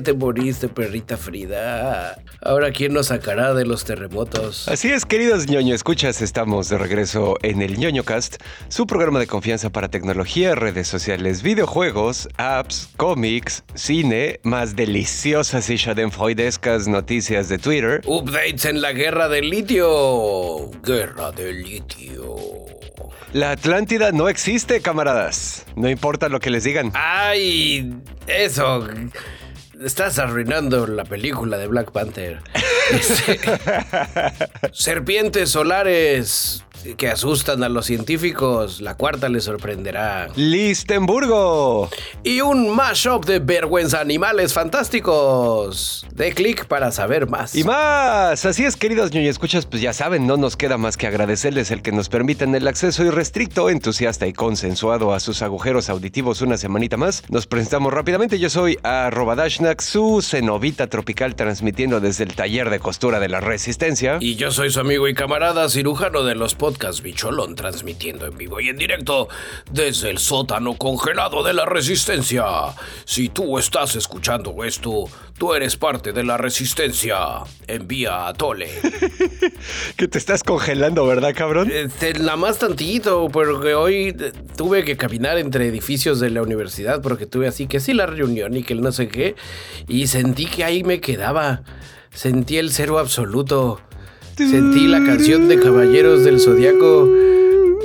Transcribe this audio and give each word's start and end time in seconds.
qué 0.00 0.12
te 0.12 0.14
moriste, 0.14 0.68
perrita 0.68 1.16
Frida? 1.16 2.22
Ahora, 2.40 2.72
¿quién 2.72 2.94
nos 2.94 3.08
sacará 3.08 3.52
de 3.52 3.66
los 3.66 3.84
terremotos? 3.84 4.66
Así 4.66 4.90
es, 4.90 5.04
queridos 5.04 5.46
ñoño 5.46 5.74
escuchas, 5.74 6.22
estamos 6.22 6.70
de 6.70 6.78
regreso 6.78 7.36
en 7.42 7.60
el 7.60 7.78
ñoño 7.78 8.02
cast, 8.02 8.36
su 8.68 8.86
programa 8.86 9.18
de 9.18 9.26
confianza 9.26 9.70
para 9.70 9.88
tecnología, 9.88 10.54
redes 10.54 10.88
sociales, 10.88 11.42
videojuegos, 11.42 12.28
apps, 12.38 12.88
cómics, 12.96 13.62
cine, 13.74 14.40
más 14.42 14.74
deliciosas 14.74 15.68
y 15.68 15.76
schadenfreudescas 15.76 16.88
noticias 16.88 17.50
de 17.50 17.58
Twitter. 17.58 18.00
Updates 18.06 18.64
en 18.64 18.80
la 18.80 18.92
guerra 18.92 19.28
del 19.28 19.50
litio. 19.50 20.70
Guerra 20.82 21.30
del 21.32 21.62
litio. 21.62 22.36
La 23.32 23.52
Atlántida 23.52 24.10
no 24.12 24.28
existe, 24.28 24.80
camaradas. 24.80 25.64
No 25.76 25.88
importa 25.88 26.28
lo 26.28 26.40
que 26.40 26.50
les 26.50 26.64
digan. 26.64 26.90
Ay, 26.94 27.94
eso. 28.26 28.88
Estás 29.80 30.18
arruinando 30.18 30.86
la 30.86 31.04
película 31.04 31.56
de 31.56 31.66
Black 31.66 31.90
Panther. 31.90 32.40
Este, 32.90 33.38
serpientes 34.72 35.50
solares 35.50 36.64
que 36.96 37.08
asustan 37.08 37.62
a 37.62 37.68
los 37.68 37.86
científicos. 37.86 38.80
La 38.80 38.96
cuarta 38.96 39.28
les 39.28 39.44
sorprenderá. 39.44 40.28
Listenburgo. 40.36 41.88
Y 42.22 42.40
un 42.40 42.74
mashup 42.74 43.24
de 43.24 43.38
vergüenza 43.38 44.00
animales 44.00 44.52
fantásticos. 44.52 46.06
De 46.12 46.32
clic 46.32 46.66
para 46.66 46.90
saber 46.92 47.28
más. 47.28 47.54
Y 47.54 47.64
más. 47.64 48.44
Así 48.44 48.64
es, 48.64 48.76
queridos 48.76 49.12
ñoño 49.12 49.30
escuchas, 49.30 49.66
pues 49.66 49.82
ya 49.82 49.92
saben, 49.92 50.26
no 50.26 50.36
nos 50.36 50.56
queda 50.56 50.78
más 50.78 50.96
que 50.96 51.06
agradecerles 51.06 51.70
el 51.70 51.82
que 51.82 51.92
nos 51.92 52.08
permitan 52.08 52.54
el 52.54 52.66
acceso 52.68 53.04
irrestricto, 53.04 53.70
entusiasta 53.70 54.26
y 54.26 54.32
consensuado 54.32 55.12
a 55.12 55.20
sus 55.20 55.42
agujeros 55.42 55.88
auditivos 55.90 56.42
una 56.42 56.56
semanita 56.56 56.96
más. 56.96 57.22
Nos 57.28 57.46
presentamos 57.46 57.92
rápidamente. 57.92 58.38
Yo 58.38 58.50
soy 58.50 58.78
arroba 58.82 59.36
Dashnak, 59.36 59.80
su 59.80 60.22
cenovita 60.22 60.88
tropical 60.88 61.34
transmitiendo 61.34 62.00
desde 62.00 62.24
el 62.24 62.34
taller 62.34 62.70
de 62.70 62.80
costura 62.80 63.20
de 63.20 63.28
la 63.28 63.40
resistencia. 63.40 64.18
Y 64.20 64.36
yo 64.36 64.50
soy 64.50 64.70
su 64.70 64.80
amigo 64.80 65.08
y 65.08 65.14
camarada 65.14 65.68
cirujano 65.68 66.22
de 66.22 66.34
los 66.34 66.54
podcast 66.70 67.02
Bicholón, 67.02 67.56
transmitiendo 67.56 68.26
en 68.26 68.38
vivo 68.38 68.60
y 68.60 68.68
en 68.68 68.76
directo 68.76 69.28
desde 69.72 70.08
el 70.08 70.18
sótano 70.18 70.76
congelado 70.76 71.42
de 71.42 71.52
la 71.52 71.66
resistencia. 71.66 72.44
Si 73.04 73.28
tú 73.28 73.58
estás 73.58 73.96
escuchando 73.96 74.62
esto, 74.62 75.06
tú 75.36 75.52
eres 75.52 75.76
parte 75.76 76.12
de 76.12 76.22
la 76.22 76.36
resistencia. 76.36 77.16
Envía 77.66 78.28
a 78.28 78.34
Tole. 78.34 78.70
que 79.96 80.06
te 80.06 80.18
estás 80.18 80.44
congelando, 80.44 81.04
¿verdad, 81.06 81.34
cabrón? 81.34 81.72
Este, 81.72 82.14
la 82.14 82.36
más 82.36 82.60
tantito, 82.60 83.28
porque 83.32 83.74
hoy 83.74 84.14
tuve 84.56 84.84
que 84.84 84.96
caminar 84.96 85.38
entre 85.38 85.66
edificios 85.66 86.20
de 86.20 86.30
la 86.30 86.40
universidad 86.42 87.02
porque 87.02 87.26
tuve 87.26 87.48
así 87.48 87.66
que 87.66 87.80
sí 87.80 87.94
la 87.94 88.06
reunión 88.06 88.56
y 88.56 88.62
que 88.62 88.74
el 88.74 88.80
no 88.80 88.92
sé 88.92 89.08
qué. 89.08 89.34
Y 89.88 90.06
sentí 90.06 90.46
que 90.46 90.62
ahí 90.62 90.84
me 90.84 91.00
quedaba. 91.00 91.62
Sentí 92.12 92.58
el 92.58 92.70
cero 92.70 93.00
absoluto. 93.00 93.80
Sentí 94.36 94.86
la 94.88 95.04
canción 95.04 95.48
de 95.48 95.60
Caballeros 95.60 96.24
del 96.24 96.40
Zodiaco. 96.40 97.08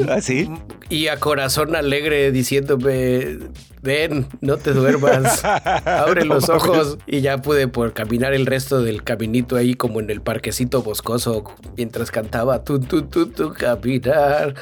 ¿Ah, 0.09 0.21
sí? 0.21 0.49
Y 0.89 1.07
a 1.07 1.19
corazón 1.19 1.75
alegre 1.75 2.31
diciéndome, 2.31 3.39
ven, 3.81 4.27
no 4.41 4.57
te 4.57 4.73
duermas, 4.73 5.43
abre 5.85 6.25
los 6.25 6.49
ojos. 6.49 6.97
Y 7.07 7.21
ya 7.21 7.41
pude 7.41 7.67
por 7.67 7.93
caminar 7.93 8.33
el 8.33 8.45
resto 8.45 8.81
del 8.81 9.03
caminito 9.03 9.55
ahí 9.55 9.73
como 9.73 9.99
en 9.99 10.09
el 10.09 10.21
parquecito 10.21 10.83
boscoso 10.83 11.43
mientras 11.75 12.11
cantaba, 12.11 12.63
tu, 12.63 12.79
tu, 12.79 13.03
tu, 13.03 13.27
tu, 13.27 13.53
caminar. 13.53 14.55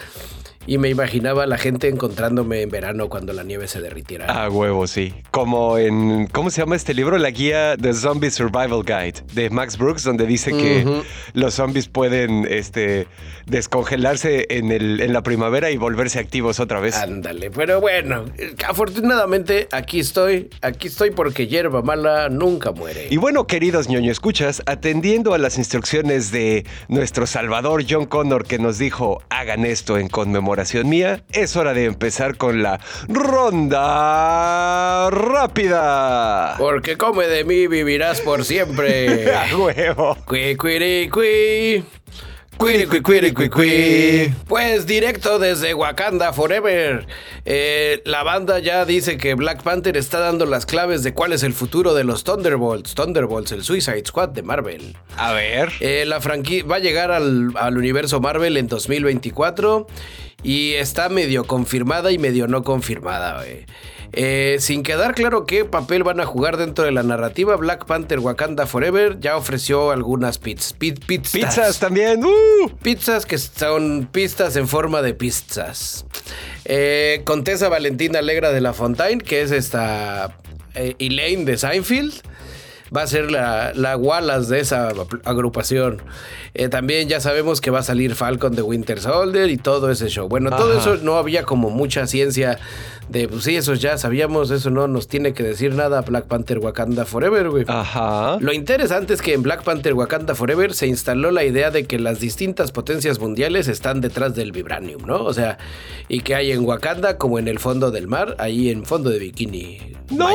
Y 0.66 0.78
me 0.78 0.90
imaginaba 0.90 1.44
a 1.44 1.46
la 1.46 1.57
gente 1.57 1.90
encontrándome 1.90 2.62
en 2.62 2.69
verano 2.69 3.09
cuando 3.09 3.34
la 3.34 3.44
nieve 3.44 3.68
se 3.68 3.81
derritiera. 3.81 4.28
Ah, 4.29 4.50
huevo, 4.50 4.88
sí. 4.88 5.13
Como 5.31 5.78
en, 5.78 6.28
¿cómo 6.28 6.50
se 6.50 6.62
llama 6.62 6.78
este 6.78 6.94
libro? 6.94 7.18
La 7.18 7.31
guía 7.31 7.75
The 7.75 7.94
Zombie 7.94 8.31
Survival 8.31 8.84
Guide 8.85 9.23
de 9.34 9.50
Max 9.50 9.78
Brooks, 9.78 10.03
donde 10.03 10.25
dice 10.25 10.52
que 10.52 11.03
los 11.34 11.56
zombies 11.56 11.90
pueden 11.90 12.47
este, 12.50 13.07
descongelarse 13.46 14.46
en, 14.50 14.72
el, 14.72 15.02
en 15.02 15.12
la 15.12 15.22
primavera 15.22 15.69
y 15.69 15.75
volverse 15.75 16.19
activos 16.19 16.62
otra 16.62 16.79
vez. 16.79 16.96
Ándale, 16.96 17.52
pero 17.52 17.81
bueno, 17.81 18.23
afortunadamente 18.66 19.68
aquí 19.72 20.00
estoy, 20.00 20.50
aquí 20.62 20.88
estoy 20.88 21.12
porque 21.12 21.47
hierba 21.47 21.81
mala 21.81 22.29
nunca 22.29 22.72
muere. 22.72 23.07
Y 23.09 23.18
bueno, 23.18 23.47
queridos 23.47 23.90
ñoño 23.90 24.12
escuchas, 24.12 24.63
atendiendo 24.66 25.34
a 25.34 25.38
las 25.38 25.57
instrucciones 25.57 26.31
de 26.31 26.66
nuestro 26.88 27.28
salvador 27.28 27.84
John 27.90 28.06
Connor 28.06 28.46
que 28.46 28.59
nos 28.59 28.78
dijo 28.78 29.22
hagan 29.29 29.66
esto 29.66 29.97
en 29.97 30.07
conmemoración 30.07 30.53
mía, 30.84 31.24
es 31.31 31.56
hora 31.56 31.74
de 31.74 31.86
empezar 31.86 32.38
con 32.38 32.64
la 32.64 32.80
ronda 33.08 35.09
rápida. 35.09 36.56
Porque 36.58 36.97
come 36.97 37.28
de 37.28 37.44
mí 37.44 37.68
vivirás 37.68 38.22
por 38.22 38.46
siempre. 38.46 39.31
¡A 39.36 39.58
huevo! 39.58 40.18
Cui, 40.25 40.56
cui. 41.09 41.84
Pues 44.47 44.86
directo 44.86 45.40
desde 45.40 45.74
Wakanda 45.74 46.34
Forever. 46.34 47.08
Eh, 47.46 48.02
la 48.06 48.24
banda 48.24 48.59
ya 48.59 48.86
dice 48.86 49.18
que 49.18 49.34
Black 49.34 49.64
Panther 49.64 49.97
está 49.97 50.19
dando 50.19 50.46
las 50.46 50.66
claves 50.66 51.03
de 51.03 51.14
cuál 51.14 51.34
es 51.34 51.44
el 51.44 51.53
futuro 51.53 51.94
de 51.94 52.03
los 52.03 52.24
Thunderbolts. 52.24 52.96
Thunderbolts, 52.96 53.52
el 53.52 53.64
Suicide 53.64 54.03
Squad 54.06 54.30
de 54.30 54.44
Marvel. 54.44 54.96
A 55.18 55.34
ver. 55.34 55.72
Eh, 55.80 56.06
la 56.08 56.22
franquicia 56.22 56.66
va 56.66 56.78
a 56.78 56.80
llegar 56.80 57.12
al, 57.12 57.52
al 57.56 57.78
universo 57.78 58.22
Marvel 58.22 58.56
en 58.58 58.68
2024 58.68 59.88
y 60.44 60.74
está 60.74 61.09
medio 61.09 61.46
confirmada 61.46 62.12
y 62.12 62.18
medio 62.18 62.47
no 62.47 62.64
confirmada. 62.64 63.41
güey. 63.41 63.66
Eh, 64.16 64.57
sin 64.59 64.84
quedar 64.84 65.16
claro 65.16 65.47
qué 65.47 65.66
papel 65.66 66.03
van 66.03 66.19
a 66.19 66.25
jugar 66.25 66.57
dentro 66.57 66.85
de 66.85 66.91
la 66.91 67.01
narrativa, 67.01 67.56
Black 67.56 67.85
Panther 67.85 68.19
Wakanda 68.19 68.68
Forever 68.68 69.19
ya 69.19 69.35
ofreció 69.35 69.90
algunas 69.90 70.38
pizzas. 70.38 70.74
pizzas. 70.74 71.31
Pizzas 71.31 71.79
también. 71.79 72.23
¡Uh! 72.23 72.69
Pizzas 72.84 73.25
que 73.25 73.40
son 73.40 74.07
pistas 74.12 74.56
en 74.56 74.68
forma 74.68 75.02
de 75.02 75.16
pizzas. 75.16 76.06
Eh, 76.66 77.22
Contesa 77.25 77.69
Valentina 77.69 78.19
Alegra 78.19 78.52
de 78.52 78.62
la 78.62 78.73
Fontaine, 78.73 79.22
que 79.22 79.41
es 79.41 79.50
esta 79.52 80.38
eh, 80.75 80.96
Elaine 81.00 81.46
de 81.46 81.57
Seinfeld. 81.57 82.13
Va 82.96 83.04
a 83.04 83.08
ser 83.08 83.31
la, 83.31 83.72
la 83.74 83.98
Wallace 83.98 84.54
de 84.54 84.59
esa 84.59 84.94
agrupación. 85.24 86.02
Eh, 86.54 86.70
también 86.70 87.09
ya 87.09 87.20
sabemos 87.20 87.62
que 87.62 87.72
va 87.72 87.80
a 87.80 87.84
salir 87.84 88.16
Falcon 88.16 88.56
de 88.56 88.62
Winter 88.62 89.00
Soldier 89.00 89.50
y 89.50 89.58
todo 89.58 89.90
ese 89.90 90.09
show. 90.09 90.28
Bueno, 90.28 90.52
todo 90.52 90.78
eso 90.78 90.98
no 90.98 91.18
había 91.18 91.44
como 91.44 91.70
mucha 91.70 92.06
ciencia 92.06 92.59
de, 93.09 93.28
pues 93.28 93.44
sí, 93.44 93.56
eso 93.56 93.74
ya 93.74 93.98
sabíamos, 93.98 94.52
eso 94.52 94.70
no 94.70 94.88
nos 94.88 95.08
tiene 95.08 95.34
que 95.34 95.44
decir 95.44 95.74
nada 95.74 96.02
Black 96.02 96.26
Panther 96.26 96.59
Wakanda 96.59 97.06
Forever, 97.06 97.50
güey. 97.50 97.66
Ajá. 97.68 98.38
Lo 98.40 98.53
interesante 98.53 99.14
es 99.14 99.22
que 99.22 99.34
en 99.34 99.44
Black 99.44 99.64
Panther 99.64 99.94
Wakanda 99.94 100.36
Forever 100.36 100.74
se 100.74 100.88
instaló 100.88 101.32
la 101.32 101.44
idea 101.44 101.72
de 101.72 101.86
que 101.86 102.00
las 102.00 102.20
distintas 102.20 102.72
potencias 102.72 103.20
mundiales 103.20 103.68
están 103.68 104.02
detrás 104.02 104.36
del 104.36 104.52
vibranium, 104.52 105.06
¿no? 105.06 105.24
O 105.24 105.34
sea, 105.34 105.58
y 106.08 106.22
que 106.22 106.36
hay 106.36 106.52
en 106.52 106.66
Wakanda 106.66 107.18
como 107.18 107.40
en 107.40 107.48
el 107.48 107.59
fondo 107.59 107.92
del 107.92 108.08
mar, 108.08 108.36
ahí 108.40 108.70
en 108.70 108.86
fondo 108.86 109.09
de 109.09 109.20
bikini. 109.20 109.80
¡No! 110.12 110.30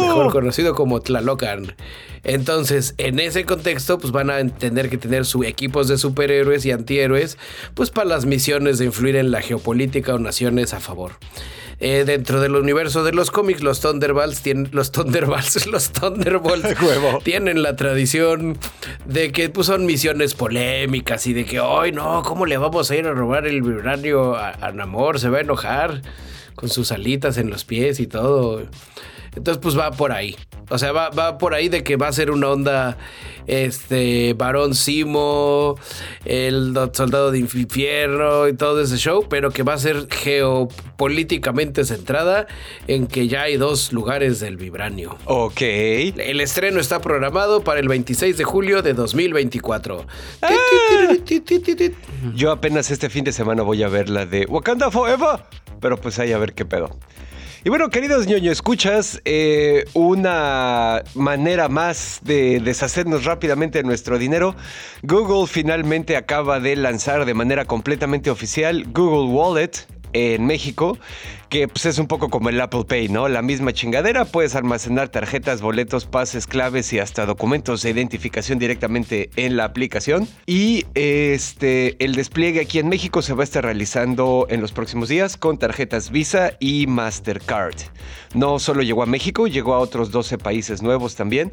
Mejor 0.00 0.32
conocido 0.32 0.74
como 0.74 1.00
Tlalocan. 1.00 1.74
Entonces, 2.22 2.94
en 2.98 3.20
ese 3.20 3.44
contexto, 3.44 3.98
pues 3.98 4.12
van 4.12 4.30
a 4.30 4.46
tener 4.48 4.88
que 4.88 4.96
tener 4.96 5.26
sus 5.26 5.44
equipos 5.46 5.88
de 5.88 5.98
superhéroes 5.98 6.64
y 6.64 6.72
antihéroes, 6.72 7.38
pues 7.74 7.90
para 7.90 8.08
las 8.08 8.24
misiones 8.24 8.78
de 8.78 8.86
influir 8.86 9.16
en 9.16 9.30
la 9.30 9.42
geopolítica 9.42 10.14
o 10.14 10.18
naciones 10.18 10.72
a 10.72 10.80
favor. 10.80 11.12
Eh, 11.80 12.04
dentro 12.06 12.40
del 12.40 12.54
universo 12.54 13.04
de 13.04 13.12
los 13.12 13.30
cómics, 13.30 13.62
los 13.62 13.80
Thunderbolts 13.80 14.42
tienen 14.42 14.68
los 14.72 14.92
Thunderbolts, 14.92 15.66
los 15.70 15.92
Thunderbolts 15.92 16.68
tienen 17.24 17.62
la 17.62 17.76
tradición 17.76 18.56
de 19.04 19.32
que 19.32 19.50
pues, 19.50 19.66
son 19.66 19.84
misiones 19.84 20.34
polémicas 20.34 21.26
y 21.26 21.32
de 21.34 21.44
que, 21.44 21.58
ay, 21.58 21.92
no, 21.92 22.22
¿cómo 22.22 22.46
le 22.46 22.56
vamos 22.56 22.90
a 22.90 22.96
ir 22.96 23.06
a 23.06 23.12
robar 23.12 23.46
el 23.46 23.62
vibranio 23.62 24.34
a, 24.34 24.50
a 24.60 24.72
Namor? 24.72 25.18
Se 25.18 25.28
va 25.28 25.38
a 25.38 25.40
enojar 25.40 26.00
con 26.54 26.68
sus 26.68 26.92
alitas 26.92 27.36
en 27.36 27.50
los 27.50 27.64
pies 27.64 28.00
y 28.00 28.06
todo. 28.06 28.62
Entonces, 29.36 29.60
pues 29.62 29.78
va 29.78 29.90
por 29.90 30.12
ahí. 30.12 30.36
O 30.70 30.78
sea, 30.78 30.92
va, 30.92 31.10
va 31.10 31.36
por 31.38 31.52
ahí 31.54 31.68
de 31.68 31.82
que 31.84 31.96
va 31.96 32.08
a 32.08 32.12
ser 32.12 32.30
una 32.30 32.48
onda, 32.48 32.96
este, 33.46 34.32
Barón 34.32 34.74
Simo, 34.74 35.76
el 36.24 36.72
do- 36.72 36.90
Soldado 36.94 37.30
de 37.30 37.38
Infierno 37.38 38.48
y 38.48 38.54
todo 38.54 38.80
ese 38.80 38.96
show, 38.96 39.26
pero 39.28 39.50
que 39.50 39.62
va 39.62 39.74
a 39.74 39.78
ser 39.78 40.06
geopolíticamente 40.10 41.84
centrada 41.84 42.46
en 42.86 43.06
que 43.06 43.28
ya 43.28 43.42
hay 43.42 43.56
dos 43.58 43.92
lugares 43.92 44.40
del 44.40 44.56
vibranio. 44.56 45.18
Ok. 45.26 45.60
El 45.60 46.40
estreno 46.40 46.80
está 46.80 47.00
programado 47.02 47.62
para 47.62 47.80
el 47.80 47.88
26 47.88 48.38
de 48.38 48.44
julio 48.44 48.80
de 48.80 48.94
2024. 48.94 50.06
Yo 52.34 52.50
apenas 52.50 52.90
este 52.90 53.10
fin 53.10 53.24
de 53.24 53.32
semana 53.32 53.62
voy 53.62 53.82
a 53.82 53.88
ver 53.88 54.08
la 54.08 54.26
de 54.26 54.46
Wakanda 54.46 54.90
Forever. 54.90 55.40
Pero 55.80 55.98
pues 55.98 56.18
ahí 56.18 56.32
a 56.32 56.38
ver 56.38 56.54
qué 56.54 56.64
pedo. 56.64 56.96
Y 57.66 57.70
bueno, 57.70 57.88
queridos 57.88 58.26
ñoño, 58.26 58.52
escuchas 58.52 59.22
eh, 59.24 59.86
una 59.94 61.02
manera 61.14 61.70
más 61.70 62.20
de 62.22 62.60
deshacernos 62.60 63.24
rápidamente 63.24 63.78
de 63.78 63.84
nuestro 63.84 64.18
dinero. 64.18 64.54
Google 65.02 65.46
finalmente 65.46 66.18
acaba 66.18 66.60
de 66.60 66.76
lanzar 66.76 67.24
de 67.24 67.32
manera 67.32 67.64
completamente 67.64 68.28
oficial 68.28 68.84
Google 68.92 69.32
Wallet. 69.32 69.70
en 70.12 70.46
México, 70.46 70.96
que 71.48 71.68
pues, 71.68 71.86
es 71.86 71.98
un 71.98 72.06
poco 72.06 72.30
como 72.30 72.48
el 72.48 72.60
Apple 72.60 72.84
Pay, 72.86 73.08
¿no? 73.08 73.28
La 73.28 73.42
misma 73.42 73.72
chingadera, 73.72 74.24
puedes 74.24 74.54
almacenar 74.54 75.08
tarjetas, 75.08 75.60
boletos, 75.60 76.06
pases, 76.06 76.46
claves 76.46 76.92
y 76.92 76.98
hasta 76.98 77.26
documentos 77.26 77.82
de 77.82 77.90
identificación 77.90 78.58
directamente 78.58 79.30
en 79.36 79.56
la 79.56 79.64
aplicación. 79.64 80.28
Y 80.46 80.84
este, 80.94 82.02
el 82.04 82.14
despliegue 82.14 82.60
aquí 82.60 82.78
en 82.78 82.88
México 82.88 83.22
se 83.22 83.34
va 83.34 83.42
a 83.42 83.44
estar 83.44 83.64
realizando 83.64 84.46
en 84.50 84.60
los 84.60 84.72
próximos 84.72 85.08
días 85.08 85.36
con 85.36 85.58
tarjetas 85.58 86.10
Visa 86.10 86.52
y 86.60 86.86
Mastercard. 86.86 87.76
No 88.34 88.58
solo 88.58 88.82
llegó 88.82 89.02
a 89.02 89.06
México, 89.06 89.46
llegó 89.46 89.74
a 89.74 89.78
otros 89.78 90.10
12 90.10 90.38
países 90.38 90.82
nuevos 90.82 91.14
también. 91.14 91.52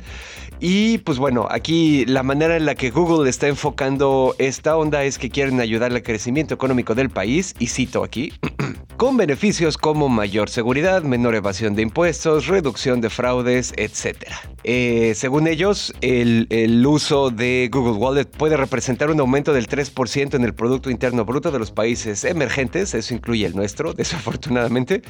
Y 0.60 1.00
pues 1.00 1.18
bueno, 1.18 1.48
aquí 1.50 2.06
la 2.06 2.24
manera 2.24 2.56
en 2.56 2.66
la 2.66 2.76
que 2.76 2.92
Google 2.92 3.30
está 3.30 3.48
enfocando 3.48 4.36
esta 4.38 4.78
onda 4.78 5.04
es 5.04 5.18
que 5.18 5.30
quieren 5.30 5.60
ayudar 5.60 5.92
al 5.92 6.04
crecimiento 6.04 6.54
económico 6.54 6.96
del 6.96 7.10
país, 7.10 7.56
y 7.60 7.68
cito 7.68 8.04
aquí, 8.04 8.34
con 8.98 9.18
beneficios 9.18 9.78
como 9.82 10.10
mayor 10.10 10.50
seguridad, 10.50 11.02
menor 11.02 11.34
evasión 11.34 11.76
de 11.76 11.82
impuestos, 11.82 12.46
reducción 12.48 13.02
de 13.02 13.10
fraudes, 13.10 13.74
etc. 13.78 14.16
Eh, 14.64 15.14
según 15.16 15.48
ellos, 15.48 15.92
el, 16.02 16.48
uso 16.86 17.32
de 17.32 17.68
Google 17.72 17.94
Wallet 17.94 18.26
puede 18.26 18.58
representar 18.58 19.10
un 19.10 19.20
aumento 19.20 19.54
del 19.54 19.68
3% 19.68 20.36
en 20.36 20.44
el 20.44 20.54
Producto 20.54 20.92
Interno 20.92 21.26
Bruto 21.26 21.52
de 21.52 21.58
los 21.58 21.72
países 21.72 22.24
emergentes, 22.24 22.94
eso 22.94 23.14
incluye 23.14 23.46
el 23.46 23.56
nuestro, 23.56 23.94
desafortunadamente. 23.96 25.02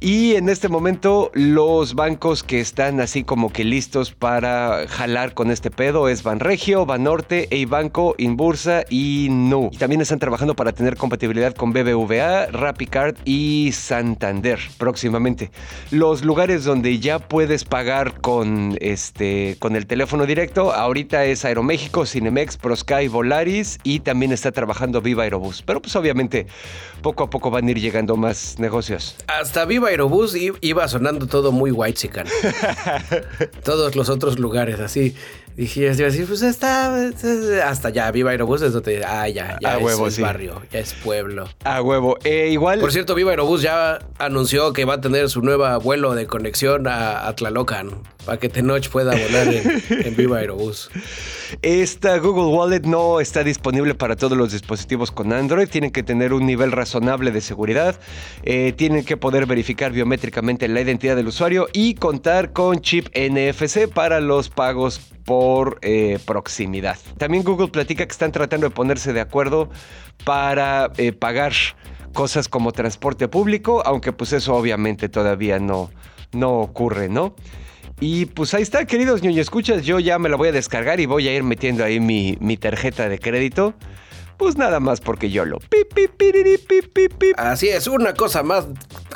Y 0.00 0.34
en 0.34 0.48
este 0.48 0.68
momento 0.68 1.30
los 1.34 1.94
bancos 1.94 2.42
que 2.42 2.60
están 2.60 3.00
así 3.00 3.22
como 3.22 3.52
que 3.52 3.62
listos 3.62 4.10
para 4.10 4.86
jalar 4.88 5.34
con 5.34 5.52
este 5.52 5.70
pedo 5.70 6.08
es 6.08 6.24
Banregio, 6.24 6.86
Banorte, 6.86 7.46
Eibanco, 7.54 8.16
Inbursa 8.18 8.82
y 8.90 9.28
Nu. 9.30 9.70
También 9.78 10.00
están 10.00 10.18
trabajando 10.18 10.56
para 10.56 10.72
tener 10.72 10.96
compatibilidad 10.96 11.54
con 11.54 11.72
BBVA, 11.72 12.46
Rapicard 12.46 13.14
y 13.24 13.70
Santander 14.08 14.58
próximamente. 14.78 15.50
Los 15.90 16.24
lugares 16.24 16.64
donde 16.64 16.98
ya 16.98 17.18
puedes 17.18 17.64
pagar 17.64 18.20
con 18.22 18.78
este 18.80 19.56
con 19.58 19.76
el 19.76 19.86
teléfono 19.86 20.24
directo, 20.24 20.72
ahorita 20.72 21.26
es 21.26 21.44
Aeroméxico, 21.44 22.06
Cinemex, 22.06 22.56
ProSky, 22.56 23.08
Volaris 23.08 23.78
y 23.84 24.00
también 24.00 24.32
está 24.32 24.50
trabajando 24.50 25.02
Viva 25.02 25.24
Aerobús. 25.24 25.62
Pero 25.62 25.82
pues 25.82 25.94
obviamente 25.94 26.46
poco 27.02 27.24
a 27.24 27.30
poco 27.30 27.50
van 27.50 27.68
a 27.68 27.70
ir 27.70 27.80
llegando 27.80 28.16
más 28.16 28.58
negocios. 28.58 29.14
Hasta 29.26 29.66
Viva 29.66 29.88
Aerobús 29.88 30.34
iba 30.62 30.88
sonando 30.88 31.26
todo 31.26 31.52
muy 31.52 31.70
white 31.70 31.98
Todos 33.64 33.94
los 33.94 34.08
otros 34.08 34.38
lugares 34.38 34.80
así. 34.80 35.14
Dije, 35.58 35.90
así, 35.90 36.22
pues 36.22 36.42
está, 36.42 37.10
hasta 37.64 37.90
ya, 37.90 38.08
Viva 38.12 38.30
Aerobús 38.30 38.62
es 38.62 38.72
donde, 38.72 39.04
ah, 39.04 39.28
ya, 39.28 39.58
ya 39.60 39.78
es, 39.78 40.20
barrio, 40.20 40.62
ya 40.70 40.78
es 40.78 40.94
pueblo. 40.94 41.48
A 41.64 41.82
huevo, 41.82 42.16
eh, 42.22 42.50
igual. 42.52 42.78
Por 42.78 42.92
cierto, 42.92 43.16
Viva 43.16 43.32
Aerobús 43.32 43.60
ya 43.60 43.98
anunció 44.20 44.72
que 44.72 44.84
va 44.84 44.94
a 44.94 45.00
tener 45.00 45.28
su 45.28 45.42
nuevo 45.42 45.66
vuelo 45.80 46.14
de 46.14 46.28
conexión 46.28 46.86
a, 46.86 47.34
Tlalocan, 47.34 47.90
para 48.24 48.38
que 48.38 48.48
Tenoch 48.48 48.88
pueda 48.88 49.10
volar 49.16 49.48
en, 49.90 50.16
Viva 50.16 50.38
Aerobús. 50.38 50.90
Esta 51.62 52.18
Google 52.18 52.56
Wallet 52.56 52.82
no 52.82 53.18
está 53.18 53.42
disponible 53.42 53.96
para 53.96 54.14
todos 54.14 54.38
los 54.38 54.52
dispositivos 54.52 55.10
con 55.10 55.32
Android, 55.32 55.68
tienen 55.68 55.90
que 55.90 56.04
tener 56.04 56.34
un 56.34 56.46
nivel 56.46 56.70
razonable 56.70 57.32
de 57.32 57.40
seguridad, 57.40 57.98
eh, 58.44 58.72
tienen 58.76 59.04
que 59.04 59.16
poder 59.16 59.46
verificar 59.46 59.90
biométricamente 59.90 60.68
la 60.68 60.82
identidad 60.82 61.16
del 61.16 61.26
usuario 61.26 61.66
y 61.72 61.94
contar 61.94 62.52
con 62.52 62.80
chip 62.80 63.08
NFC 63.12 63.88
para 63.92 64.20
los 64.20 64.50
pagos 64.50 65.00
por 65.28 65.78
eh, 65.82 66.18
proximidad. 66.24 66.96
También 67.18 67.44
Google 67.44 67.68
platica 67.68 68.06
que 68.06 68.12
están 68.12 68.32
tratando 68.32 68.66
de 68.66 68.74
ponerse 68.74 69.12
de 69.12 69.20
acuerdo 69.20 69.68
para 70.24 70.90
eh, 70.96 71.12
pagar 71.12 71.52
cosas 72.14 72.48
como 72.48 72.72
transporte 72.72 73.28
público, 73.28 73.82
aunque 73.84 74.14
pues 74.14 74.32
eso 74.32 74.54
obviamente 74.54 75.10
todavía 75.10 75.58
no, 75.58 75.90
no 76.32 76.60
ocurre, 76.60 77.10
¿no? 77.10 77.36
Y 78.00 78.24
pues 78.24 78.54
ahí 78.54 78.62
está, 78.62 78.86
queridos 78.86 79.20
ñoño 79.20 79.42
escuchas, 79.42 79.84
yo 79.84 80.00
ya 80.00 80.18
me 80.18 80.30
la 80.30 80.36
voy 80.36 80.48
a 80.48 80.52
descargar 80.52 80.98
y 80.98 81.04
voy 81.04 81.28
a 81.28 81.34
ir 81.34 81.42
metiendo 81.42 81.84
ahí 81.84 82.00
mi, 82.00 82.38
mi 82.40 82.56
tarjeta 82.56 83.10
de 83.10 83.18
crédito. 83.18 83.74
Pues 84.38 84.56
nada 84.56 84.80
más 84.80 85.00
porque 85.00 85.30
yo 85.30 85.44
lo... 85.44 85.58
Así 87.36 87.68
es, 87.68 87.86
una 87.86 88.14
cosa 88.14 88.42
más 88.42 88.66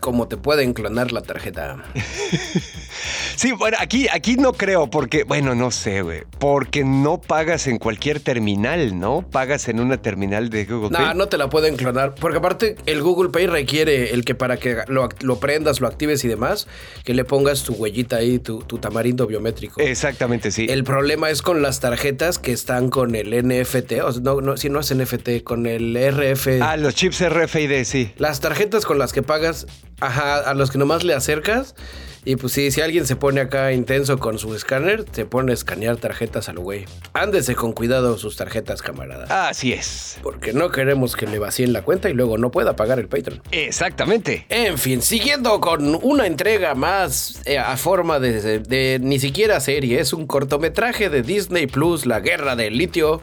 como 0.03 0.27
te 0.27 0.37
pueden 0.37 0.75
clonar 0.75 1.13
la 1.13 1.23
tarjeta. 1.23 1.77
sí, 3.37 3.53
bueno, 3.53 3.77
aquí, 3.81 4.09
aquí 4.13 4.35
no 4.35 4.53
creo 4.53 4.91
porque, 4.91 5.23
bueno, 5.23 5.55
no 5.55 5.71
sé, 5.71 6.03
güey. 6.03 6.25
Porque 6.41 6.83
no 6.85 7.21
pagas 7.21 7.69
en 7.69 7.79
cualquier 7.79 8.19
terminal, 8.19 8.99
¿no? 8.99 9.25
Pagas 9.31 9.69
en 9.69 9.79
una 9.79 10.03
terminal 10.03 10.51
de 10.51 10.65
Google 10.65 10.91
Pay. 10.91 11.07
No, 11.07 11.15
no 11.15 11.29
te 11.29 11.39
la 11.39 11.49
pueden 11.49 11.77
clonar. 11.77 12.17
Porque 12.17 12.39
aparte, 12.39 12.77
el 12.87 13.01
Google 13.01 13.31
Pay 13.31 13.47
requiere 13.47 14.13
el 14.13 14.25
que 14.25 14.35
para 14.35 14.57
que 14.57 14.79
lo, 14.89 15.09
prendas, 15.39 15.81
lo 15.81 15.87
actives 15.87 16.25
y 16.25 16.29
demás, 16.29 16.67
que 17.05 17.15
le 17.15 17.25
pongas 17.25 17.63
tu 17.63 17.73
huellita 17.75 18.17
ahí, 18.17 18.41
tu, 18.41 18.61
tamarindo 18.63 19.29
biométrico. 19.29 19.81
Exactamente, 19.81 20.51
sí. 20.51 20.67
El 20.69 20.83
problema 20.83 21.31
es 21.31 21.43
con 21.43 21.63
las 21.63 21.79
tarjetas 21.79 22.41
que 22.41 22.51
están 22.51 22.91
con 22.91 23.15
el 23.15 23.31
NFT, 23.31 23.93
o 24.03 24.11
no, 24.21 24.41
no, 24.41 24.57
si 24.57 24.69
no 24.69 24.81
es 24.81 24.93
NFT, 24.93 25.12
con 25.45 25.67
el 25.67 25.97
RF. 25.97 26.61
Ah, 26.61 26.77
los 26.77 26.95
chips 26.95 27.29
RFID, 27.29 27.85
sí. 27.85 28.13
Las 28.19 28.41
tarjetas 28.41 28.85
con 28.85 28.99
las 28.99 29.13
que 29.13 29.23
pagas 29.23 29.67
Ajá, 30.03 30.39
a 30.39 30.55
los 30.55 30.73
que 30.73 30.79
nomás 30.79 31.05
le 31.05 31.15
acercas. 31.15 31.77
Y 32.25 32.37
pues 32.37 32.53
sí, 32.53 32.71
si 32.73 32.81
alguien 32.81 33.07
se 33.07 33.15
pone 33.15 33.41
acá 33.41 33.73
intenso 33.73 34.19
con 34.19 34.39
su 34.39 34.55
escáner, 34.55 35.05
se 35.13 35.27
pone 35.27 35.53
a 35.53 35.55
escanear 35.55 35.97
tarjetas 35.97 36.49
al 36.49 36.59
güey. 36.59 36.87
Ándese 37.13 37.55
con 37.55 37.73
cuidado 37.73 38.19
sus 38.19 38.37
tarjetas, 38.37 38.83
camarada. 38.83 39.49
Así 39.49 39.73
es. 39.73 40.19
Porque 40.23 40.53
no 40.53 40.71
queremos 40.71 41.15
que 41.15 41.27
le 41.27 41.39
vacíen 41.39 41.73
la 41.73 41.83
cuenta 41.83 42.11
y 42.11 42.15
luego 42.15 42.37
no 42.37 42.51
pueda 42.51 42.75
pagar 42.75 42.99
el 42.99 43.09
Patreon. 43.09 43.43
Exactamente. 43.53 44.47
En 44.49 44.77
fin, 44.77 45.03
siguiendo 45.03 45.61
con 45.61 45.97
una 46.03 46.27
entrega 46.27 46.75
más 46.75 47.41
eh, 47.45 47.59
a 47.59 47.77
forma 47.77 48.19
de, 48.19 48.59
de, 48.59 48.99
ni 49.01 49.21
siquiera 49.21 49.61
serie, 49.61 50.01
es 50.01 50.13
un 50.13 50.27
cortometraje 50.27 51.11
de 51.11 51.23
Disney 51.23 51.69
Plus, 51.69 52.07
La 52.07 52.19
Guerra 52.19 52.57
del 52.57 52.77
Litio. 52.77 53.23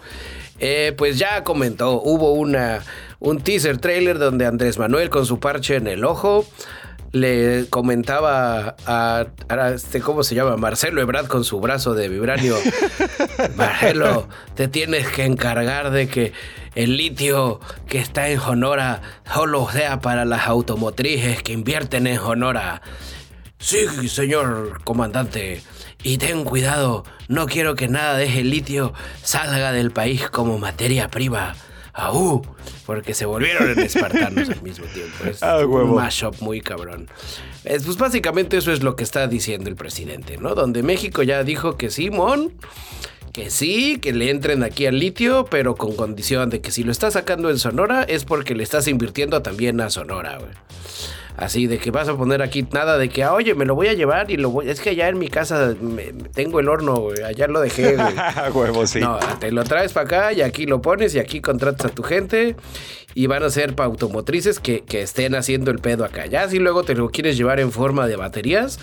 Eh, 0.59 0.93
pues 0.97 1.17
ya 1.17 1.43
comentó, 1.43 2.01
hubo 2.01 2.33
una, 2.33 2.83
un 3.19 3.39
teaser 3.41 3.77
trailer 3.77 4.19
donde 4.19 4.45
Andrés 4.45 4.77
Manuel 4.77 5.09
con 5.09 5.25
su 5.25 5.39
parche 5.39 5.75
en 5.75 5.87
el 5.87 6.03
ojo 6.03 6.45
le 7.11 7.65
comentaba 7.69 8.75
a, 8.85 9.25
este, 9.73 10.01
¿cómo 10.01 10.23
se 10.23 10.35
llama? 10.35 10.57
Marcelo 10.57 11.01
Ebrard 11.01 11.27
con 11.27 11.43
su 11.43 11.59
brazo 11.59 11.93
de 11.93 12.07
vibranio. 12.07 12.55
Marcelo, 13.55 14.27
te 14.55 14.67
tienes 14.67 15.07
que 15.07 15.25
encargar 15.25 15.91
de 15.91 16.07
que 16.07 16.33
el 16.75 16.97
litio 16.97 17.59
que 17.87 17.99
está 17.99 18.29
en 18.29 18.39
Honora 18.39 19.01
solo 19.33 19.67
sea 19.71 20.01
para 20.01 20.25
las 20.25 20.47
automotrices 20.47 21.41
que 21.41 21.53
invierten 21.53 22.05
en 22.05 22.19
Honora. 22.19 22.81
Sí, 23.57 23.87
señor 24.07 24.81
comandante. 24.83 25.61
Y 26.01 26.17
ten 26.17 26.45
cuidado, 26.45 27.03
no 27.27 27.45
quiero 27.47 27.75
que 27.75 27.89
nada 27.89 28.17
de 28.17 28.25
ese 28.25 28.43
litio 28.43 28.93
salga 29.21 29.73
del 29.73 29.91
país 29.91 30.29
como 30.29 30.57
materia 30.57 31.09
prima. 31.09 31.55
¡Aú! 31.93 32.41
Porque 32.85 33.13
se 33.13 33.25
volvieron 33.25 33.69
en 33.71 33.79
espartanos 33.79 34.49
al 34.49 34.61
mismo 34.61 34.85
tiempo. 34.85 35.25
Es 35.25 35.43
ah, 35.43 35.57
un 35.57 35.95
mashup 35.95 36.39
muy 36.41 36.61
cabrón. 36.61 37.09
pues 37.63 37.97
básicamente 37.97 38.57
eso 38.57 38.71
es 38.71 38.81
lo 38.81 38.95
que 38.95 39.03
está 39.03 39.27
diciendo 39.27 39.69
el 39.69 39.75
presidente, 39.75 40.37
¿no? 40.37 40.55
Donde 40.55 40.83
México 40.83 41.23
ya 41.23 41.43
dijo 41.43 41.75
que 41.75 41.89
sí, 41.89 42.09
Mon, 42.09 42.53
que 43.33 43.49
sí, 43.49 43.99
que 43.99 44.13
le 44.13 44.29
entren 44.29 44.63
aquí 44.63 44.85
al 44.85 44.99
litio, 44.99 45.45
pero 45.51 45.75
con 45.75 45.95
condición 45.95 46.49
de 46.49 46.61
que 46.61 46.71
si 46.71 46.83
lo 46.83 46.93
está 46.93 47.11
sacando 47.11 47.49
en 47.49 47.59
Sonora 47.59 48.03
es 48.03 48.23
porque 48.23 48.55
le 48.55 48.63
estás 48.63 48.87
invirtiendo 48.87 49.41
también 49.41 49.81
a 49.81 49.89
Sonora, 49.89 50.37
güey. 50.37 50.51
Así 51.39 51.67
de 51.67 51.77
que 51.77 51.89
vas 51.89 52.09
a 52.09 52.17
poner 52.17 52.41
aquí 52.41 52.67
nada 52.71 52.97
de 52.97 53.07
que, 53.09 53.23
ah, 53.23 53.33
oye, 53.33 53.55
me 53.55 53.65
lo 53.65 53.73
voy 53.73 53.87
a 53.87 53.93
llevar 53.93 54.29
y 54.29 54.37
lo 54.37 54.49
voy. 54.49 54.69
Es 54.69 54.81
que 54.81 54.89
allá 54.89 55.07
en 55.07 55.17
mi 55.17 55.29
casa 55.29 55.73
tengo 56.33 56.59
el 56.59 56.67
horno, 56.67 56.95
güey. 56.95 57.23
Allá 57.23 57.47
lo 57.47 57.61
dejé, 57.61 57.95
güey. 57.95 58.13
Huevo, 58.53 58.85
sí. 58.85 58.99
No, 58.99 59.17
te 59.39 59.51
lo 59.51 59.63
traes 59.63 59.93
para 59.93 60.05
acá 60.05 60.33
y 60.33 60.41
aquí 60.41 60.65
lo 60.65 60.81
pones 60.81 61.15
y 61.15 61.19
aquí 61.19 61.39
contratas 61.39 61.91
a 61.91 61.95
tu 61.95 62.03
gente 62.03 62.55
y 63.15 63.27
van 63.27 63.43
a 63.43 63.49
ser 63.49 63.73
para 63.73 63.87
automotrices 63.87 64.59
que, 64.59 64.81
que 64.81 65.01
estén 65.01 65.33
haciendo 65.33 65.71
el 65.71 65.79
pedo 65.79 66.03
acá. 66.03 66.25
Ya 66.25 66.47
si 66.49 66.59
luego 66.59 66.83
te 66.83 66.95
lo 66.95 67.09
quieres 67.09 67.37
llevar 67.37 67.59
en 67.59 67.71
forma 67.71 68.07
de 68.07 68.17
baterías 68.17 68.79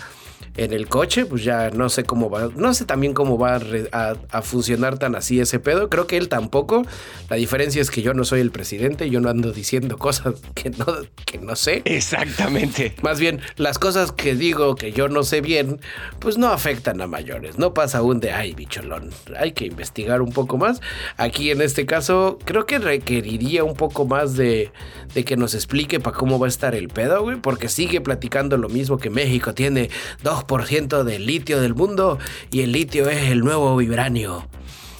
en 0.57 0.73
el 0.73 0.87
coche, 0.87 1.25
pues 1.25 1.43
ya 1.43 1.69
no 1.69 1.87
sé 1.87 2.03
cómo 2.03 2.29
va, 2.29 2.49
no 2.55 2.73
sé 2.73 2.85
también 2.85 3.13
cómo 3.13 3.37
va 3.37 3.59
a, 3.91 4.41
funcionar 4.41 4.97
tan 4.97 5.15
así 5.15 5.39
ese 5.39 5.59
pedo. 5.59 5.89
Creo 5.89 6.07
que 6.07 6.17
él 6.17 6.29
tampoco. 6.29 6.83
La 7.29 7.35
diferencia 7.35 7.81
es 7.81 7.91
que 7.91 8.01
yo 8.01 8.13
no 8.13 8.23
soy 8.23 8.41
el 8.41 8.51
presidente, 8.51 9.09
yo 9.09 9.19
no 9.21 9.29
ando 9.29 9.51
diciendo 9.51 9.97
cosas 9.99 10.35
que 10.55 10.71
no, 10.71 10.85
que 11.25 11.37
no 11.37 11.55
sé. 11.55 11.83
Exactamente. 11.85 12.95
Más 13.03 13.19
bien, 13.19 13.39
las 13.55 13.77
cosas 13.77 14.11
que 14.11 14.35
digo 14.35 14.75
que 14.75 14.91
yo 14.91 15.09
no 15.09 15.23
sé 15.23 15.41
bien, 15.41 15.79
pues 16.19 16.37
no 16.37 16.47
afectan 16.47 17.01
a 17.01 17.07
mayores. 17.07 17.59
No 17.59 17.73
pasa 17.73 17.99
aún 17.99 18.19
de, 18.19 18.31
ay, 18.31 18.53
bicholón, 18.53 19.11
hay 19.37 19.51
que 19.51 19.65
investigar 19.65 20.21
un 20.21 20.31
poco 20.31 20.57
más. 20.57 20.81
Aquí 21.17 21.51
en 21.51 21.61
este 21.61 21.85
caso, 21.85 22.39
creo 22.45 22.65
que 22.65 22.79
requeriría 22.79 23.63
un 23.63 23.75
poco 23.75 24.05
más 24.05 24.35
de, 24.35 24.71
de 25.13 25.23
que 25.23 25.37
nos 25.37 25.53
explique 25.53 25.99
para 25.99 26.17
cómo 26.17 26.39
va 26.39 26.47
a 26.47 26.49
estar 26.49 26.73
el 26.73 26.87
pedo, 26.87 27.21
güey, 27.21 27.37
porque 27.37 27.69
sigue 27.69 28.01
platicando 28.01 28.57
lo 28.57 28.69
mismo 28.69 28.97
que 28.97 29.09
México 29.09 29.53
tiene 29.53 29.89
dos 30.27 30.67
ciento 30.67 31.05
del 31.05 31.25
litio 31.25 31.61
del 31.61 31.73
mundo 31.73 32.19
y 32.51 32.61
el 32.61 32.73
litio 32.73 33.09
es 33.09 33.31
el 33.31 33.39
nuevo 33.39 33.77
vibranio. 33.77 34.45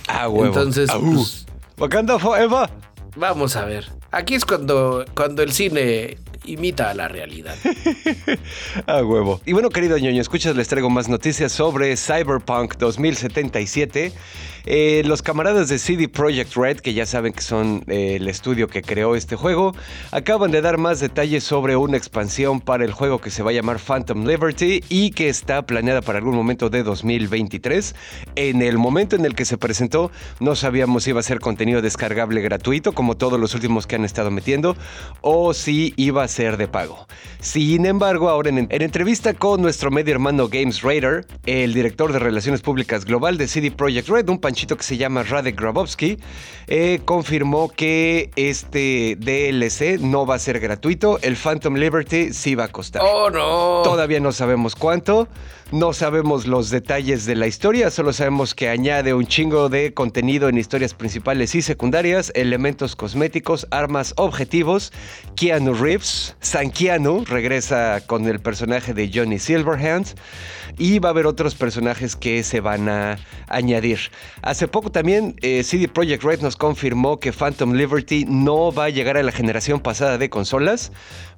Ah, 0.08 0.30
huevo. 0.30 0.46
Entonces, 0.46 0.90
ah, 0.90 1.00
pues, 1.00 1.46
forever. 2.22 2.70
Vamos 3.18 3.56
a 3.58 3.66
ver. 3.66 3.92
Aquí 4.12 4.36
es 4.36 4.46
cuando, 4.46 5.04
cuando 5.16 5.44
el 5.44 5.52
cine 5.52 6.18
imita 6.46 6.90
a 6.90 6.94
la 6.94 7.10
realidad. 7.10 7.56
a 8.86 9.04
huevo. 9.04 9.42
Y 9.46 9.52
bueno, 9.52 9.70
querido 9.70 9.98
ñoño, 9.98 10.22
escuchas, 10.22 10.56
les 10.56 10.70
traigo 10.70 10.90
más 10.90 11.10
noticias 11.10 11.52
sobre 11.52 11.98
Cyberpunk 11.98 12.78
2077. 12.78 14.14
Eh, 14.70 15.02
los 15.06 15.22
camaradas 15.22 15.70
de 15.70 15.80
CD 15.80 16.10
Projekt 16.10 16.54
Red, 16.58 16.80
que 16.82 16.94
ya 16.94 17.06
saben 17.06 17.32
que 17.32 17.42
son 17.42 17.86
eh, 17.88 18.18
el 18.18 18.28
estudio 18.28 18.68
que 18.68 18.82
creó 18.82 19.16
este 19.16 19.38
juego, 19.38 19.74
acaban 20.12 20.52
de 20.52 20.60
dar 20.60 20.78
más 20.78 21.00
detalles 21.00 21.46
sobre 21.46 21.78
una 21.78 21.96
expansión 21.96 22.60
para 22.60 22.84
el 22.84 22.92
juego 22.92 23.22
que 23.22 23.30
se 23.30 23.44
va 23.44 23.52
a 23.52 23.54
llamar 23.54 23.80
Phantom 23.80 24.26
Liberty 24.26 24.84
y 24.90 25.12
que 25.12 25.30
está 25.30 25.66
planeada 25.66 26.02
para 26.02 26.20
algún 26.20 26.36
momento 26.36 26.70
de 26.70 26.84
2023. 26.84 27.96
En 28.36 28.62
el 28.62 28.78
momento 28.78 29.16
en 29.16 29.24
el 29.24 29.36
que 29.36 29.46
se 29.46 29.58
presentó, 29.58 30.12
no 30.42 30.54
sabíamos 30.54 31.06
si 31.06 31.12
iba 31.12 31.22
a 31.22 31.24
ser 31.24 31.40
contenido 31.40 31.82
descargable 31.82 32.42
gratuito, 32.42 32.92
como 32.92 33.16
todos 33.16 33.40
los 33.40 33.56
últimos 33.56 33.88
que 33.88 33.96
han 33.96 34.04
estado 34.04 34.32
metiendo, 34.32 34.76
o 35.22 35.54
si 35.54 35.94
iba 35.96 36.26
a 36.26 36.28
ser 36.28 36.58
de 36.58 36.68
pago. 36.68 37.08
Sin 37.40 37.86
embargo, 37.86 38.28
ahora 38.28 38.50
en, 38.50 38.68
en 38.70 38.82
entrevista 38.82 39.34
con 39.34 39.62
nuestro 39.62 39.92
medio 39.92 40.14
hermano 40.14 40.50
Games 40.50 40.82
Raider, 40.82 41.26
el 41.46 41.74
director 41.74 42.12
de 42.12 42.20
Relaciones 42.20 42.60
Públicas 42.60 43.06
Global 43.06 43.38
de 43.38 43.48
CD 43.48 43.72
Projekt 43.72 44.10
Red, 44.10 44.28
un 44.28 44.40
panchito 44.40 44.57
que 44.66 44.84
se 44.84 44.98
llama 44.98 45.24
Radek 45.24 45.60
Grabowski, 45.60 46.18
eh, 46.68 47.00
confirmó 47.06 47.70
que 47.70 48.32
este 48.36 49.16
DLC 49.20 50.00
no 50.00 50.26
va 50.26 50.36
a 50.36 50.40
ser 50.40 50.60
gratuito. 50.60 51.20
El 51.22 51.36
Phantom 51.36 51.76
Liberty 51.76 52.34
sí 52.34 52.56
va 52.56 52.66
a 52.66 52.68
costar. 52.70 53.04
¡Oh, 53.06 53.30
no! 53.30 53.84
Todavía 53.84 54.20
no 54.20 54.32
sabemos 54.32 54.76
cuánto. 54.76 55.28
No 55.72 55.92
sabemos 55.92 56.48
los 56.48 56.70
detalles 56.70 57.26
de 57.26 57.36
la 57.36 57.46
historia, 57.46 57.92
solo 57.92 58.14
sabemos 58.14 58.56
que 58.56 58.70
añade 58.70 59.14
un 59.14 59.28
chingo 59.28 59.68
de 59.68 59.94
contenido 59.94 60.48
en 60.48 60.58
historias 60.58 60.94
principales 60.94 61.56
y 61.56 61.62
secundarias, 61.62 62.32
elementos 62.36 62.96
cosméticos, 62.96 63.68
armas, 63.70 64.14
objetivos. 64.16 64.94
Keanu 65.36 65.74
Reeves, 65.74 66.38
San 66.40 66.72
Keanu, 66.72 67.26
regresa 67.26 68.02
con 68.08 68.26
el 68.28 68.40
personaje 68.40 68.94
de 68.94 69.12
Johnny 69.14 69.40
Silverhand 69.40 70.08
y 70.78 71.00
va 71.00 71.10
a 71.10 71.12
haber 71.12 71.26
otros 71.26 71.56
personajes 71.56 72.16
que 72.16 72.44
se 72.44 72.60
van 72.60 72.90
a 72.90 73.18
añadir. 73.48 74.00
Hace 74.42 74.68
poco 74.68 74.92
también 74.92 75.36
eh, 75.42 75.64
CD 75.64 75.88
Projekt 75.88 76.24
Red 76.24 76.42
nos 76.42 76.56
confirmó 76.56 77.20
que 77.20 77.32
Phantom 77.32 77.74
Liberty 77.74 78.26
no 78.28 78.72
va 78.72 78.86
a 78.86 78.90
llegar 78.90 79.18
a 79.18 79.24
la 79.24 79.32
generación 79.32 79.80
pasada 79.80 80.18
de 80.18 80.30
consolas, 80.30 80.92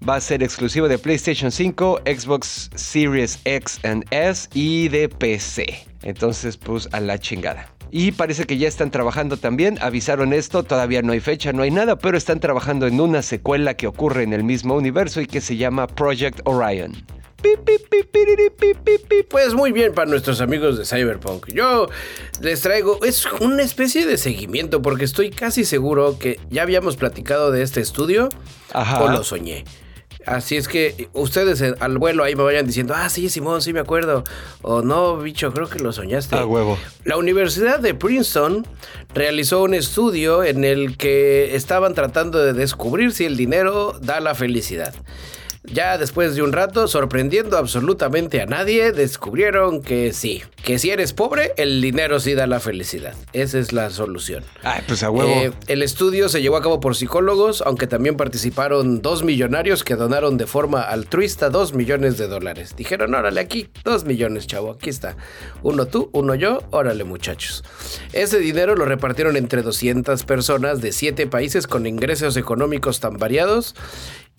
va 0.07 0.15
a 0.15 0.21
ser 0.21 0.43
exclusivo 0.43 0.87
de 0.87 0.97
PlayStation 0.97 1.51
5, 1.51 2.01
Xbox 2.05 2.69
Series 2.75 3.39
X 3.45 3.79
and 3.83 4.05
S 4.11 4.49
y 4.53 4.87
de 4.89 5.09
PC. 5.09 5.85
Entonces, 6.03 6.57
pues 6.57 6.87
a 6.91 6.99
la 6.99 7.19
chingada. 7.19 7.67
Y 7.91 8.11
parece 8.11 8.45
que 8.45 8.57
ya 8.57 8.67
están 8.67 8.91
trabajando 8.91 9.37
también, 9.37 9.79
avisaron 9.81 10.31
esto, 10.31 10.63
todavía 10.63 11.01
no 11.01 11.11
hay 11.11 11.19
fecha, 11.19 11.53
no 11.53 11.63
hay 11.63 11.71
nada, 11.71 11.97
pero 11.97 12.17
están 12.17 12.39
trabajando 12.39 12.85
en 12.85 13.01
una 13.01 13.23
secuela 13.23 13.73
que 13.73 13.87
ocurre 13.87 14.23
en 14.23 14.33
el 14.33 14.43
mismo 14.43 14.75
universo 14.75 15.21
y 15.21 15.25
que 15.25 15.41
se 15.41 15.57
llama 15.57 15.87
Project 15.87 16.41
Orion. 16.43 16.93
Pues 19.29 19.53
muy 19.53 19.71
bien 19.71 19.93
para 19.93 20.09
nuestros 20.09 20.41
amigos 20.41 20.77
de 20.77 20.85
Cyberpunk. 20.85 21.47
Yo 21.53 21.87
les 22.41 22.61
traigo, 22.61 23.03
es 23.03 23.25
una 23.39 23.63
especie 23.63 24.05
de 24.05 24.17
seguimiento 24.17 24.81
porque 24.81 25.05
estoy 25.05 25.29
casi 25.29 25.65
seguro 25.65 26.17
que 26.19 26.39
ya 26.49 26.63
habíamos 26.63 26.97
platicado 26.97 27.51
de 27.51 27.61
este 27.61 27.81
estudio 27.81 28.29
o 28.73 29.07
lo 29.09 29.23
soñé. 29.23 29.65
Así 30.25 30.57
es 30.57 30.67
que 30.67 31.09
ustedes 31.13 31.63
al 31.79 31.97
vuelo 31.97 32.23
ahí 32.23 32.35
me 32.35 32.43
vayan 32.43 32.67
diciendo, 32.67 32.93
ah, 32.95 33.09
sí, 33.09 33.29
Simón, 33.29 33.61
sí 33.61 33.73
me 33.73 33.79
acuerdo. 33.79 34.23
O 34.61 34.81
no, 34.81 35.17
bicho, 35.17 35.51
creo 35.53 35.69
que 35.69 35.79
lo 35.79 35.93
soñaste. 35.93 36.35
A 36.35 36.45
huevo. 36.45 36.77
La 37.05 37.17
Universidad 37.17 37.79
de 37.79 37.93
Princeton 37.93 38.67
realizó 39.13 39.63
un 39.63 39.73
estudio 39.73 40.43
en 40.43 40.65
el 40.65 40.97
que 40.97 41.55
estaban 41.55 41.93
tratando 41.93 42.43
de 42.43 42.53
descubrir 42.53 43.13
si 43.13 43.25
el 43.25 43.37
dinero 43.37 43.97
da 44.01 44.19
la 44.19 44.35
felicidad. 44.35 44.93
Ya 45.71 45.99
después 45.99 46.35
de 46.35 46.41
un 46.41 46.51
rato, 46.51 46.87
sorprendiendo 46.87 47.55
absolutamente 47.55 48.41
a 48.41 48.47
nadie, 48.47 48.91
descubrieron 48.91 49.83
que 49.83 50.13
sí, 50.13 50.41
que 50.63 50.79
si 50.79 50.89
eres 50.89 51.13
pobre, 51.13 51.53
el 51.57 51.79
dinero 51.79 52.19
sí 52.19 52.33
da 52.33 52.47
la 52.47 52.59
felicidad. 52.59 53.13
Esa 53.33 53.59
es 53.59 53.71
la 53.71 53.91
solución. 53.91 54.43
Ay, 54.63 54.81
pues 54.87 55.03
a 55.03 55.11
huevo. 55.11 55.29
Eh, 55.29 55.51
el 55.67 55.83
estudio 55.83 56.27
se 56.27 56.41
llevó 56.41 56.57
a 56.57 56.63
cabo 56.63 56.79
por 56.79 56.95
psicólogos, 56.95 57.61
aunque 57.61 57.85
también 57.85 58.17
participaron 58.17 59.03
dos 59.03 59.23
millonarios 59.23 59.83
que 59.83 59.95
donaron 59.95 60.37
de 60.37 60.47
forma 60.47 60.81
altruista 60.81 61.51
dos 61.51 61.73
millones 61.75 62.17
de 62.17 62.27
dólares. 62.27 62.75
Dijeron, 62.75 63.13
órale, 63.13 63.39
aquí, 63.39 63.69
dos 63.83 64.05
millones, 64.05 64.47
chavo, 64.47 64.71
aquí 64.71 64.89
está. 64.89 65.17
Uno 65.61 65.85
tú, 65.85 66.09
uno 66.13 66.33
yo, 66.33 66.63
órale, 66.71 67.03
muchachos. 67.03 67.63
Ese 68.11 68.39
dinero 68.39 68.75
lo 68.75 68.85
repartieron 68.85 69.37
entre 69.37 69.61
200 69.61 70.23
personas 70.23 70.81
de 70.81 70.91
siete 70.93 71.27
países 71.27 71.67
con 71.67 71.85
ingresos 71.85 72.37
económicos 72.37 72.99
tan 72.99 73.17
variados 73.17 73.75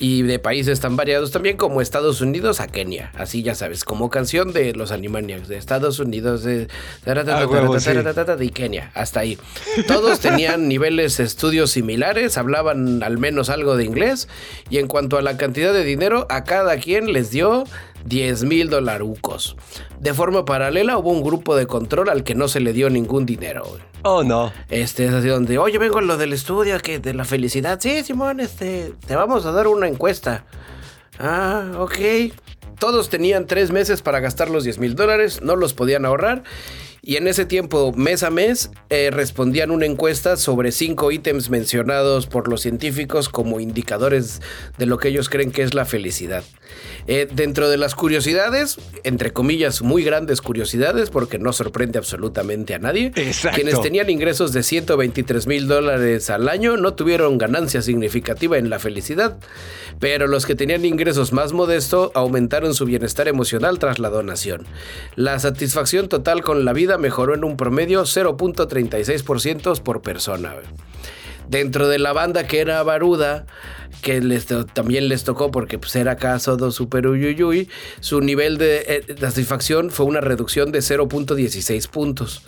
y 0.01 0.23
de 0.23 0.39
países 0.39 0.81
tan 0.81 0.97
variados 0.97 1.31
también 1.31 1.59
como 1.59 1.83
Estados 1.83 2.23
Unidos 2.23 2.61
a 2.61 2.67
Kenia. 2.67 3.13
Así 3.15 3.43
ya 3.43 3.55
sabes, 3.55 3.85
como 3.85 4.09
canción 4.09 4.55
de 4.55 4.73
los 4.73 4.93
Animaniacs, 4.93 5.47
de 5.47 5.59
Estados 5.59 5.99
Unidos 5.99 6.43
de, 6.43 6.69
de 7.05 8.51
Kenia, 8.51 8.91
hasta 8.95 9.21
ahí. 9.21 9.39
Todos 9.87 10.21
tenían 10.21 10.69
niveles 10.69 11.19
de 11.19 11.25
estudios 11.25 11.71
similares, 11.71 12.39
hablaban 12.39 13.03
al 13.03 13.19
menos 13.19 13.51
algo 13.51 13.77
de 13.77 13.85
inglés 13.85 14.27
y 14.71 14.79
en 14.79 14.89
cuanto 14.89 15.19
a 15.19 15.23
la 15.23 15.37
cantidad 15.37 15.75
de 15.75 15.85
dinero, 15.85 16.27
a 16.31 16.45
cada 16.45 16.79
quien 16.79 17.13
les 17.13 17.31
dio 17.31 17.65
10 18.07 18.45
mil 18.45 18.71
dolarucos. 18.71 19.57
De 19.99 20.15
forma 20.15 20.45
paralela 20.45 20.99
hubo 20.99 21.11
un 21.11 21.23
grupo 21.23 21.57
de 21.57 21.67
control 21.67 22.09
al 22.09 22.25
que 22.25 22.35
no 22.35 22.49
se 22.49 22.61
le 22.61 22.73
dio 22.73 22.91
ningún 22.91 23.27
dinero. 23.27 23.79
Oh, 24.03 24.23
no. 24.23 24.53
Este 24.69 25.07
es 25.07 25.13
así 25.13 25.29
donde, 25.29 25.59
oye, 25.59 25.79
vengo 25.79 25.99
a 25.99 26.03
lo 26.03 26.17
del 26.17 26.33
estudio, 26.33 26.79
que 26.81 26.99
de 26.99 27.15
la 27.15 27.25
felicidad. 27.25 27.79
Sí, 27.81 28.03
Simón, 28.03 28.41
este, 28.41 28.95
te 29.07 29.17
vamos 29.17 29.45
a 29.45 29.53
dar 29.53 29.69
una 29.69 29.89
encuesta. 29.89 30.45
Ah, 31.19 31.73
ok. 31.79 32.33
Todos 32.79 33.11
tenían 33.11 33.47
tres 33.47 33.71
meses 33.71 34.01
para 34.01 34.21
gastar 34.21 34.49
los 34.49 34.65
10 34.65 34.79
mil 34.79 34.95
dólares, 34.95 35.43
no 35.43 35.55
los 35.55 35.75
podían 35.75 36.07
ahorrar 36.07 36.45
y 37.03 37.17
en 37.17 37.27
ese 37.29 37.47
tiempo, 37.47 37.93
mes 37.93 38.23
a 38.23 38.31
mes, 38.31 38.71
eh, 38.91 39.11
respondían 39.11 39.71
una 39.71 39.87
encuesta 39.87 40.37
sobre 40.37 40.71
cinco 40.73 41.11
ítems 41.11 41.49
mencionados 41.49 42.27
por 42.27 42.49
los 42.49 42.61
científicos 42.61 43.29
como 43.29 43.61
indicadores 43.61 44.43
de 44.79 44.87
lo 44.87 44.99
que 44.99 45.09
ellos 45.09 45.29
creen 45.29 45.51
que 45.51 45.63
es 45.63 45.75
la 45.75 45.87
felicidad. 45.87 46.45
Eh, 47.07 47.27
dentro 47.33 47.69
de 47.69 47.77
las 47.77 47.95
curiosidades, 47.95 48.79
entre 49.03 49.33
comillas, 49.33 49.83
muy 49.83 50.05
grandes 50.05 50.41
curiosidades, 50.41 51.11
porque 51.11 51.39
no 51.39 51.53
sorprende 51.53 51.99
absolutamente 51.99 52.75
a 52.75 52.79
nadie, 52.79 53.13
quienes 53.55 53.81
tenían 53.81 54.11
ingresos 54.11 54.53
de 54.53 54.63
123 54.63 55.47
mil 55.47 55.67
dólares 55.67 56.31
al 56.31 56.49
año 56.49 56.77
no 56.77 56.95
tuvieron 56.95 57.39
ganancia 57.39 57.83
significativa 57.83 58.59
en 58.59 58.71
la 58.71 58.79
felicidad, 58.79 59.39
pero 59.99 60.27
los 60.27 60.47
que 60.47 60.55
tenían 60.55 60.85
ingresos 60.85 61.33
más 61.33 61.53
modestos 61.53 62.11
aumentaron 62.15 62.75
su 62.75 62.85
bienestar 62.85 63.29
emocional 63.29 63.79
tras 63.79 63.99
la 63.99 64.11
donación. 64.11 64.67
La 65.17 65.39
satisfacción 65.39 66.09
total 66.09 66.43
con 66.43 66.65
la 66.65 66.73
vida 66.73 66.90
mejoró 66.99 67.35
en 67.35 67.45
un 67.45 67.57
promedio 67.57 68.03
0.36% 68.03 69.83
por 69.83 70.03
persona. 70.03 70.55
Dentro 71.49 71.89
de 71.89 71.99
la 71.99 72.13
banda 72.13 72.47
que 72.47 72.61
era 72.61 72.83
Baruda, 72.83 73.47
que 74.03 74.21
les, 74.21 74.47
también 74.73 75.09
les 75.09 75.25
tocó 75.25 75.51
porque 75.51 75.79
pues, 75.79 75.97
era 75.97 76.13
acá 76.13 76.39
todo 76.39 76.71
super 76.71 77.07
uyuyuy, 77.07 77.69
su 78.01 78.21
nivel 78.21 78.57
de, 78.57 78.85
eh, 78.87 79.05
de 79.07 79.21
satisfacción 79.21 79.91
fue 79.91 80.07
una 80.07 80.21
reducción 80.21 80.71
de 80.71 80.79
0.16 80.79 81.89
puntos. 81.89 82.45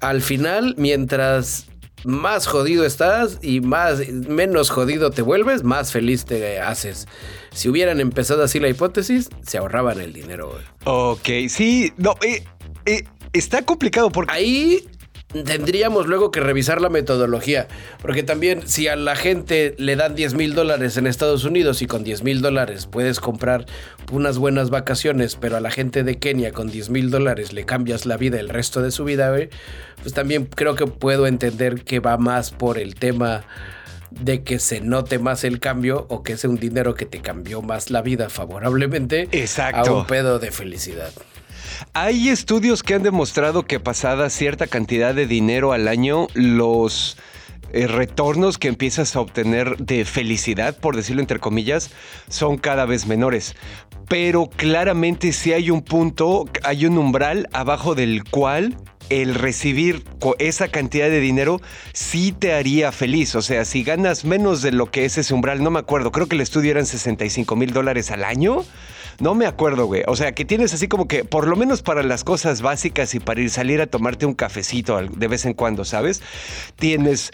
Al 0.00 0.22
final, 0.22 0.74
mientras 0.78 1.66
más 2.04 2.46
jodido 2.46 2.84
estás 2.84 3.38
y 3.42 3.60
más 3.60 4.08
menos 4.08 4.70
jodido 4.70 5.10
te 5.10 5.22
vuelves, 5.22 5.62
más 5.62 5.92
feliz 5.92 6.24
te 6.24 6.60
haces. 6.60 7.06
Si 7.52 7.68
hubieran 7.68 8.00
empezado 8.00 8.42
así 8.42 8.60
la 8.60 8.68
hipótesis, 8.68 9.28
se 9.42 9.58
ahorraban 9.58 10.00
el 10.00 10.12
dinero. 10.12 10.58
Ok, 10.84 11.28
sí, 11.48 11.92
no, 11.96 12.14
eh, 12.22 12.44
eh, 12.86 13.04
está 13.32 13.62
complicado 13.62 14.10
porque... 14.10 14.32
Ahí 14.32 14.86
tendríamos 15.44 16.06
luego 16.06 16.30
que 16.30 16.40
revisar 16.40 16.80
la 16.80 16.88
metodología, 16.88 17.66
porque 18.00 18.22
también 18.22 18.68
si 18.68 18.88
a 18.88 18.96
la 18.96 19.16
gente 19.16 19.74
le 19.78 19.96
dan 19.96 20.14
10 20.14 20.34
mil 20.34 20.54
dólares 20.54 20.96
en 20.96 21.06
Estados 21.06 21.44
Unidos 21.44 21.82
y 21.82 21.86
con 21.86 22.04
10 22.04 22.22
mil 22.22 22.42
dólares 22.42 22.86
puedes 22.86 23.18
comprar 23.18 23.66
unas 24.10 24.38
buenas 24.38 24.70
vacaciones, 24.70 25.36
pero 25.36 25.56
a 25.56 25.60
la 25.60 25.70
gente 25.70 26.02
de 26.02 26.18
Kenia 26.18 26.52
con 26.52 26.70
10 26.70 26.90
mil 26.90 27.10
dólares 27.10 27.52
le 27.52 27.64
cambias 27.64 28.04
la 28.04 28.16
vida 28.16 28.38
el 28.38 28.50
resto 28.50 28.82
de 28.82 28.90
su 28.90 29.04
vida, 29.04 29.34
pues 30.02 30.14
también 30.14 30.46
creo 30.46 30.74
que 30.74 30.86
puedo 30.86 31.26
entender 31.26 31.82
que 31.84 32.00
va 32.00 32.18
más 32.18 32.50
por 32.50 32.78
el 32.78 32.94
tema 32.94 33.44
de 34.10 34.42
que 34.42 34.58
se 34.58 34.82
note 34.82 35.18
más 35.18 35.42
el 35.44 35.58
cambio 35.58 36.06
o 36.10 36.22
que 36.22 36.36
sea 36.36 36.50
un 36.50 36.58
dinero 36.58 36.94
que 36.94 37.06
te 37.06 37.20
cambió 37.20 37.62
más 37.62 37.90
la 37.90 38.02
vida 38.02 38.28
favorablemente 38.28 39.28
Exacto. 39.32 39.90
a 39.90 39.94
un 40.00 40.06
pedo 40.06 40.38
de 40.38 40.50
felicidad. 40.50 41.12
Hay 41.94 42.28
estudios 42.28 42.82
que 42.82 42.94
han 42.94 43.02
demostrado 43.02 43.64
que 43.64 43.80
pasada 43.80 44.30
cierta 44.30 44.66
cantidad 44.66 45.14
de 45.14 45.26
dinero 45.26 45.72
al 45.72 45.88
año, 45.88 46.28
los 46.34 47.16
eh, 47.72 47.86
retornos 47.86 48.58
que 48.58 48.68
empiezas 48.68 49.16
a 49.16 49.20
obtener 49.20 49.76
de 49.78 50.04
felicidad, 50.04 50.76
por 50.76 50.96
decirlo 50.96 51.20
entre 51.20 51.38
comillas, 51.38 51.90
son 52.28 52.58
cada 52.58 52.84
vez 52.84 53.06
menores. 53.06 53.56
Pero 54.08 54.48
claramente 54.48 55.32
si 55.32 55.52
hay 55.52 55.70
un 55.70 55.82
punto, 55.82 56.46
hay 56.64 56.86
un 56.86 56.98
umbral 56.98 57.48
abajo 57.52 57.94
del 57.94 58.24
cual 58.24 58.76
el 59.08 59.34
recibir 59.34 60.04
esa 60.38 60.68
cantidad 60.68 61.08
de 61.08 61.20
dinero 61.20 61.60
sí 61.92 62.32
te 62.32 62.52
haría 62.54 62.92
feliz. 62.92 63.34
O 63.34 63.42
sea, 63.42 63.64
si 63.64 63.82
ganas 63.82 64.24
menos 64.24 64.62
de 64.62 64.72
lo 64.72 64.90
que 64.90 65.04
es 65.04 65.18
ese 65.18 65.34
umbral, 65.34 65.62
no 65.62 65.70
me 65.70 65.78
acuerdo, 65.78 66.12
creo 66.12 66.26
que 66.26 66.36
el 66.36 66.40
estudio 66.40 66.70
eran 66.70 66.86
65 66.86 67.56
mil 67.56 67.72
dólares 67.72 68.10
al 68.10 68.24
año. 68.24 68.64
No 69.20 69.34
me 69.34 69.46
acuerdo, 69.46 69.86
güey. 69.86 70.02
O 70.06 70.16
sea, 70.16 70.32
que 70.32 70.44
tienes 70.44 70.74
así 70.74 70.88
como 70.88 71.08
que, 71.08 71.24
por 71.24 71.46
lo 71.46 71.56
menos 71.56 71.82
para 71.82 72.02
las 72.02 72.24
cosas 72.24 72.62
básicas 72.62 73.14
y 73.14 73.20
para 73.20 73.40
ir 73.40 73.50
salir 73.50 73.80
a 73.80 73.86
tomarte 73.86 74.26
un 74.26 74.34
cafecito 74.34 75.00
de 75.00 75.28
vez 75.28 75.44
en 75.44 75.54
cuando, 75.54 75.84
¿sabes? 75.84 76.22
Tienes 76.76 77.32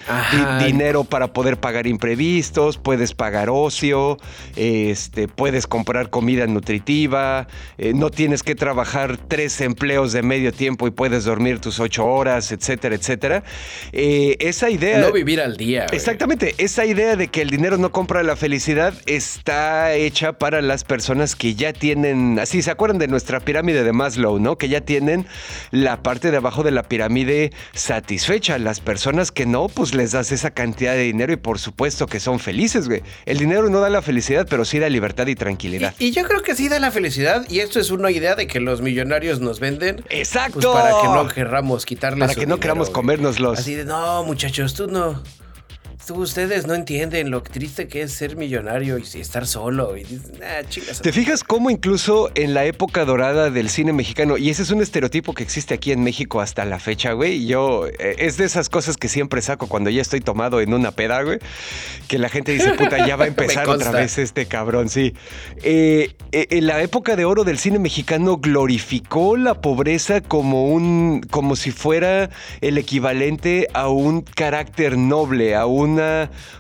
dinero 0.65 1.05
para 1.05 1.33
poder 1.33 1.59
pagar 1.59 1.87
imprevistos, 1.87 2.79
puedes 2.79 3.15
pagar 3.15 3.49
ocio, 3.51 4.19
este, 4.57 5.29
puedes 5.29 5.67
comprar 5.67 6.11
comida 6.11 6.47
nutritiva, 6.47 7.47
eh, 7.79 7.93
no 7.95 8.11
tienes 8.11 8.43
que 8.43 8.55
trabajar 8.55 9.17
tres 9.17 9.61
empleos 9.61 10.13
de 10.13 10.23
medio 10.23 10.53
tiempo 10.53 10.87
y 10.87 10.91
puedes 10.91 11.25
dormir 11.25 11.61
tus 11.61 11.81
ocho 11.81 12.07
horas, 12.07 12.53
etcétera, 12.53 12.95
etcétera. 12.95 13.43
Eh, 13.93 14.37
esa 14.41 14.71
idea. 14.71 15.01
No 15.01 15.13
vivir 15.13 15.41
al 15.41 15.57
día. 15.57 15.87
Exactamente. 15.93 16.55
Esa 16.59 16.85
idea 16.85 17.17
de 17.17 17.29
que 17.29 17.43
el 17.43 17.51
dinero 17.51 17.79
no 17.79 17.93
compra 17.93 18.23
la 18.23 18.37
felicidad 18.37 18.95
está 19.07 19.95
hecha 19.95 20.33
para 20.35 20.63
las 20.63 20.85
personas 20.85 21.37
que 21.37 21.55
ya 21.55 21.68
tienen, 21.73 22.39
así 22.39 22.63
se 22.63 22.71
acuerdan 22.71 22.99
de 22.99 23.09
nuestra 23.09 23.41
pirámide 23.41 23.85
de 23.85 23.93
Maslow, 23.93 24.39
¿no? 24.39 24.57
Que 24.57 24.69
ya 24.69 24.81
tienen 24.81 25.27
la 25.71 26.03
parte 26.03 26.31
de 26.31 26.37
abajo 26.39 26.63
de 26.63 26.71
la 26.71 26.83
pirámide 26.85 27.53
satisfecha. 27.73 28.59
Las 28.59 28.81
personas 28.81 29.33
que 29.33 29.47
no, 29.47 29.69
pues 29.69 29.95
les 29.95 30.13
das 30.13 30.33
esa 30.33 30.51
cantidad 30.51 30.93
de 30.95 31.03
dinero 31.03 31.33
y 31.33 31.37
por 31.37 31.59
supuesto 31.59 32.07
que 32.07 32.21
son 32.21 32.39
felices, 32.39 32.89
güey. 32.89 33.03
El 33.27 33.39
dinero 33.39 33.69
no 33.69 33.81
da 33.81 33.91
la 33.91 34.03
felicidad, 34.03 34.47
pero 34.49 34.65
sí 34.65 34.79
da 34.79 34.89
libertad 34.89 35.27
y 35.27 35.35
tranquilidad. 35.35 35.95
Y, 35.99 36.13
yo 36.13 36.25
creo 36.25 36.43
que 36.43 36.55
sí 36.55 36.69
da 36.69 36.81
la 36.81 36.91
felicidad 36.91 37.45
y 37.49 37.61
esto 37.61 37.81
es 37.81 37.91
una 37.91 38.11
idea 38.11 38.35
de 38.35 38.47
que 38.47 38.61
los 38.61 38.83
millonarios 38.83 39.41
nos 39.41 39.61
venden. 39.61 40.05
Exacto. 40.11 40.61
Pues 40.61 40.67
para 40.67 41.01
que 41.01 41.09
no 41.09 41.29
querramos 41.29 41.87
quitarles 41.87 42.29
Para 42.29 42.35
que 42.35 42.47
no 42.47 42.59
queramos 42.59 42.91
comérnoslos. 42.91 43.59
Así 43.59 43.75
de, 43.75 43.85
no, 43.85 44.25
muchachos, 44.25 44.75
tú 44.75 44.89
no 44.89 45.23
ustedes 46.11 46.67
no 46.67 46.75
entienden 46.75 47.31
lo 47.31 47.43
triste 47.43 47.89
que 47.89 48.03
es 48.03 48.13
ser 48.13 48.37
millonario 48.37 48.99
y 48.99 49.03
estar 49.21 49.47
solo. 49.47 49.97
Y 49.97 50.05
ah, 50.43 50.63
¿Te 51.03 51.13
fijas 51.13 51.45
cómo 51.45 51.71
incluso 51.71 52.31
en 52.35 52.55
la 52.55 52.65
época 52.65 53.05
dorada 53.05 53.51
del 53.51 53.69
cine 53.69 53.93
mexicano, 53.93 54.37
y 54.37 54.51
ese 54.51 54.63
es 54.63 54.71
un 54.71 54.81
estereotipo 54.81 55.35
que 55.35 55.43
existe 55.43 55.75
aquí 55.75 55.93
en 55.93 56.03
México 56.03 56.41
hasta 56.41 56.65
la 56.65 56.79
fecha, 56.79 57.13
güey? 57.13 57.47
Yo, 57.47 57.87
eh, 57.87 58.17
es 58.19 58.37
de 58.37 58.45
esas 58.45 58.69
cosas 58.69 58.97
que 58.97 59.09
siempre 59.09 59.43
saco 59.43 59.67
cuando 59.67 59.91
ya 59.91 60.03
estoy 60.03 60.21
tomado 60.21 60.61
en 60.61 60.73
una 60.75 60.93
peda, 60.93 61.23
güey, 61.23 61.39
que 62.09 62.19
la 62.19 62.29
gente 62.29 62.53
dice, 62.53 62.73
puta, 62.73 63.07
ya 63.07 63.17
va 63.17 63.25
a 63.25 63.29
empezar 63.29 63.69
otra 63.69 63.91
vez 63.91 64.19
este 64.19 64.47
cabrón, 64.47 64.89
sí. 64.89 65.15
Eh, 65.63 66.15
eh, 66.33 66.47
en 66.51 66.67
la 66.67 66.83
época 66.83 67.17
de 67.17 67.25
oro 67.25 67.45
del 67.45 67.59
cine 67.59 67.79
mexicano 67.79 68.39
glorificó 68.39 69.37
la 69.37 69.61
pobreza 69.61 70.21
como 70.21 70.67
un, 70.67 71.21
como 71.31 71.57
si 71.57 71.71
fuera 71.71 72.31
el 72.61 72.79
equivalente 72.79 73.69
a 73.75 73.89
un 73.89 74.23
carácter 74.23 74.97
noble, 74.97 75.55
a 75.55 75.67
un 75.67 75.98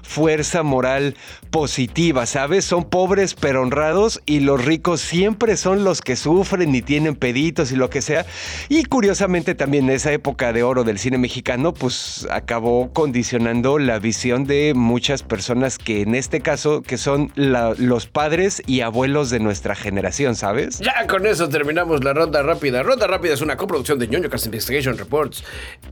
fuerza 0.02 0.62
moral 0.62 1.14
positiva, 1.50 2.26
¿sabes? 2.26 2.64
Son 2.64 2.84
pobres 2.84 3.34
pero 3.34 3.62
honrados 3.62 4.20
y 4.26 4.40
los 4.40 4.64
ricos 4.64 5.00
siempre 5.00 5.56
son 5.56 5.84
los 5.84 6.00
que 6.00 6.16
sufren 6.16 6.74
y 6.74 6.82
tienen 6.82 7.16
peditos 7.16 7.72
y 7.72 7.76
lo 7.76 7.90
que 7.90 8.02
sea. 8.02 8.26
Y 8.68 8.84
curiosamente 8.84 9.54
también 9.54 9.88
esa 9.90 10.12
época 10.12 10.52
de 10.52 10.62
oro 10.62 10.84
del 10.84 10.98
cine 10.98 11.18
mexicano 11.18 11.72
pues 11.74 12.26
acabó 12.30 12.92
condicionando 12.92 13.78
la 13.78 13.98
visión 13.98 14.44
de 14.44 14.74
muchas 14.74 15.22
personas 15.22 15.78
que 15.78 16.02
en 16.02 16.14
este 16.14 16.40
caso 16.40 16.82
que 16.82 16.98
son 16.98 17.32
los 17.36 18.06
padres 18.06 18.62
y 18.66 18.80
abuelos 18.80 19.30
de 19.30 19.40
nuestra 19.40 19.74
generación, 19.74 20.34
¿sabes? 20.34 20.78
Ya 20.80 21.06
con 21.06 21.26
eso 21.26 21.48
terminamos 21.48 22.04
la 22.04 22.12
ronda 22.12 22.42
rápida. 22.42 22.82
Ronda 22.82 23.06
rápida 23.06 23.34
es 23.34 23.40
una 23.40 23.56
coproducción 23.56 23.98
de 23.98 24.08
ñoño 24.08 24.28
Cast 24.28 24.46
Investigation 24.46 24.96
Reports. 24.98 25.44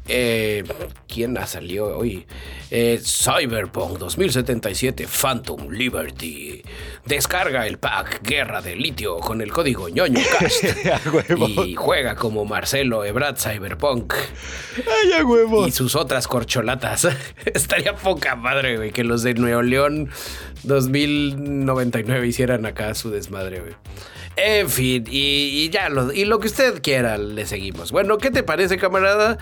Eh, 0.09 0.65
¿Quién 1.09 1.37
ha 1.39 1.47
salido 1.47 1.97
hoy? 1.97 2.27
Eh, 2.71 3.01
Cyberpunk 3.37 3.99
2077 3.99 5.07
Phantom 5.07 5.69
Liberty. 5.71 6.63
Descarga 7.05 7.67
el 7.67 7.79
pack 7.79 8.23
Guerra 8.23 8.63
de 8.63 8.77
Litio 8.77 9.19
con 9.19 9.43
el 9.43 9.53
código 9.53 9.89
ñoño 9.89 10.21
cast 10.39 10.65
y 11.67 11.75
juega 11.75 12.15
como 12.15 12.45
Marcelo 12.45 13.05
Ebrard 13.05 13.37
Cyberpunk. 13.37 14.15
Ay, 14.77 15.13
a 15.13 15.25
huevo. 15.25 15.67
Y 15.67 15.71
sus 15.71 15.97
otras 15.97 16.29
corcholatas. 16.29 17.09
Estaría 17.45 17.95
poca 17.95 18.37
madre, 18.37 18.77
güey, 18.77 18.91
que 18.91 19.05
los 19.05 19.23
de 19.23 19.35
Nuevo 19.35 19.63
León 19.63 20.09
2099 20.63 22.27
hicieran 22.27 22.65
acá 22.65 22.95
su 22.95 23.11
desmadre, 23.11 23.61
güey. 23.61 23.75
En 24.37 24.69
fin, 24.69 25.05
y, 25.11 25.65
y 25.65 25.71
ya 25.71 25.89
lo, 25.89 26.13
y 26.13 26.25
lo 26.25 26.41
que 26.41 26.49
usted 26.49 26.83
quiera 26.83 27.17
le 27.19 27.47
seguimos. 27.47 27.91
Bueno, 27.91 28.19
¿qué 28.19 28.31
te 28.31 28.43
parece, 28.43 28.77
camarada? 28.77 29.39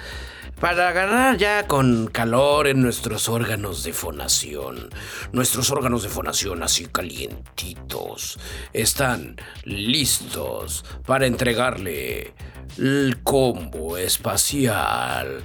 Para 0.65 0.93
ganar 0.93 1.37
ya 1.37 1.67
con 1.67 2.07
calor 2.07 2.69
en 2.69 2.81
nuestros 2.81 3.29
órganos 3.29 3.85
de 3.85 3.93
fonación. 3.93 4.89
Nuestros 5.31 5.71
órganos 5.71 6.05
de 6.05 6.09
fonación 6.09 6.63
así 6.63 6.87
calientitos 6.87 8.39
están 8.73 9.37
listos 9.65 10.87
para 11.05 11.27
entregarle 11.27 12.33
el 12.79 13.19
combo 13.23 13.99
espacial. 13.99 15.43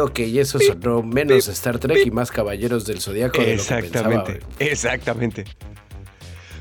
Ok, 0.00 0.18
eso 0.18 0.58
sonó 0.58 1.04
menos 1.04 1.46
Star 1.46 1.78
Trek 1.78 2.06
y 2.06 2.10
más 2.10 2.32
Caballeros 2.32 2.84
del 2.86 3.00
Zodiaco. 3.00 3.40
Exactamente, 3.40 4.40
exactamente. 4.58 5.44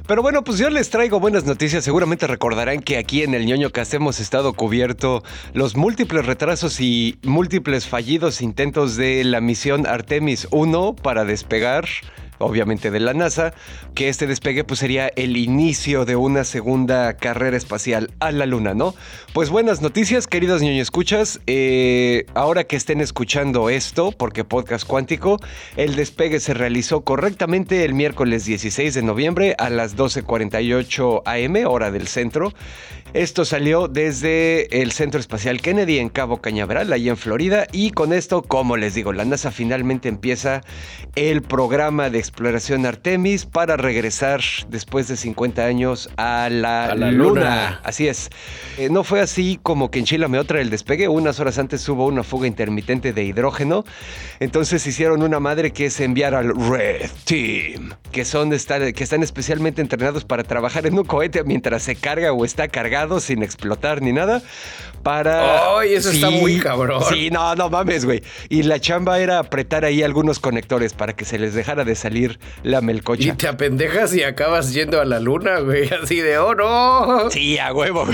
Pero 0.08 0.22
bueno, 0.22 0.42
pues 0.42 0.58
yo 0.58 0.70
les 0.70 0.90
traigo 0.90 1.20
buenas 1.20 1.44
noticias. 1.44 1.84
Seguramente 1.84 2.28
recordarán 2.28 2.80
que 2.82 2.98
aquí 2.98 3.24
en 3.24 3.34
el 3.34 3.46
ñoño 3.46 3.72
Cast 3.72 3.94
hemos 3.94 4.22
estado 4.22 4.54
cubierto 4.54 5.22
los 5.54 5.76
múltiples 5.76 6.26
retrasos 6.26 6.80
y 6.80 7.20
múltiples 7.24 7.88
fallidos 7.88 8.42
intentos 8.42 8.96
de 8.96 9.26
la 9.26 9.42
misión 9.42 9.86
Artemis 9.86 10.48
1 10.52 10.96
para 10.96 11.26
despegar 11.26 11.90
obviamente 12.40 12.92
de 12.92 13.00
la 13.00 13.14
NASA, 13.14 13.54
que 13.96 14.10
este 14.10 14.28
despegue 14.28 14.64
pues 14.64 14.80
sería 14.80 15.08
el 15.16 15.38
inicio 15.38 16.06
de 16.06 16.16
una 16.16 16.44
segunda 16.44 17.14
carrera 17.16 17.58
espacial 17.58 18.12
a 18.20 18.32
la 18.32 18.46
Luna, 18.46 18.74
¿no? 18.74 18.96
Pues 19.34 19.50
buenas 19.50 19.82
noticias, 19.82 20.28
queridos 20.28 20.62
ñoño 20.62 20.82
escuchas. 20.82 21.40
Eh, 21.48 22.26
ahora 22.34 22.64
que 22.64 22.76
estén 22.76 23.02
escuchando 23.02 23.70
esto, 23.70 24.12
porque 24.12 24.44
podcast 24.44 24.88
cuántico, 24.88 25.40
el 25.76 25.96
despegue 25.96 26.40
se 26.40 26.54
realizó 26.54 27.02
correctamente 27.02 27.86
el 27.86 27.94
miércoles 27.94 28.46
16 28.46 28.94
de 28.94 29.02
noviembre 29.02 29.56
a 29.58 29.70
las 29.70 29.96
12.48 29.96 31.22
am, 31.26 31.72
hora 31.72 31.92
del 31.92 32.08
centro. 32.08 32.54
Esto 33.14 33.46
salió 33.46 33.88
desde 33.88 34.82
el 34.82 34.92
Centro 34.92 35.20
Espacial 35.20 35.62
Kennedy 35.62 35.98
en 35.98 36.10
Cabo 36.10 36.42
Cañaveral, 36.42 36.92
ahí 36.92 37.08
en 37.08 37.16
Florida. 37.16 37.66
Y 37.72 37.92
con 37.92 38.12
esto, 38.12 38.42
como 38.42 38.76
les 38.76 38.96
digo, 38.96 39.14
la 39.14 39.24
NASA 39.24 39.50
finalmente 39.50 40.10
empieza 40.10 40.62
el 41.16 41.42
programa 41.42 42.10
de 42.10 42.20
exploración 42.20 42.86
Artemis 42.86 43.46
para 43.46 43.78
regresar 43.78 44.42
después 44.70 45.08
de 45.08 45.16
50 45.16 45.66
años 45.66 46.10
a 46.18 46.50
la, 46.52 46.94
luna. 46.96 47.80
Así 47.84 48.08
es. 48.08 48.30
Eh, 48.78 48.90
no 48.90 49.04
fue 49.04 49.22
así 49.22 49.58
como 49.64 49.90
que 49.90 50.00
en 50.00 50.06
Chile 50.06 50.28
me 50.28 50.38
otra 50.38 50.60
el 50.60 50.70
despegue. 50.70 51.08
Unas 51.08 51.40
horas 51.40 51.58
antes 51.58 51.88
hubo 51.88 52.08
una 52.08 52.24
fuga 52.24 52.46
intermitente 52.46 53.14
de 53.14 53.24
hidrógeno. 53.24 53.86
Entonces 54.40 54.86
hicieron 54.86 55.24
una 55.24 55.40
madre 55.40 55.72
que 55.72 55.86
es 55.86 56.00
enviar 56.02 56.36
al 56.36 56.54
Red 56.56 57.10
Team, 57.24 57.94
que, 58.12 58.26
son, 58.26 58.50
que 58.52 59.04
están 59.04 59.24
especialmente 59.24 59.82
entrenados 59.82 60.26
para 60.26 60.44
trabajar 60.44 60.86
en 60.86 61.00
un 61.00 61.06
cohete 61.06 61.44
mientras 61.44 61.84
se 61.84 61.96
carga 61.96 62.34
o 62.34 62.44
está 62.44 62.68
sin 63.20 63.44
explotar 63.44 64.02
ni 64.02 64.12
nada. 64.12 64.42
Para. 65.08 65.80
¡Ay, 65.80 65.94
eso 65.94 66.12
está 66.12 66.30
muy 66.30 66.60
cabrón! 66.60 67.02
Sí, 67.08 67.30
no, 67.32 67.56
no 67.56 67.70
mames, 67.70 68.04
güey. 68.04 68.22
Y 68.50 68.64
la 68.64 68.78
chamba 68.82 69.22
era 69.22 69.40
apretar 69.40 69.86
ahí 69.86 70.04
algunos 70.04 70.42
conectores 70.42 70.94
para 70.94 71.14
que 71.14 71.24
se 71.24 71.40
les 71.40 71.54
dejara 71.54 71.86
de 71.86 71.96
salir 71.96 72.42
la 72.62 72.82
melcocha. 72.82 73.30
Y 73.30 73.32
te 73.32 73.48
apendejas 73.48 74.14
y 74.14 74.24
acabas 74.24 74.74
yendo 74.74 75.00
a 75.00 75.06
la 75.06 75.22
luna, 75.22 75.60
güey. 75.60 75.88
Así 76.04 76.20
de, 76.20 76.38
¡oh, 76.40 76.54
no! 76.54 77.32
Sí, 77.32 77.58
a 77.58 77.74
huevo. 77.74 78.06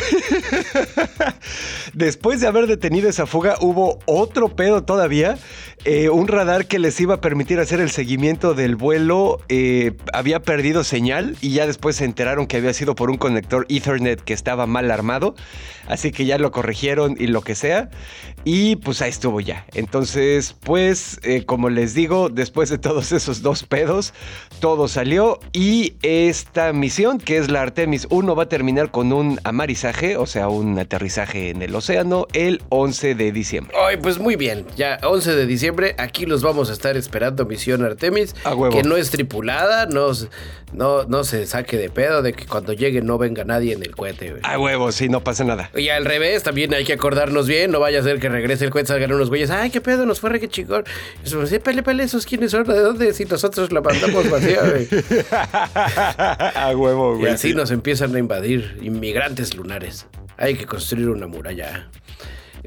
Después 1.93 2.41
de 2.41 2.47
haber 2.47 2.67
detenido 2.67 3.10
esa 3.10 3.25
fuga, 3.25 3.56
hubo 3.60 3.97
otro 4.06 4.56
pedo 4.56 4.84
todavía. 4.84 5.39
Eh, 5.86 6.10
un 6.10 6.27
radar 6.27 6.67
que 6.67 6.77
les 6.79 7.01
iba 7.01 7.15
a 7.15 7.21
permitir 7.21 7.60
hacer 7.60 7.82
el 7.82 7.91
seguimiento 7.91 8.53
del 8.53 8.77
vuelo 8.77 9.41
eh, 9.49 9.91
había 10.13 10.39
perdido 10.41 10.86
señal 10.86 11.36
y 11.41 11.49
ya 11.49 11.67
después 11.67 11.97
se 11.97 12.06
enteraron 12.06 12.47
que 12.47 12.56
había 12.56 12.71
sido 12.73 12.95
por 12.95 13.10
un 13.10 13.17
conector 13.17 13.65
Ethernet 13.67 14.21
que 14.21 14.32
estaba 14.34 14.65
mal 14.65 14.89
armado. 14.91 15.36
Así 15.88 16.13
que 16.13 16.25
ya 16.25 16.38
lo 16.38 16.51
corregieron 16.51 16.82
y 16.83 17.27
lo 17.27 17.41
que 17.41 17.55
sea. 17.55 17.89
Y 18.45 18.75
pues 18.77 19.01
ahí 19.01 19.09
estuvo 19.09 19.39
ya. 19.39 19.65
Entonces, 19.73 20.55
pues, 20.63 21.19
eh, 21.23 21.45
como 21.45 21.69
les 21.69 21.93
digo, 21.93 22.27
después 22.27 22.69
de 22.69 22.77
todos 22.77 23.11
esos 23.13 23.41
dos 23.41 23.63
pedos, 23.63 24.13
todo 24.59 24.87
salió. 24.89 25.39
Y 25.53 25.95
esta 26.01 26.73
misión, 26.73 27.19
que 27.19 27.37
es 27.37 27.49
la 27.49 27.61
Artemis 27.61 28.07
1, 28.09 28.35
va 28.35 28.43
a 28.43 28.49
terminar 28.49 28.91
con 28.91 29.13
un 29.13 29.39
amarizaje, 29.45 30.17
o 30.17 30.25
sea, 30.25 30.49
un 30.49 30.77
aterrizaje 30.77 31.51
en 31.51 31.61
el 31.61 31.73
océano, 31.73 32.27
el 32.33 32.61
11 32.67 33.15
de 33.15 33.31
diciembre. 33.31 33.73
Ay, 33.87 33.97
pues 33.97 34.19
muy 34.19 34.35
bien. 34.35 34.65
Ya, 34.75 34.99
11 35.03 35.35
de 35.35 35.45
diciembre, 35.45 35.95
aquí 35.97 36.25
los 36.25 36.43
vamos 36.43 36.69
a 36.69 36.73
estar 36.73 36.97
esperando, 36.97 37.45
misión 37.45 37.83
Artemis. 37.85 38.35
A 38.43 38.55
huevo. 38.55 38.75
Que 38.75 38.83
no 38.83 38.97
es 38.97 39.09
tripulada, 39.09 39.85
no, 39.85 40.11
no, 40.73 41.03
no 41.05 41.23
se 41.23 41.45
saque 41.45 41.77
de 41.77 41.89
pedo 41.89 42.21
de 42.21 42.33
que 42.33 42.45
cuando 42.45 42.73
llegue 42.73 43.01
no 43.01 43.17
venga 43.17 43.45
nadie 43.45 43.73
en 43.73 43.83
el 43.83 43.95
cohete, 43.95 44.31
güey. 44.31 44.41
A 44.43 44.59
huevo, 44.59 44.91
sí, 44.91 45.07
no 45.07 45.23
pasa 45.23 45.45
nada. 45.45 45.69
Y 45.75 45.89
al 45.89 46.03
revés, 46.03 46.43
también 46.43 46.72
hay 46.75 46.86
que 46.86 46.93
acordarnos 46.93 47.47
bien, 47.47 47.71
no 47.71 47.79
vaya 47.79 47.99
a 47.99 48.03
ser 48.03 48.19
que 48.19 48.29
regrese 48.29 48.65
el 48.65 48.71
cohete, 48.71 48.88
salgan 48.89 49.12
unos 49.13 49.29
güeyes, 49.29 49.49
ay, 49.49 49.69
qué 49.69 49.81
pedo, 49.81 50.05
nos 50.05 50.19
fue 50.19 50.29
re 50.31 50.39
que 50.39 50.47
chingón. 50.49 50.83
Y 51.23 51.27
eso, 51.27 51.45
sí, 51.47 51.59
pele, 51.59 51.83
pele, 51.83 52.03
esos 52.03 52.25
quiénes 52.25 52.51
son, 52.51 52.65
¿de 52.65 52.79
dónde? 52.79 53.13
Si 53.13 53.25
nosotros 53.25 53.71
la 53.71 53.81
mandamos 53.81 54.29
vacía, 54.29 54.62
güey. 54.69 54.88
A 56.55 56.73
huevo, 56.75 57.15
Y 57.15 57.19
güey. 57.19 57.31
así 57.33 57.53
nos 57.53 57.71
empiezan 57.71 58.15
a 58.15 58.19
invadir 58.19 58.77
inmigrantes 58.81 59.55
lunares. 59.55 60.07
Hay 60.38 60.55
que 60.55 60.65
construir 60.65 61.09
una 61.09 61.27
muralla. 61.27 61.89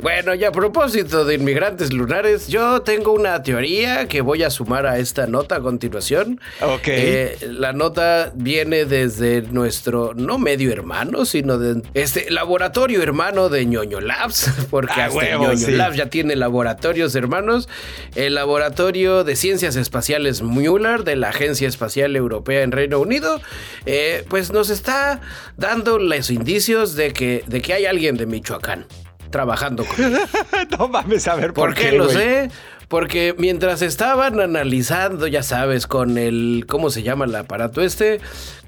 Bueno, 0.03 0.35
y 0.35 0.45
a 0.45 0.53
propósito 0.53 1.25
de 1.25 1.37
inmigrantes 1.37 1.91
lunares, 1.91 2.49
yo 2.49 2.83
tengo 2.83 3.13
una 3.13 3.43
teoría 3.43 4.07
que 4.09 4.21
voy 4.21 4.43
a 4.43 4.51
sumar 4.51 4.87
a 4.87 4.99
esta 4.99 5.27
nota 5.27 5.57
a 5.57 5.61
continuación. 5.61 6.39
Ok. 6.61 6.89
Eh, 6.89 7.39
la 7.51 7.73
nota 7.73 8.31
viene 8.35 8.85
desde 8.85 9.41
nuestro, 9.41 10.13
no 10.15 10.39
medio 10.39 10.71
hermano, 10.71 11.25
sino 11.25 11.57
de 11.57 11.83
este 11.95 12.31
laboratorio 12.31 13.03
hermano 13.03 13.49
de 13.49 13.65
ñoño 13.65 14.01
Labs, 14.01 14.51
porque 14.71 15.01
Ah, 15.01 15.07
hasta 15.07 15.17
huevo, 15.19 15.45
ñoño 15.45 15.57
sí. 15.57 15.73
Labs 15.73 15.97
ya 15.97 16.11
tiene 16.11 16.37
laboratorios 16.37 17.15
hermanos. 17.15 17.67
El 18.15 18.35
laboratorio 18.35 19.25
de 19.25 19.35
ciencias 19.35 19.77
espaciales 19.77 20.43
Mueller 20.43 21.05
de 21.05 21.17
la 21.17 21.31
Agencia 21.31 21.69
Espacial 21.69 22.17
Europea 22.17 22.63
en 22.63 22.73
Reino 22.73 23.01
Unido, 23.01 23.41
eh, 23.87 24.25
pues 24.29 24.53
nos 24.53 24.69
está 24.69 25.23
dando 25.57 25.99
los 25.99 26.31
indicios 26.31 26.97
de 26.97 27.15
que, 27.15 27.45
de 27.47 27.63
que 27.63 27.73
hay 27.73 27.87
alguien 27.87 28.19
de 28.19 28.27
Michoacán 28.27 28.87
trabajando 29.37 29.85
con 29.85 30.03
él. 30.03 30.19
no 30.79 30.89
mames, 30.89 31.29
a 31.29 31.35
ver 31.37 31.53
por, 31.53 31.75
¿Por 31.75 31.75
qué 31.75 31.93
lo 31.93 32.09
sé? 32.09 32.51
Porque 32.89 33.35
mientras 33.37 33.83
estaban 33.83 34.41
analizando, 34.41 35.27
ya 35.27 35.43
sabes, 35.43 35.87
con 35.87 36.17
el, 36.17 36.65
¿cómo 36.67 36.89
se 36.89 37.03
llama 37.03 37.27
el 37.27 37.35
aparato 37.35 37.83
este? 37.83 38.21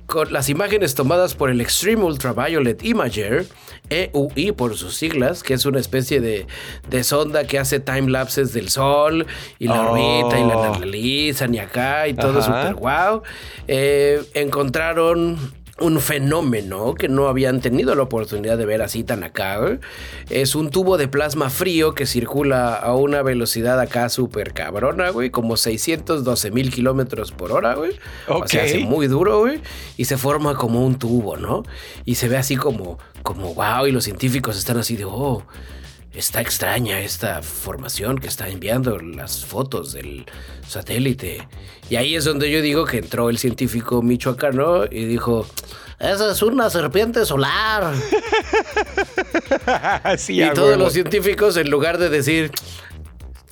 Con 0.06 0.32
las 0.32 0.48
imágenes 0.48 0.94
tomadas 0.94 1.34
por 1.34 1.50
el 1.50 1.60
Extreme 1.60 2.02
Ultraviolet 2.02 2.82
Imager, 2.82 3.46
EUI 3.90 4.52
por 4.52 4.76
sus 4.76 4.96
siglas, 4.96 5.42
que 5.42 5.54
es 5.54 5.64
una 5.66 5.80
especie 5.80 6.20
de, 6.20 6.46
de 6.88 7.04
sonda 7.04 7.46
que 7.46 7.58
hace 7.58 7.78
time 7.80 8.10
lapses 8.10 8.52
del 8.52 8.68
sol 8.70 9.26
y 9.58 9.68
la 9.68 9.82
Oh. 9.82 9.92
orbita 9.92 10.38
y 10.40 10.44
la 10.46 10.74
analizan 10.74 11.54
y 11.54 11.58
acá 11.60 12.08
y 12.08 12.14
todo 12.14 12.40
Ajá. 12.40 12.68
súper 12.70 12.74
wow. 12.74 13.22
encontraron 14.34 15.38
un 15.80 16.00
fenómeno 16.00 16.94
que 16.94 17.08
no 17.08 17.28
habían 17.28 17.60
tenido 17.60 17.94
la 17.94 18.02
oportunidad 18.02 18.58
de 18.58 18.66
ver 18.66 18.82
así 18.82 19.04
tan 19.04 19.22
acá. 19.22 19.58
güey. 19.58 19.78
Es 20.28 20.54
un 20.54 20.70
tubo 20.70 20.98
de 20.98 21.08
plasma 21.08 21.50
frío 21.50 21.94
que 21.94 22.06
circula 22.06 22.74
a 22.74 22.94
una 22.94 23.22
velocidad 23.22 23.80
acá 23.80 24.08
súper 24.08 24.52
cabrona, 24.52 25.10
güey, 25.10 25.30
como 25.30 25.56
612 25.56 26.50
mil 26.50 26.72
kilómetros 26.72 27.32
por 27.32 27.52
hora, 27.52 27.74
güey. 27.74 27.92
O 28.28 28.46
sea, 28.46 28.64
hace 28.64 28.80
muy 28.80 29.06
duro, 29.06 29.40
güey, 29.40 29.60
y 29.96 30.04
se 30.06 30.16
forma 30.16 30.54
como 30.56 30.84
un 30.84 30.98
tubo, 30.98 31.36
¿no? 31.36 31.62
Y 32.04 32.16
se 32.16 32.28
ve 32.28 32.36
así 32.36 32.56
como, 32.56 32.98
como 33.22 33.54
wow, 33.54 33.86
y 33.86 33.92
los 33.92 34.04
científicos 34.04 34.56
están 34.56 34.78
así 34.78 34.96
de, 34.96 35.04
oh, 35.04 35.44
está 36.18 36.40
extraña 36.40 37.00
esta 37.00 37.42
formación 37.42 38.18
que 38.18 38.26
está 38.26 38.48
enviando 38.48 38.98
las 38.98 39.44
fotos 39.44 39.92
del 39.92 40.26
satélite. 40.66 41.46
Y 41.88 41.96
ahí 41.96 42.16
es 42.16 42.24
donde 42.24 42.50
yo 42.50 42.60
digo 42.60 42.84
que 42.84 42.98
entró 42.98 43.30
el 43.30 43.38
científico 43.38 44.02
michoacano 44.02 44.84
y 44.90 45.04
dijo, 45.04 45.46
esa 46.00 46.32
es 46.32 46.42
una 46.42 46.70
serpiente 46.70 47.24
solar. 47.24 47.94
sí, 50.18 50.42
y 50.42 50.50
todos 50.54 50.76
los 50.76 50.92
científicos, 50.92 51.56
en 51.56 51.70
lugar 51.70 51.98
de 51.98 52.08
decir, 52.08 52.50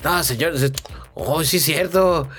no, 0.03 0.21
señores, 0.23 0.71
oh, 1.17 1.43
sí 1.43 1.57
es 1.57 1.63
cierto. 1.63 2.29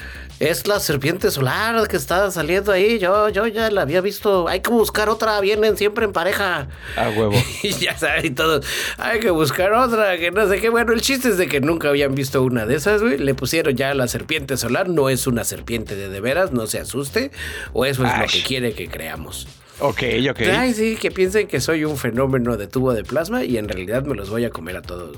Es 0.40 0.68
la 0.68 0.78
serpiente 0.78 1.32
solar 1.32 1.88
que 1.88 1.96
está 1.96 2.30
saliendo 2.30 2.70
ahí. 2.70 3.00
Yo, 3.00 3.28
yo 3.28 3.48
ya 3.48 3.72
la 3.72 3.82
había 3.82 4.00
visto. 4.00 4.46
Hay 4.46 4.60
que 4.60 4.70
buscar 4.70 5.08
otra. 5.08 5.40
Vienen 5.40 5.76
siempre 5.76 6.04
en 6.04 6.12
pareja. 6.12 6.68
A 6.96 7.08
huevo. 7.10 7.32
Y 7.62 7.70
ya 7.72 7.98
saben 7.98 8.36
todos, 8.36 8.64
hay 8.98 9.18
que 9.18 9.30
buscar 9.30 9.72
otra, 9.72 10.16
que 10.16 10.30
no 10.30 10.48
sé 10.48 10.60
qué. 10.60 10.68
Bueno, 10.68 10.92
el 10.92 11.00
chiste 11.00 11.30
es 11.30 11.38
de 11.38 11.48
que 11.48 11.60
nunca 11.60 11.88
habían 11.88 12.14
visto 12.14 12.40
una 12.42 12.66
de 12.66 12.76
esas, 12.76 13.02
güey. 13.02 13.18
Le 13.18 13.34
pusieron 13.34 13.74
ya 13.74 13.92
la 13.94 14.06
serpiente 14.06 14.56
solar. 14.56 14.88
No 14.88 15.08
es 15.08 15.26
una 15.26 15.42
serpiente 15.42 15.96
de 15.96 16.08
de 16.08 16.20
veras, 16.20 16.52
no 16.52 16.68
se 16.68 16.78
asuste. 16.78 17.32
O 17.72 17.84
eso 17.84 18.06
es 18.06 18.12
lo 18.16 18.26
que 18.26 18.42
quiere 18.42 18.74
que 18.74 18.88
creamos. 18.88 19.48
Ok, 19.80 20.02
ok. 20.30 20.40
Ay, 20.52 20.74
sí, 20.74 20.96
que 20.96 21.10
piensen 21.10 21.46
que 21.46 21.60
soy 21.60 21.84
un 21.84 21.96
fenómeno 21.96 22.56
de 22.56 22.66
tubo 22.66 22.94
de 22.94 23.04
plasma 23.04 23.44
y 23.44 23.58
en 23.58 23.68
realidad 23.68 24.04
me 24.04 24.14
los 24.14 24.28
voy 24.28 24.44
a 24.44 24.50
comer 24.50 24.76
a 24.76 24.82
todos. 24.82 25.16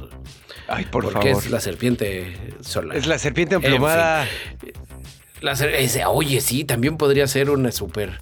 Ay, 0.71 0.85
por 0.85 1.05
porque 1.05 1.29
favor. 1.31 1.43
es 1.45 1.51
la 1.51 1.61
serpiente 1.61 2.37
solar. 2.61 2.97
Es 2.97 3.07
la 3.07 3.19
serpiente 3.19 3.57
En 3.57 3.65
emplumada. 3.65 4.27
La 5.41 5.57
ser- 5.57 5.75
ese- 5.75 6.05
oye, 6.07 6.41
sí, 6.41 6.65
también 6.65 6.97
podría 6.97 7.27
ser 7.27 7.51
una 7.51 7.73
super, 7.73 8.21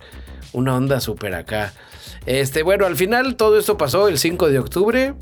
una 0.53 0.75
onda 0.77 1.01
super 1.01 1.35
acá. 1.35 1.73
Este, 2.29 2.63
bueno, 2.63 2.85
al 2.85 2.95
final 2.95 3.37
todo 3.37 3.59
esto 3.59 3.79
pasó 3.79 4.07
el 4.07 4.19
5 4.19 4.51
de 4.51 4.59
octubre, 4.59 5.15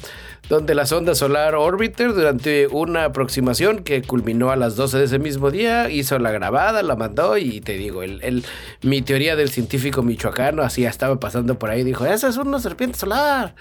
donde 0.48 0.74
la 0.74 0.86
sonda 0.86 1.14
Solar 1.14 1.54
Orbiter, 1.54 2.12
durante 2.12 2.66
una 2.66 3.04
aproximación 3.04 3.84
que 3.84 4.02
culminó 4.02 4.50
a 4.50 4.56
las 4.56 4.74
12 4.74 4.98
de 4.98 5.04
ese 5.04 5.20
mismo 5.20 5.52
día, 5.52 5.88
hizo 5.88 6.18
la 6.18 6.32
grabada, 6.32 6.82
la 6.82 6.96
mandó 6.96 7.36
y 7.38 7.60
te 7.60 7.74
digo, 7.74 8.02
el, 8.02 8.20
el- 8.24 8.44
mi 8.82 9.02
teoría 9.02 9.36
del 9.36 9.50
científico 9.50 10.02
michoacano, 10.02 10.62
así 10.62 10.84
estaba 10.84 11.20
pasando 11.20 11.56
por 11.56 11.70
ahí, 11.70 11.84
dijo, 11.84 12.04
esa 12.06 12.26
es 12.28 12.38
una 12.38 12.58
serpiente 12.58 12.98
solar. 12.98 13.54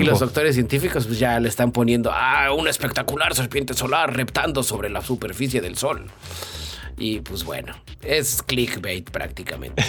Y 0.00 0.04
los 0.04 0.20
doctores 0.20 0.54
científicos 0.54 1.06
pues, 1.08 1.18
ya 1.18 1.40
le 1.40 1.48
están 1.48 1.72
poniendo, 1.72 2.12
ah, 2.12 2.52
una 2.56 2.70
espectacular 2.70 3.34
serpiente 3.34 3.74
solar 3.74 4.16
reptando 4.16 4.62
sobre 4.62 4.88
la 4.88 5.02
superficie 5.02 5.60
del 5.60 5.76
sol. 5.76 6.06
Y 6.96 7.20
pues 7.20 7.44
bueno, 7.44 7.74
es 8.02 8.42
clickbait 8.42 9.10
prácticamente. 9.10 9.84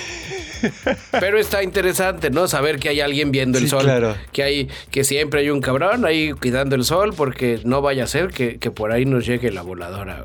Pero 1.12 1.38
está 1.38 1.64
interesante, 1.64 2.30
¿no? 2.30 2.48
Saber 2.48 2.80
que 2.80 2.90
hay 2.90 3.02
alguien 3.02 3.32
viendo 3.32 3.58
el 3.58 3.70
sol. 3.70 3.84
claro. 3.84 4.16
Que 4.32 4.44
hay, 4.44 4.70
que 4.90 5.04
siempre 5.04 5.42
hay 5.42 5.50
un 5.50 5.62
cabrón 5.62 6.06
ahí 6.06 6.32
cuidando 6.32 6.76
el 6.76 6.84
sol, 6.84 7.14
porque 7.16 7.60
no 7.64 7.82
vaya 7.82 8.06
a 8.06 8.08
ser 8.08 8.30
que, 8.30 8.58
que 8.58 8.72
por 8.72 8.92
ahí 8.92 9.06
nos 9.06 9.26
llegue 9.26 9.52
la 9.52 9.62
voladora. 9.62 10.24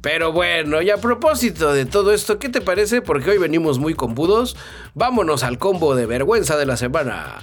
Pero 0.00 0.32
bueno, 0.32 0.80
y 0.80 0.88
a 0.88 0.96
propósito 0.96 1.74
de 1.74 1.84
todo 1.84 2.12
esto, 2.12 2.38
¿qué 2.38 2.48
te 2.48 2.62
parece? 2.62 3.02
Porque 3.02 3.30
hoy 3.30 3.38
venimos 3.38 3.78
muy 3.78 3.94
compudos. 3.94 4.56
Vámonos 4.94 5.42
al 5.42 5.58
combo 5.58 5.94
de 5.94 6.06
vergüenza 6.06 6.56
de 6.56 6.64
la 6.64 6.78
semana. 6.78 7.42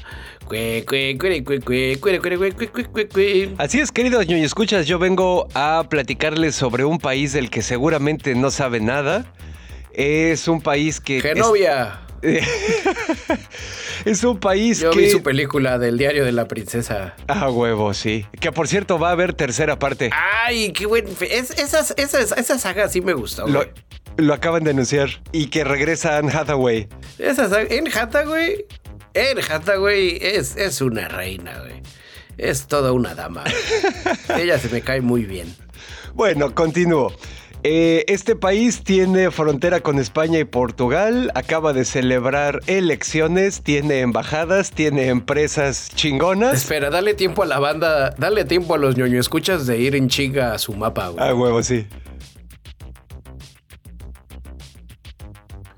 Así 3.57 3.79
es, 3.79 3.91
queridos 3.91 4.27
ñoño 4.27 4.45
escuchas, 4.45 4.87
yo 4.87 4.99
vengo 4.99 5.47
a 5.53 5.85
platicarles 5.89 6.55
sobre 6.55 6.85
un 6.85 6.99
país 6.99 7.33
del 7.33 7.49
que 7.49 7.61
seguramente 7.61 8.35
no 8.35 8.51
sabe 8.51 8.79
nada. 8.79 9.25
Es 9.93 10.47
un 10.47 10.61
país 10.61 10.99
que. 11.01 11.21
¡Genovia! 11.21 12.01
Es, 14.05 14.23
un 14.23 14.39
país 14.39 14.79
yo 14.79 14.91
que. 14.91 14.97
Yo 14.97 15.01
vi 15.03 15.09
su 15.09 15.23
película 15.23 15.77
del 15.77 15.97
diario 15.97 16.23
de 16.25 16.31
la 16.31 16.47
princesa. 16.47 17.15
Ah, 17.27 17.49
huevo, 17.49 17.93
sí. 17.93 18.25
Que 18.39 18.51
por 18.51 18.67
cierto 18.67 18.99
va 18.99 19.09
a 19.09 19.11
haber 19.11 19.33
tercera 19.33 19.77
parte. 19.79 20.09
¡Ay, 20.13 20.71
qué 20.71 20.85
buen. 20.85 21.05
Es, 21.21 21.51
esas, 21.51 21.93
esas, 21.97 22.31
esa 22.31 22.59
saga 22.59 22.87
sí 22.89 23.01
me 23.01 23.13
gusta, 23.13 23.43
güey. 23.43 23.69
Lo, 24.17 24.33
acaban 24.33 24.63
de 24.63 24.71
anunciar. 24.71 25.09
Y 25.31 25.47
que 25.47 25.63
regresa 25.63 26.17
Anne 26.17 26.31
Hathaway. 26.31 26.87
Esa 27.17 27.49
saga. 27.49 27.67
¿En 27.69 27.87
Hathaway? 27.87 28.65
En 29.17 29.39
Hathaway 29.39 30.19
es, 30.21 30.55
es 30.57 30.79
una 30.79 31.07
reina, 31.07 31.57
güey. 31.59 31.81
Es 32.37 32.67
toda 32.67 32.91
una 32.91 33.15
dama. 33.15 33.43
güey. 33.43 34.41
Ella 34.43 34.59
se 34.59 34.69
me 34.69 34.81
cae 34.81 35.01
muy 35.01 35.25
bien. 35.25 35.55
Bueno, 36.13 36.53
continúo. 36.53 37.11
Eh, 37.63 38.05
este 38.07 38.35
país 38.35 38.83
tiene 38.83 39.31
frontera 39.31 39.79
con 39.79 39.97
España 39.97 40.37
y 40.37 40.43
Portugal, 40.43 41.31
acaba 41.33 41.73
de 41.73 41.83
celebrar 41.83 42.59
elecciones, 42.67 43.63
tiene 43.63 44.01
embajadas, 44.01 44.69
tiene 44.71 45.07
empresas 45.07 45.89
chingonas. 45.95 46.53
Espera, 46.53 46.91
dale 46.91 47.15
tiempo 47.15 47.41
a 47.41 47.47
la 47.47 47.57
banda, 47.57 48.13
dale 48.19 48.45
tiempo 48.45 48.75
a 48.75 48.77
los 48.77 48.95
ñoño 48.95 49.19
escuchas 49.19 49.65
de 49.65 49.79
ir 49.79 49.95
en 49.95 50.07
chinga 50.09 50.53
a 50.53 50.59
su 50.59 50.73
mapa, 50.73 51.07
güey. 51.07 51.27
Ah, 51.27 51.33
huevo, 51.33 51.63
sí. 51.63 51.87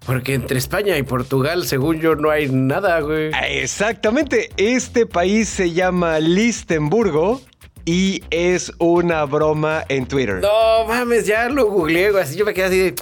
Porque 0.09 0.33
entre 0.33 0.57
España 0.57 0.97
y 0.97 1.03
Portugal, 1.03 1.67
según 1.67 1.99
yo, 1.99 2.15
no 2.15 2.31
hay 2.31 2.49
nada, 2.49 2.99
güey. 3.01 3.29
Ah, 3.31 3.47
Exactamente, 3.47 4.49
este 4.57 5.05
país 5.05 5.47
se 5.47 5.71
llama 5.71 6.17
Listenburgo 6.19 7.43
y 7.85 8.23
es 8.31 8.73
una 8.79 9.23
broma 9.25 9.83
en 9.87 10.07
Twitter. 10.07 10.39
No 10.41 10.85
mames, 10.87 11.27
ya 11.27 11.47
lo 11.47 11.67
googleé, 11.67 12.09
güey. 12.09 12.23
Así 12.23 12.35
yo 12.35 12.43
me 12.43 12.55
quedé 12.55 12.65
así 12.65 12.77
de. 12.79 12.95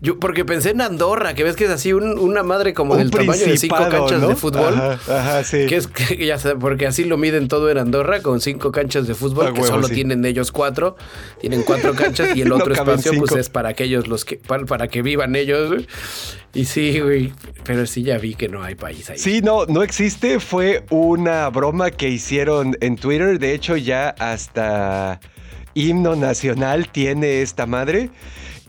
Yo, 0.00 0.18
porque 0.18 0.44
pensé 0.44 0.70
en 0.70 0.80
Andorra, 0.80 1.34
que 1.34 1.42
ves 1.44 1.56
que 1.56 1.64
es 1.64 1.70
así 1.70 1.92
un- 1.92 2.18
una 2.18 2.42
madre 2.42 2.74
como 2.74 2.92
Un 2.92 2.98
del 2.98 3.10
tamaño 3.10 3.44
de 3.46 3.56
cinco 3.56 3.76
canchas 3.90 4.20
¿no? 4.20 4.28
de 4.28 4.36
fútbol. 4.36 4.74
Ajá, 4.74 4.98
ajá, 5.08 5.44
sí. 5.44 5.66
Que 5.66 5.76
es 5.76 5.86
que 5.86 6.24
ya 6.26 6.38
sé, 6.38 6.54
porque 6.56 6.86
así 6.86 7.04
lo 7.04 7.16
miden 7.16 7.48
todo 7.48 7.70
en 7.70 7.78
Andorra 7.78 8.20
con 8.20 8.40
cinco 8.40 8.72
canchas 8.72 9.06
de 9.06 9.14
fútbol, 9.14 9.46
A 9.48 9.52
que 9.52 9.60
huevo, 9.60 9.74
solo 9.74 9.88
sí. 9.88 9.94
tienen 9.94 10.24
ellos 10.24 10.52
cuatro. 10.52 10.96
Tienen 11.40 11.62
cuatro 11.62 11.94
canchas 11.94 12.36
y 12.36 12.42
el 12.42 12.52
otro 12.52 12.72
espacio, 12.74 13.12
pues 13.18 13.32
es 13.32 13.48
para 13.48 13.70
aquellos 13.70 14.06
los 14.08 14.24
que, 14.24 14.36
para, 14.36 14.64
para 14.66 14.88
que 14.88 15.02
vivan 15.02 15.34
ellos. 15.36 15.68
güey. 15.70 15.86
Y 16.54 16.64
sí, 16.64 17.00
güey. 17.00 17.32
Pero 17.64 17.86
sí 17.86 18.02
ya 18.02 18.16
vi 18.18 18.34
que 18.34 18.48
no 18.48 18.62
hay 18.62 18.74
país 18.76 19.10
ahí. 19.10 19.18
Sí, 19.18 19.40
no, 19.42 19.66
no 19.66 19.82
existe. 19.82 20.40
Fue 20.40 20.84
una 20.90 21.48
broma 21.50 21.90
que 21.90 22.08
hicieron 22.08 22.76
en 22.80 22.96
Twitter. 22.96 23.38
De 23.38 23.52
hecho, 23.54 23.76
ya 23.76 24.10
hasta 24.18 25.20
himno 25.74 26.16
nacional 26.16 26.88
tiene 26.90 27.42
esta 27.42 27.66
madre. 27.66 28.08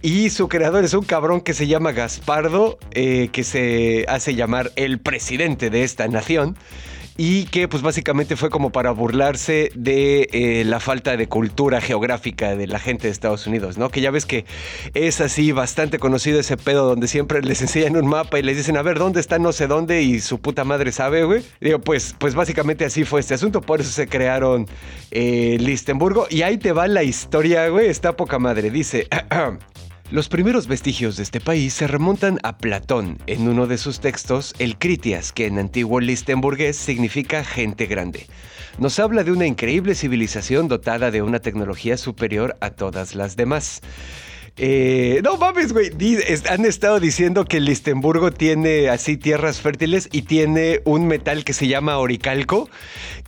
Y 0.01 0.29
su 0.29 0.47
creador 0.47 0.83
es 0.83 0.93
un 0.93 1.03
cabrón 1.03 1.41
que 1.41 1.53
se 1.53 1.65
llama 1.67 1.91
Gaspardo, 1.91 2.77
eh, 2.91 3.29
que 3.31 3.43
se 3.43 4.05
hace 4.07 4.35
llamar 4.35 4.71
el 4.75 4.99
presidente 4.99 5.69
de 5.69 5.83
esta 5.83 6.07
nación. 6.07 6.55
Y 7.19 7.45
que 7.45 7.67
pues 7.67 7.81
básicamente 7.81 8.35
fue 8.35 8.51
como 8.51 8.71
para 8.71 8.91
burlarse 8.91 9.71
de 9.73 10.29
eh, 10.31 10.63
la 10.65 10.79
falta 10.79 11.17
de 11.17 11.27
cultura 11.27 11.81
geográfica 11.81 12.55
de 12.55 12.67
la 12.67 12.77
gente 12.77 13.07
de 13.07 13.11
Estados 13.11 13.47
Unidos, 13.47 13.79
¿no? 13.79 13.89
Que 13.89 14.01
ya 14.01 14.11
ves 14.11 14.27
que 14.27 14.45
es 14.93 15.19
así 15.19 15.51
bastante 15.51 15.97
conocido 15.97 16.39
ese 16.39 16.57
pedo 16.57 16.85
donde 16.85 17.07
siempre 17.07 17.41
les 17.41 17.59
enseñan 17.63 17.97
un 17.97 18.05
mapa 18.05 18.37
y 18.37 18.43
les 18.43 18.55
dicen, 18.55 18.77
a 18.77 18.83
ver, 18.83 18.99
¿dónde 18.99 19.19
está 19.19 19.39
no 19.39 19.51
sé 19.51 19.65
dónde? 19.65 20.03
Y 20.03 20.19
su 20.19 20.39
puta 20.39 20.63
madre 20.63 20.91
sabe, 20.91 21.23
güey. 21.23 21.41
Digo, 21.59 21.79
pues, 21.79 22.15
pues 22.19 22.35
básicamente 22.35 22.85
así 22.85 23.03
fue 23.03 23.19
este 23.19 23.33
asunto, 23.33 23.61
por 23.61 23.81
eso 23.81 23.89
se 23.89 24.07
crearon 24.07 24.67
eh, 25.09 25.57
Listenburgo. 25.59 26.27
Y 26.29 26.43
ahí 26.43 26.59
te 26.59 26.71
va 26.71 26.87
la 26.87 27.01
historia, 27.01 27.67
güey, 27.69 27.87
está 27.87 28.15
poca 28.15 28.37
madre. 28.37 28.69
Dice... 28.69 29.07
Los 30.09 30.29
primeros 30.29 30.67
vestigios 30.67 31.17
de 31.17 31.23
este 31.23 31.41
país 31.41 31.73
se 31.73 31.85
remontan 31.85 32.39
a 32.43 32.57
Platón 32.57 33.17
en 33.27 33.49
uno 33.49 33.67
de 33.67 33.77
sus 33.77 33.99
textos, 33.99 34.55
el 34.57 34.77
Critias, 34.77 35.33
que 35.33 35.47
en 35.47 35.59
antiguo 35.59 35.99
listenburgués 35.99 36.77
significa 36.77 37.43
gente 37.43 37.87
grande. 37.87 38.25
Nos 38.77 38.99
habla 38.99 39.25
de 39.25 39.33
una 39.33 39.47
increíble 39.47 39.95
civilización 39.95 40.69
dotada 40.69 41.11
de 41.11 41.21
una 41.21 41.39
tecnología 41.39 41.97
superior 41.97 42.55
a 42.61 42.69
todas 42.69 43.15
las 43.15 43.35
demás. 43.35 43.81
Eh, 44.57 45.21
no 45.23 45.37
mames, 45.37 45.71
güey. 45.71 45.91
Han 46.49 46.65
estado 46.65 46.99
diciendo 46.99 47.45
que 47.45 47.59
Listenburgo 47.59 48.31
tiene 48.31 48.89
así 48.89 49.15
tierras 49.15 49.61
fértiles 49.61 50.09
y 50.11 50.23
tiene 50.23 50.81
un 50.83 51.07
metal 51.07 51.43
que 51.43 51.53
se 51.53 51.67
llama 51.67 51.97
oricalco, 51.97 52.69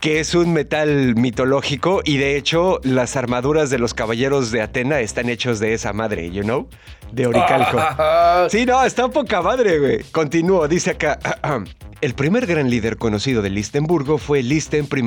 que 0.00 0.18
es 0.18 0.34
un 0.34 0.52
metal 0.52 1.14
mitológico 1.14 2.00
y 2.04 2.16
de 2.16 2.36
hecho 2.36 2.80
las 2.82 3.16
armaduras 3.16 3.70
de 3.70 3.78
los 3.78 3.94
caballeros 3.94 4.50
de 4.50 4.62
Atena 4.62 5.00
están 5.00 5.28
hechos 5.28 5.60
de 5.60 5.74
esa 5.74 5.92
madre, 5.92 6.30
you 6.30 6.42
know, 6.42 6.68
de 7.12 7.26
oricalco. 7.26 7.78
Sí, 8.48 8.66
no, 8.66 8.82
está 8.84 9.08
poca 9.08 9.42
madre, 9.42 9.78
güey. 9.78 10.02
Continúo, 10.10 10.66
dice 10.66 10.90
acá. 10.90 11.18
El 12.02 12.14
primer 12.14 12.46
gran 12.46 12.70
líder 12.70 12.96
conocido 12.96 13.42
de 13.42 13.50
Listenburgo 13.50 14.16
fue 14.16 14.42
Listen 14.42 14.86
I, 14.90 15.04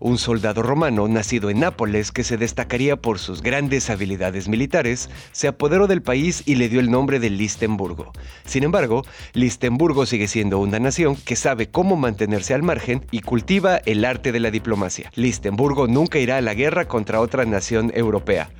un 0.00 0.18
soldado 0.18 0.62
romano 0.62 1.08
nacido 1.08 1.48
en 1.48 1.60
Nápoles 1.60 2.12
que 2.12 2.24
se 2.24 2.36
destacaría 2.36 2.96
por 2.96 3.18
sus 3.18 3.40
grandes 3.40 3.88
habilidades 3.88 4.46
militares, 4.46 5.08
se 5.32 5.48
apoderó 5.48 5.86
del 5.86 6.02
país 6.02 6.42
y 6.44 6.56
le 6.56 6.68
dio 6.68 6.80
el 6.80 6.90
nombre 6.90 7.20
de 7.20 7.30
Listenburgo. 7.30 8.12
Sin 8.44 8.64
embargo, 8.64 9.02
Listenburgo 9.32 10.04
sigue 10.04 10.28
siendo 10.28 10.58
una 10.58 10.78
nación 10.78 11.16
que 11.16 11.36
sabe 11.36 11.70
cómo 11.70 11.96
mantenerse 11.96 12.52
al 12.52 12.62
margen 12.62 13.06
y 13.10 13.20
cultiva 13.20 13.78
el 13.86 14.04
arte 14.04 14.30
de 14.30 14.40
la 14.40 14.50
diplomacia. 14.50 15.10
Listenburgo 15.14 15.86
nunca 15.86 16.18
irá 16.18 16.36
a 16.36 16.42
la 16.42 16.52
guerra 16.52 16.86
contra 16.86 17.22
otra 17.22 17.46
nación 17.46 17.90
europea. 17.94 18.50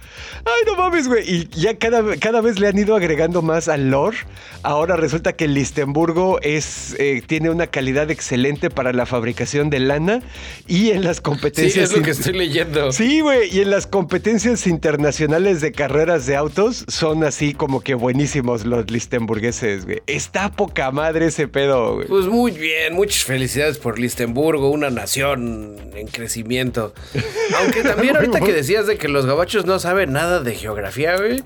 Ay, 0.47 0.63
no 0.65 0.77
mames, 0.77 1.09
güey. 1.09 1.31
Y 1.31 1.49
ya 1.49 1.77
cada, 1.77 2.17
cada 2.17 2.41
vez 2.41 2.59
le 2.59 2.69
han 2.69 2.79
ido 2.79 2.97
agregando 2.97 3.43
más 3.43 3.69
al 3.69 3.91
lore. 3.91 4.17
Ahora 4.63 4.97
resulta 4.97 5.35
que 5.35 5.47
Listenburgo 5.47 6.39
eh, 6.41 7.23
tiene 7.27 7.51
una 7.51 7.66
calidad 7.67 8.11
excelente 8.11 8.71
para 8.71 8.93
la 8.93 9.07
fabricación 9.07 9.71
de 9.71 9.81
lana 9.81 10.23
y 10.67 10.91
en 10.91 11.05
las 11.05 11.17
Sí, 11.17 11.23
competencias... 11.23 11.91
es 11.91 11.97
lo 11.97 12.03
que 12.03 12.11
estoy 12.11 12.33
leyendo. 12.35 12.93
Sí, 12.93 13.21
güey, 13.21 13.49
y 13.55 13.61
en 13.61 13.71
las 13.71 13.87
competencias 13.87 14.67
internacionales 14.67 15.61
de 15.61 15.73
carreras 15.73 16.27
de 16.27 16.37
autos 16.37 16.85
son 16.89 17.25
así 17.25 17.55
como 17.55 17.81
que 17.81 17.95
buenísimos 17.95 18.65
los 18.65 18.91
listenburgueses, 18.91 19.85
güey. 19.85 20.03
Está 20.07 20.51
poca 20.53 20.91
madre 20.91 21.27
ese 21.27 21.49
pedo, 21.49 21.95
güey. 21.97 22.07
Pues 22.09 22.27
muy 22.27 22.53
bien, 22.53 22.95
muchas 22.95 23.25
felicidades 23.25 23.79
por 23.79 23.99
Listenburgo, 23.99 24.71
una 24.71 24.91
nación 24.91 25.77
en 25.95 26.07
crecimiento. 26.09 26.95
Aunque 27.59 27.83
también 27.83 28.17
ahorita 28.17 28.41
que 28.41 28.53
decías 28.53 28.87
de 28.87 28.97
que 28.99 29.09
los 29.09 29.27
gabachos 29.27 29.67
no 29.67 29.79
saben 29.79 30.13
nada 30.13 30.41
de 30.41 30.55
geografía, 30.55 31.17
güey. 31.17 31.43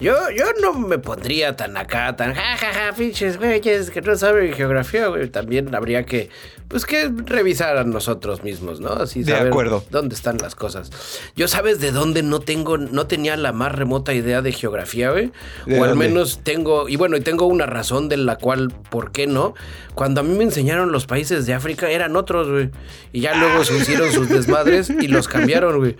Yo, 0.00 0.14
yo 0.36 0.46
no 0.60 0.74
me 0.74 0.98
pondría 0.98 1.54
tan 1.54 1.76
acá, 1.76 2.16
tan 2.16 2.34
jajaja, 2.34 2.92
pinches 2.96 3.36
güeyes 3.38 3.90
que 3.90 4.00
no 4.00 4.16
saben 4.16 4.52
geografía, 4.52 5.06
güey. 5.06 5.28
También 5.28 5.63
habría 5.72 6.04
que, 6.04 6.30
pues 6.74 6.86
que 6.86 7.08
revisar 7.26 7.76
a 7.76 7.84
nosotros 7.84 8.42
mismos, 8.42 8.80
¿no? 8.80 8.88
Así 8.94 9.22
De 9.22 9.30
saber 9.30 9.46
acuerdo. 9.52 9.84
dónde 9.92 10.16
están 10.16 10.38
las 10.38 10.56
cosas. 10.56 10.90
Yo 11.36 11.46
sabes 11.46 11.78
de 11.78 11.92
dónde 11.92 12.24
no 12.24 12.40
tengo, 12.40 12.78
no 12.78 13.06
tenía 13.06 13.36
la 13.36 13.52
más 13.52 13.70
remota 13.72 14.12
idea 14.12 14.42
de 14.42 14.50
geografía, 14.50 15.12
güey. 15.12 15.30
¿De 15.66 15.78
O 15.78 15.84
al 15.84 15.90
dónde? 15.90 16.08
menos 16.08 16.40
tengo, 16.42 16.88
y 16.88 16.96
bueno, 16.96 17.16
y 17.16 17.20
tengo 17.20 17.46
una 17.46 17.66
razón 17.66 18.08
de 18.08 18.16
la 18.16 18.38
cual, 18.38 18.72
¿por 18.90 19.12
qué 19.12 19.28
no? 19.28 19.54
Cuando 19.94 20.20
a 20.22 20.24
mí 20.24 20.36
me 20.36 20.42
enseñaron 20.42 20.90
los 20.90 21.06
países 21.06 21.46
de 21.46 21.54
África, 21.54 21.88
eran 21.90 22.16
otros, 22.16 22.50
güey. 22.50 22.70
Y 23.12 23.20
ya 23.20 23.36
luego 23.36 23.62
se 23.64 23.76
hicieron 23.76 24.10
sus 24.10 24.28
desmadres 24.28 24.90
y 24.90 25.06
los 25.06 25.28
cambiaron, 25.28 25.78
güey. 25.78 25.94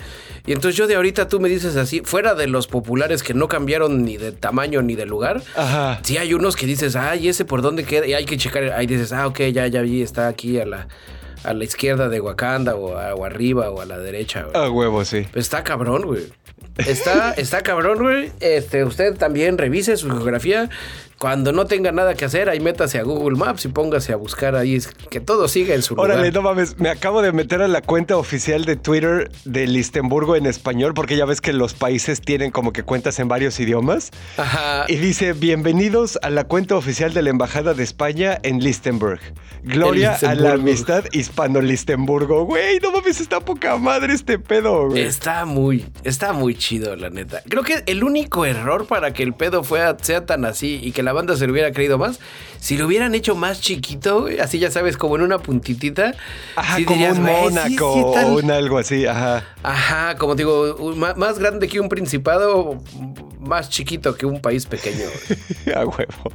Y 0.45 0.53
entonces 0.53 0.77
yo 0.77 0.89
de 0.89 0.97
ahorita 0.97 1.29
tú 1.29 1.39
me 1.39 1.49
dices 1.49 1.77
así, 1.77 2.01
fuera 2.05 2.35
de 2.35 2.49
los 2.49 2.67
populares 2.67 3.23
que 3.23 3.33
no 3.33 3.47
cambiaron 3.47 4.05
ni 4.05 4.17
de 4.17 4.33
tamaño 4.33 4.83
ni 4.83 4.97
de 4.97 5.07
lugar, 5.07 5.41
Ajá. 5.57 6.01
sí 6.03 6.19
hay 6.19 6.35
unos 6.35 6.57
que 6.57 6.67
dices, 6.67 6.97
ay, 6.97 7.29
ese 7.29 7.45
por 7.45 7.63
dónde 7.63 7.85
queda, 7.85 8.07
y 8.07 8.13
hay 8.15 8.25
que 8.27 8.37
checar, 8.37 8.65
ahí 8.73 8.87
dices, 8.87 9.13
ah, 9.13 9.27
ok, 9.29 9.41
ya, 9.53 9.67
ya 9.69 9.81
vi, 9.83 10.03
está 10.03 10.27
aquí 10.29 10.59
a 10.65 10.67
la, 10.67 10.89
a 11.45 11.55
la 11.55 11.65
izquierda 11.65 12.09
de 12.09 12.21
Wakanda, 12.21 12.75
o, 12.75 12.97
a- 12.99 13.15
o 13.15 13.25
arriba, 13.25 13.71
o 13.71 13.81
a 13.81 13.87
la 13.87 13.99
derecha, 13.99 14.43
güey. 14.43 14.57
A 14.57 14.69
huevo, 14.71 15.05
sí. 15.05 15.27
Pues 15.33 15.45
Está 15.47 15.63
cabrón, 15.65 16.03
güey. 16.03 16.25
Está, 16.79 17.33
está 17.37 17.63
cabrón, 17.63 17.99
güey. 18.03 18.33
Este, 18.41 18.85
usted 18.85 19.15
también 19.17 19.57
revise 19.59 19.97
su 19.97 20.09
geografía. 20.11 20.69
Cuando 21.19 21.53
no 21.53 21.67
tenga 21.67 21.93
nada 21.93 22.15
que 22.15 22.25
hacer, 22.25 22.49
ahí 22.49 22.61
métase 22.61 22.99
a 22.99 23.03
Google 23.03 23.39
Maps 23.39 23.65
y 23.65 23.69
póngase 23.69 24.13
a 24.13 24.17
buscar 24.17 24.57
ahí 24.57 24.79
que 25.11 25.21
todo 25.21 25.49
siga 25.49 25.75
en 25.75 25.83
su 25.83 25.95
Órale, 25.95 26.29
lugar. 26.31 26.35
no 26.35 26.43
mames, 26.43 26.79
me 26.79 26.91
acabo 26.91 27.23
de 27.23 27.33
meter 27.33 27.63
a 27.63 27.69
la 27.69 27.81
cuenta 27.83 28.17
oficial 28.17 28.65
de 28.65 28.77
Twitter 28.77 29.31
de 29.45 29.67
Listenburgo 29.67 30.37
en 30.37 30.47
español, 30.47 30.93
porque 30.95 31.17
ya 31.17 31.25
ves 31.25 31.41
que 31.41 31.53
los 31.53 31.75
países 31.75 32.21
tienen 32.21 32.51
como 32.51 32.73
que 32.73 32.83
cuentas 32.83 33.19
en 33.21 33.29
varios 33.29 33.59
idiomas. 33.61 34.11
Ajá. 34.37 34.87
Y 34.89 34.97
dice, 34.97 35.33
bienvenidos 35.33 36.19
a 36.23 36.31
la 36.31 36.45
cuenta 36.45 36.75
oficial 36.77 37.15
de 37.15 37.23
la 37.23 37.31
Embajada 37.31 37.75
de 37.75 37.85
España 37.85 38.39
en 38.43 38.59
Listenburg. 38.59 39.21
Gloria 39.63 40.19
a 40.23 40.35
la 40.35 40.55
amistad 40.55 41.05
hispano-Listenburgo. 41.13 42.45
Güey, 42.45 42.81
no 42.81 42.91
mames, 42.93 43.21
está 43.21 43.41
poca 43.41 43.77
madre 43.79 44.13
este 44.15 44.39
pedo, 44.39 44.89
güey. 44.89 45.03
Está 45.03 45.45
muy, 45.47 45.87
está 46.03 46.33
muy 46.33 46.55
chido, 46.55 46.97
la 46.97 47.09
neta. 47.09 47.43
Creo 47.49 47.63
que 47.63 47.83
el 47.87 48.05
único 48.05 48.45
error 48.45 48.87
para 48.87 49.13
que 49.13 49.23
el 49.23 49.33
pedo 49.33 49.63
fuera, 49.65 49.97
sea 50.01 50.27
tan 50.27 50.45
así 50.45 50.81
y 50.83 50.93
que 50.93 51.03
la 51.05 51.13
banda 51.13 51.37
se 51.37 51.47
lo 51.47 51.53
hubiera 51.53 51.71
creído 51.73 51.99
más, 51.99 52.19
si 52.59 52.77
lo 52.77 52.87
hubieran 52.87 53.15
hecho 53.15 53.35
más 53.37 53.61
chiquito, 53.61 54.27
así 54.43 54.59
ya 54.59 54.71
sabes, 54.71 54.97
como 54.97 55.17
en 55.17 55.23
una 55.23 55.39
puntitita. 55.39 56.15
Ajá, 56.57 56.77
sí 56.77 56.85
como 56.85 56.99
dirías, 56.99 57.19
un 57.19 57.25
"Güey, 57.25 57.37
sí, 57.37 57.43
Mónaco 57.45 57.95
sí 57.95 58.01
o 58.27 58.35
un 58.39 58.51
algo 58.51 58.79
así, 58.79 59.07
ajá. 59.07 59.45
Ajá, 59.63 60.17
como 60.17 60.35
digo, 60.35 60.75
un- 60.77 60.99
más 60.99 61.39
grande 61.39 61.69
que 61.69 61.79
un 61.81 61.89
principado, 61.89 62.83
más 63.39 63.69
chiquito 63.71 64.17
que 64.17 64.27
un 64.27 64.41
país 64.41 64.67
pequeño. 64.67 65.05
A 65.77 65.85
huevo. 65.85 66.33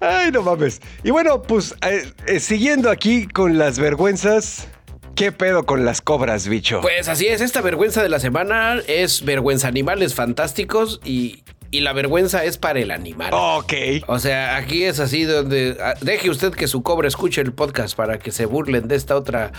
Ay, 0.00 0.30
no 0.30 0.42
mames. 0.42 0.80
Y 1.02 1.10
bueno, 1.10 1.42
pues 1.42 1.74
eh, 1.88 2.10
eh, 2.26 2.40
siguiendo 2.40 2.90
aquí 2.90 3.26
con 3.26 3.58
las 3.58 3.78
vergüenzas, 3.80 4.68
¿qué 5.16 5.32
pedo 5.32 5.66
con 5.66 5.84
las 5.84 6.00
cobras, 6.00 6.46
bicho? 6.46 6.80
Pues 6.80 7.08
así 7.08 7.26
es, 7.26 7.40
esta 7.40 7.60
vergüenza 7.62 8.02
de 8.02 8.08
la 8.08 8.20
semana 8.20 8.80
es 8.86 9.24
vergüenza 9.24 9.66
animales 9.66 10.14
fantásticos 10.14 11.00
y, 11.04 11.42
y 11.70 11.80
la 11.80 11.92
vergüenza 11.92 12.44
es 12.44 12.56
para 12.56 12.80
el 12.80 12.90
animal. 12.90 13.30
ok. 13.32 13.72
O 14.06 14.18
sea, 14.18 14.56
aquí 14.56 14.84
es 14.84 15.00
así 15.00 15.24
donde 15.24 15.76
ah, 15.82 15.94
deje 16.00 16.30
usted 16.30 16.52
que 16.52 16.66
su 16.66 16.82
cobra 16.82 17.08
escuche 17.08 17.40
el 17.40 17.52
podcast 17.52 17.96
para 17.96 18.18
que 18.18 18.30
se 18.30 18.46
burlen 18.46 18.88
de 18.88 18.96
esta 18.96 19.16
otra 19.16 19.52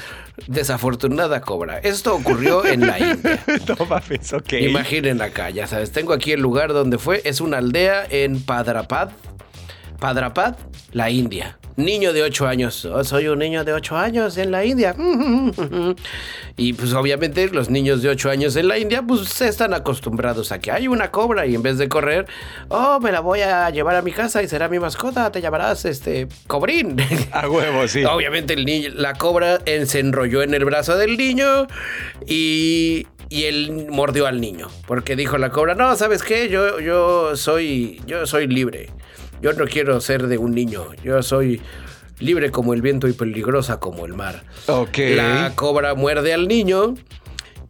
desafortunada 0.48 1.42
cobra. 1.42 1.78
Esto 1.80 2.16
ocurrió 2.16 2.66
en 2.66 2.88
la 2.88 3.00
India. 3.00 3.44
no 3.68 3.86
mames, 3.86 4.34
ok. 4.34 4.54
Imaginen 4.54 5.22
acá, 5.22 5.50
ya 5.50 5.68
sabes, 5.68 5.92
tengo 5.92 6.14
aquí 6.14 6.32
el 6.32 6.42
lugar 6.42 6.74
donde 6.74 6.98
fue, 6.98 7.22
es 7.26 7.42
una 7.42 7.60
aldea 7.60 8.06
en 8.10 8.42
Padrapad, 8.42 9.10
Padrapad, 10.00 10.56
la 10.92 11.10
India. 11.12 11.59
Niño 11.80 12.14
de 12.14 12.24
8 12.24 12.48
años, 12.48 12.86
Oh, 12.86 13.04
soy 13.04 13.28
un 13.28 13.40
niño 13.40 13.64
de 13.64 13.74
8 13.74 13.98
años 13.98 14.38
en 14.38 14.52
la 14.52 14.66
India. 14.66 14.96
Y 16.58 16.74
pues 16.74 16.94
obviamente 16.94 17.48
los 17.48 17.70
niños 17.70 18.02
de 18.02 18.10
8 18.10 18.30
años 18.30 18.56
en 18.58 18.68
la 18.68 18.78
India 18.78 19.02
pues 19.02 19.30
se 19.30 19.48
están 19.48 19.74
acostumbrados 19.74 20.52
a 20.52 20.60
que 20.60 20.72
hay 20.72 20.90
una 20.90 21.10
cobra 21.10 21.46
y 21.46 21.56
en 21.56 21.62
vez 21.62 21.78
de 21.78 21.88
correr, 21.88 22.28
oh, 22.68 23.00
me 23.00 23.14
la 23.14 23.22
voy 23.22 23.40
a 23.40 23.70
llevar 23.70 23.96
a 23.96 24.02
mi 24.02 24.12
casa 24.12 24.44
y 24.44 24.48
será 24.50 24.68
mi 24.68 24.78
mascota, 24.78 25.32
te 25.32 25.40
llamarás 25.40 25.86
este 25.86 26.28
cobrín. 26.48 26.98
A 27.32 27.48
huevo, 27.48 27.88
sí. 27.88 28.04
Obviamente 28.04 28.54
el 28.56 28.66
niño, 28.66 28.90
la 28.94 29.14
cobra 29.14 29.60
se 29.86 30.00
enrolló 30.00 30.42
en 30.44 30.54
el 30.54 30.66
brazo 30.66 30.98
del 30.98 31.16
niño 31.16 31.68
y 32.28 33.08
y 33.30 33.44
él 33.46 33.88
mordió 33.90 34.26
al 34.26 34.42
niño. 34.42 34.68
Porque 34.88 35.16
dijo 35.16 35.38
la 35.38 35.52
cobra, 35.52 35.76
no, 35.76 35.96
¿sabes 35.96 36.24
qué? 36.24 36.50
Yo, 36.50 36.80
yo 36.80 37.36
soy. 37.36 38.02
Yo 38.08 38.26
soy 38.26 38.48
libre. 38.48 38.90
Yo 39.42 39.54
no 39.54 39.66
quiero 39.66 40.00
ser 40.02 40.28
de 40.28 40.38
un 40.38 40.54
niño. 40.54 40.86
Yo 41.04 41.22
soy 41.24 41.62
libre 42.20 42.52
como 42.52 42.74
el 42.74 42.82
viento 42.82 43.08
y 43.08 43.14
peligrosa 43.14 43.80
como 43.80 44.06
el 44.06 44.14
mar. 44.14 44.44
Ok. 44.68 44.98
La 45.16 45.54
cobra 45.56 45.96
muerde 45.96 46.34
al 46.34 46.48
niño. 46.48 46.96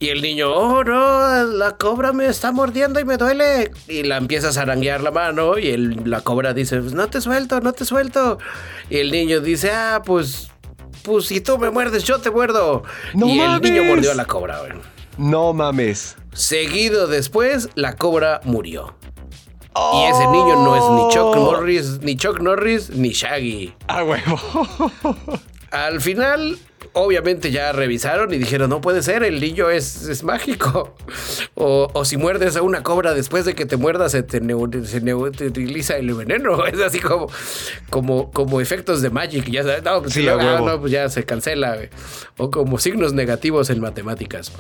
Y 0.01 0.10
el 0.10 0.21
niño, 0.21 0.49
oh 0.53 0.82
no, 0.86 1.43
la 1.43 1.75
cobra 1.75 2.13
me 2.13 2.25
está 2.27 2.53
mordiendo 2.53 3.01
y 3.01 3.05
me 3.05 3.17
duele. 3.17 3.71
Y 3.89 4.03
la 4.03 4.15
empieza 4.15 4.47
a 4.47 4.53
zaranguear 4.53 5.01
la 5.01 5.12
mano. 5.12 5.58
Y 5.60 5.67
el- 5.71 6.03
la 6.10 6.21
cobra 6.21 6.53
dice, 6.53 6.79
"Pues 6.79 6.93
no 6.93 7.08
te 7.10 7.19
suelto, 7.19 7.60
no 7.60 7.73
te 7.73 7.84
suelto. 7.84 8.38
Y 8.89 8.97
el 8.97 9.12
niño 9.12 9.41
dice, 9.41 9.71
ah, 9.71 10.01
pues, 10.05 10.51
pues 11.03 11.25
si 11.25 11.41
tú 11.41 11.58
me 11.58 11.69
muerdes, 11.69 12.05
yo 12.05 12.19
te 12.19 12.32
muerdo. 12.32 12.84
¡No 13.13 13.27
y 13.27 13.39
el 13.41 13.62
niño 13.62 13.84
mordió 13.84 14.12
a 14.12 14.15
la 14.15 14.23
cobra. 14.25 14.62
No 15.17 15.51
mames. 15.51 16.15
Seguido 16.32 17.08
después, 17.08 17.67
la 17.75 17.97
cobra 17.97 18.39
murió. 18.45 18.95
Y 19.93 20.03
ese 20.11 20.27
niño 20.27 20.55
no 20.63 20.75
es 20.75 20.83
ni 20.91 21.13
Chuck 21.13 21.35
Oh. 21.35 21.51
Norris, 21.53 21.99
ni 22.01 22.15
Chuck 22.17 22.39
Norris, 22.39 22.89
ni 22.91 23.09
Shaggy. 23.09 23.73
A 23.87 24.03
huevo. 24.03 24.39
Al 25.71 26.01
final, 26.01 26.57
obviamente 26.93 27.51
ya 27.51 27.71
revisaron 27.71 28.33
y 28.33 28.37
dijeron, 28.39 28.69
no 28.71 28.81
puede 28.81 29.03
ser, 29.03 29.23
el 29.23 29.39
niño 29.39 29.69
es, 29.69 30.07
es 30.07 30.23
mágico. 30.23 30.95
O, 31.53 31.89
o 31.93 32.05
si 32.05 32.17
muerdes 32.17 32.55
a 32.55 32.61
una 32.63 32.81
cobra 32.81 33.13
después 33.13 33.45
de 33.45 33.53
que 33.53 33.65
te 33.67 33.77
muerdas, 33.77 34.11
se 34.13 34.23
te, 34.23 34.41
neu- 34.41 34.83
se 34.85 35.01
neu- 35.03 35.35
te 35.35 35.45
utiliza 35.47 35.97
el 35.97 36.11
veneno. 36.13 36.65
Es 36.67 36.79
así 36.81 36.99
como, 36.99 37.27
como, 37.91 38.31
como 38.31 38.61
efectos 38.61 39.01
de 39.03 39.09
Magic. 39.11 39.45
Ya 39.49 39.61
sabes, 39.63 39.83
no, 39.83 40.01
pues, 40.01 40.13
Sí, 40.13 40.21
si 40.21 40.27
a 40.27 40.35
lo- 40.35 40.41
ah, 40.41 40.53
huevo. 40.55 40.69
no, 40.69 40.79
pues 40.79 40.91
ya 40.91 41.07
se 41.09 41.23
cancela. 41.25 41.77
O 42.37 42.49
como 42.49 42.79
signos 42.79 43.13
negativos 43.13 43.69
en 43.69 43.79
matemáticas. 43.81 44.51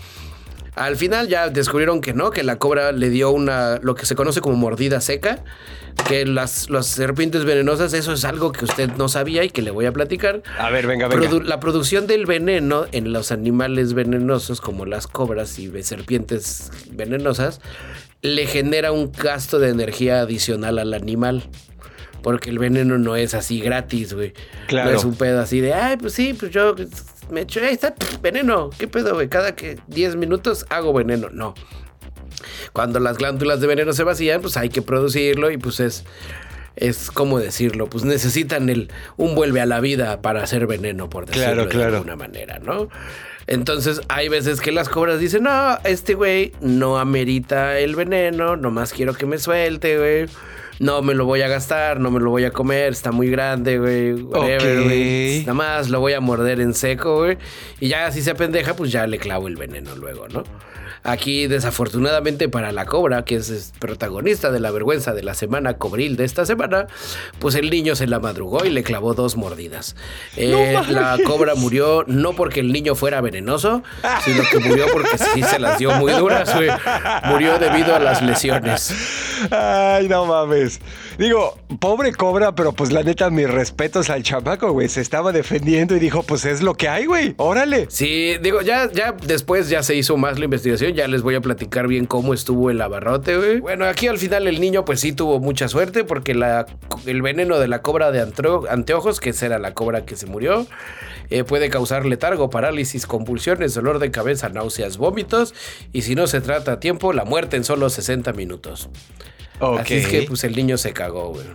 Al 0.79 0.95
final 0.95 1.27
ya 1.27 1.49
descubrieron 1.49 1.99
que 2.01 2.13
no, 2.13 2.31
que 2.31 2.41
la 2.43 2.57
cobra 2.57 2.91
le 2.91 3.09
dio 3.09 3.31
una, 3.31 3.79
lo 3.83 3.95
que 3.95 4.05
se 4.05 4.15
conoce 4.15 4.39
como 4.41 4.55
mordida 4.55 5.01
seca, 5.01 5.43
que 6.07 6.25
las, 6.25 6.69
las 6.69 6.87
serpientes 6.87 7.43
venenosas, 7.43 7.93
eso 7.93 8.13
es 8.13 8.23
algo 8.23 8.51
que 8.53 8.63
usted 8.65 8.89
no 8.97 9.09
sabía 9.09 9.43
y 9.43 9.49
que 9.49 9.61
le 9.61 9.71
voy 9.71 9.85
a 9.85 9.91
platicar. 9.91 10.41
A 10.57 10.69
ver, 10.69 10.87
venga, 10.87 11.07
venga. 11.09 11.29
Produ- 11.29 11.43
la 11.43 11.59
producción 11.59 12.07
del 12.07 12.25
veneno 12.25 12.85
en 12.93 13.11
los 13.11 13.31
animales 13.31 13.93
venenosos, 13.93 14.61
como 14.61 14.85
las 14.85 15.07
cobras 15.07 15.59
y 15.59 15.69
serpientes 15.83 16.71
venenosas, 16.91 17.59
le 18.21 18.47
genera 18.47 18.91
un 18.93 19.11
gasto 19.11 19.59
de 19.59 19.69
energía 19.69 20.21
adicional 20.21 20.79
al 20.79 20.93
animal. 20.93 21.43
Porque 22.21 22.49
el 22.49 22.59
veneno 22.59 22.97
no 22.97 23.15
es 23.15 23.33
así 23.33 23.61
gratis, 23.61 24.13
güey. 24.13 24.33
Claro. 24.67 24.91
No 24.91 24.97
es 24.97 25.03
un 25.05 25.15
pedo 25.15 25.39
así 25.41 25.61
de, 25.61 25.73
ay, 25.73 25.95
pues 25.97 26.13
sí, 26.13 26.33
pues 26.37 26.51
yo 26.51 26.75
me 27.31 27.41
echo, 27.41 27.59
ahí 27.61 27.73
está, 27.73 27.93
pff, 27.95 28.21
veneno. 28.21 28.69
¿Qué 28.77 28.87
pedo, 28.87 29.13
güey? 29.15 29.27
Cada 29.29 29.55
que 29.55 29.79
10 29.87 30.15
minutos 30.15 30.65
hago 30.69 30.93
veneno. 30.93 31.29
No. 31.31 31.53
Cuando 32.73 32.99
las 32.99 33.17
glándulas 33.17 33.61
de 33.61 33.67
veneno 33.67 33.93
se 33.93 34.03
vacían, 34.03 34.41
pues 34.41 34.55
hay 34.57 34.69
que 34.69 34.81
producirlo 34.81 35.51
y 35.51 35.57
pues 35.57 35.79
es, 35.79 36.05
es 36.75 37.11
como 37.11 37.39
decirlo, 37.39 37.87
pues 37.89 38.03
necesitan 38.05 38.69
el, 38.69 38.91
un 39.17 39.35
vuelve 39.35 39.61
a 39.61 39.65
la 39.65 39.79
vida 39.79 40.21
para 40.21 40.43
hacer 40.43 40.65
veneno, 40.67 41.09
por 41.09 41.25
decirlo 41.25 41.45
Claro, 41.47 41.63
de 41.63 41.69
claro. 41.69 41.95
alguna 41.97 42.15
manera, 42.15 42.59
¿no? 42.59 42.89
Entonces 43.47 44.01
hay 44.09 44.29
veces 44.29 44.61
que 44.61 44.71
las 44.71 44.89
cobras 44.89 45.19
dicen, 45.19 45.43
no, 45.43 45.79
este 45.83 46.13
güey 46.13 46.53
no 46.61 46.99
amerita 46.99 47.79
el 47.79 47.95
veneno, 47.95 48.55
nomás 48.55 48.93
quiero 48.93 49.13
que 49.15 49.25
me 49.25 49.39
suelte, 49.39 49.97
güey. 49.97 50.25
No 50.79 51.01
me 51.01 51.13
lo 51.13 51.25
voy 51.25 51.41
a 51.41 51.47
gastar, 51.49 51.99
no 51.99 52.09
me 52.09 52.19
lo 52.21 52.29
voy 52.29 52.45
a 52.45 52.51
comer, 52.51 52.93
está 52.93 53.11
muy 53.11 53.29
grande, 53.29 53.77
güey. 53.79 54.13
whatever, 54.13 54.77
Ok. 54.79 54.83
güey. 54.85 55.39
Nada 55.41 55.53
más 55.53 55.89
lo 55.89 55.99
voy 55.99 56.13
a 56.13 56.21
morder 56.21 56.61
en 56.61 56.73
seco, 56.73 57.17
güey. 57.17 57.37
Y 57.81 57.89
ya 57.89 58.09
si 58.11 58.21
se 58.21 58.33
pendeja, 58.33 58.75
pues 58.75 58.91
ya 58.91 59.05
le 59.05 59.17
clavo 59.17 59.47
el 59.49 59.57
veneno 59.57 59.95
luego, 59.95 60.27
¿no? 60.29 60.43
Aquí, 61.03 61.47
desafortunadamente 61.47 62.49
para 62.49 62.71
la 62.71 62.85
cobra, 62.85 63.23
que 63.23 63.35
es, 63.35 63.73
protagonista 63.79 64.51
de 64.51 64.59
la 64.59 64.71
vergüenza 64.71 65.13
de 65.13 65.23
la 65.23 65.33
semana 65.33 65.77
cobril 65.77 66.17
de 66.17 66.25
esta 66.25 66.45
semana, 66.45 66.87
pues 67.39 67.55
el 67.55 67.69
niño 67.69 67.95
se 67.95 68.07
la 68.07 68.19
madrugó 68.19 68.65
y 68.65 68.69
le 68.69 68.83
clavó 68.83 69.13
dos 69.13 69.37
mordidas. 69.37 69.95
Eh, 70.35 70.79
la 70.89 71.17
cobra 71.25 71.55
murió 71.55 72.03
no 72.07 72.33
porque 72.33 72.59
el 72.59 72.71
niño 72.71 72.95
fuera 72.95 73.21
venenoso, 73.21 73.83
sino 74.23 74.43
que 74.51 74.59
murió 74.59 74.87
porque 74.91 75.17
sí 75.17 75.43
se 75.43 75.59
las 75.59 75.77
dio 75.77 75.91
muy 75.91 76.13
duras. 76.13 76.53
Murió 77.25 77.59
debido 77.59 77.95
a 77.95 77.99
las 77.99 78.21
lesiones. 78.21 78.93
Ay, 79.51 80.07
no 80.07 80.25
mames. 80.25 80.79
Digo, 81.19 81.57
pobre 81.81 82.13
cobra, 82.13 82.55
pero 82.55 82.71
pues 82.71 82.93
la 82.93 83.03
neta, 83.03 83.29
mis 83.29 83.49
respetos 83.49 84.09
al 84.09 84.23
chamaco, 84.23 84.71
güey. 84.71 84.87
Se 84.87 85.01
estaba 85.01 85.33
defendiendo 85.33 85.93
y 85.97 85.99
dijo, 85.99 86.23
pues 86.23 86.45
es 86.45 86.61
lo 86.61 86.75
que 86.75 86.87
hay, 86.87 87.07
güey. 87.07 87.33
Órale. 87.35 87.87
Sí, 87.89 88.37
digo, 88.41 88.61
ya, 88.61 88.89
ya 88.89 89.11
después 89.11 89.67
ya 89.67 89.83
se 89.83 89.95
hizo 89.95 90.15
más 90.15 90.39
la 90.39 90.45
investigación, 90.45 90.93
ya 90.93 91.09
les 91.09 91.21
voy 91.21 91.35
a 91.35 91.41
platicar 91.41 91.89
bien 91.89 92.05
cómo 92.05 92.33
estuvo 92.33 92.69
el 92.69 92.79
abarrote, 92.79 93.35
güey. 93.35 93.59
Bueno, 93.59 93.83
aquí 93.83 94.07
al 94.07 94.17
final 94.17 94.47
el 94.47 94.61
niño 94.61 94.85
pues 94.85 95.01
sí 95.01 95.11
tuvo 95.11 95.41
mucha 95.41 95.67
suerte 95.67 96.05
porque 96.05 96.33
la, 96.33 96.65
el 97.05 97.21
veneno 97.21 97.59
de 97.59 97.67
la 97.67 97.81
cobra 97.81 98.13
de 98.13 98.25
anteojos, 98.69 99.19
que 99.19 99.31
esa 99.31 99.47
era 99.47 99.59
la 99.59 99.73
cobra 99.73 100.05
que 100.05 100.15
se 100.15 100.25
murió, 100.25 100.67
eh, 101.29 101.43
puede 101.43 101.69
causar 101.69 102.05
letargo, 102.05 102.49
parálisis, 102.49 103.05
convulsiones, 103.05 103.73
dolor 103.73 103.99
de 103.99 104.09
cabeza, 104.09 104.47
náuseas, 104.47 104.95
vómitos 104.95 105.53
y 105.91 106.03
si 106.03 106.15
no 106.15 106.27
se 106.27 106.39
trata 106.39 106.71
a 106.71 106.79
tiempo, 106.79 107.11
la 107.11 107.25
muerte 107.25 107.57
en 107.57 107.65
solo 107.65 107.89
60 107.89 108.31
minutos. 108.31 108.89
Así 109.59 109.95
es 109.95 110.07
que 110.07 110.21
pues 110.23 110.43
el 110.43 110.55
niño 110.55 110.77
se 110.77 110.93
cagó, 110.93 111.33
güey. 111.33 111.45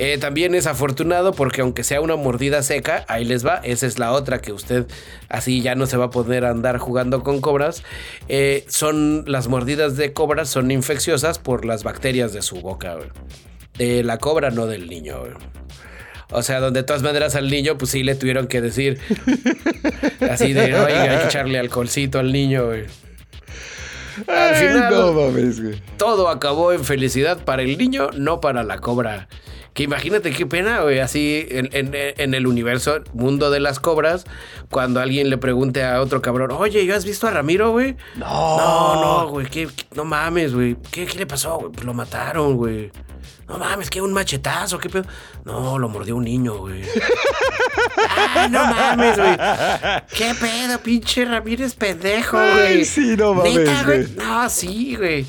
Eh, 0.00 0.16
también 0.16 0.54
es 0.54 0.68
afortunado 0.68 1.32
porque 1.32 1.60
aunque 1.60 1.82
sea 1.82 2.00
una 2.00 2.14
mordida 2.14 2.62
seca, 2.62 3.04
ahí 3.08 3.24
les 3.24 3.44
va, 3.44 3.56
esa 3.64 3.84
es 3.84 3.98
la 3.98 4.12
otra 4.12 4.40
que 4.40 4.52
usted 4.52 4.86
así 5.28 5.60
ya 5.60 5.74
no 5.74 5.86
se 5.86 5.96
va 5.96 6.04
a 6.04 6.10
poder 6.10 6.44
andar 6.44 6.78
jugando 6.78 7.24
con 7.24 7.40
cobras. 7.40 7.82
Eh, 8.28 8.64
son 8.68 9.24
las 9.26 9.48
mordidas 9.48 9.96
de 9.96 10.12
cobras 10.12 10.48
son 10.48 10.70
infecciosas 10.70 11.40
por 11.40 11.64
las 11.64 11.82
bacterias 11.82 12.32
de 12.32 12.42
su 12.42 12.60
boca, 12.60 12.94
güey. 12.94 13.08
De 13.76 14.04
la 14.04 14.18
cobra, 14.18 14.50
no 14.50 14.66
del 14.66 14.88
niño, 14.88 15.18
güey. 15.18 15.32
O 16.30 16.42
sea, 16.42 16.60
donde 16.60 16.80
de 16.80 16.86
todas 16.86 17.02
maneras 17.02 17.34
al 17.34 17.50
niño, 17.50 17.76
pues 17.76 17.90
sí 17.90 18.04
le 18.04 18.14
tuvieron 18.14 18.46
que 18.46 18.60
decir 18.60 19.00
así 20.30 20.52
de, 20.52 20.74
oiga, 20.76 21.02
hay 21.02 21.18
que 21.18 21.24
echarle 21.24 21.58
alcoholcito 21.58 22.20
al 22.20 22.32
niño, 22.32 22.66
güey. 22.66 22.84
Al 24.26 24.54
Ay, 24.54 24.68
final, 24.68 24.90
no 24.94 25.12
mames, 25.12 25.62
güey. 25.62 25.82
todo 25.96 26.28
acabó 26.28 26.72
en 26.72 26.84
felicidad 26.84 27.44
para 27.44 27.62
el 27.62 27.78
niño, 27.78 28.08
no 28.16 28.40
para 28.40 28.62
la 28.64 28.78
cobra. 28.78 29.28
Que 29.74 29.84
imagínate 29.84 30.32
qué 30.32 30.44
pena, 30.44 30.80
güey, 30.80 30.98
así 30.98 31.46
en, 31.50 31.68
en- 31.72 31.92
en 31.94 32.34
el 32.34 32.46
universo, 32.48 32.98
mundo 33.12 33.50
de 33.52 33.60
las 33.60 33.78
cobras, 33.78 34.24
cuando 34.70 34.98
alguien 35.00 35.30
le 35.30 35.38
pregunte 35.38 35.84
a 35.84 36.00
otro 36.00 36.20
cabrón, 36.20 36.50
oye, 36.52 36.84
¿yo 36.84 36.96
has 36.96 37.04
visto 37.04 37.28
a 37.28 37.30
Ramiro, 37.30 37.70
güey? 37.70 37.94
No. 38.16 38.56
No, 38.58 38.94
no, 39.24 39.28
güey, 39.28 39.46
¿qué, 39.46 39.66
qué- 39.68 39.84
no 39.94 40.04
mames, 40.04 40.52
güey. 40.54 40.76
¿Qué, 40.90 41.06
qué 41.06 41.18
le 41.18 41.26
pasó, 41.26 41.58
güey? 41.58 41.70
Pues 41.72 41.86
lo 41.86 41.94
mataron, 41.94 42.56
güey. 42.56 42.90
No 43.48 43.58
mames, 43.58 43.88
que 43.88 44.00
un 44.02 44.12
machetazo, 44.12 44.78
qué 44.78 44.90
pedo. 44.90 45.04
No, 45.44 45.78
lo 45.78 45.88
mordió 45.88 46.16
un 46.16 46.24
niño, 46.24 46.58
güey. 46.58 46.82
Ay, 48.34 48.50
no 48.50 48.64
mames, 48.64 49.16
güey. 49.16 49.36
¿Qué 50.16 50.34
pedo, 50.38 50.78
pinche 50.80 51.24
Ramírez 51.24 51.74
pendejo, 51.74 52.36
Ay, 52.38 52.52
güey? 52.52 52.84
sí, 52.84 53.16
no 53.16 53.34
mames, 53.34 53.54
¿Neta, 53.54 53.84
güey. 53.84 54.06
No, 54.16 54.48
sí, 54.50 54.96
güey. 54.96 55.26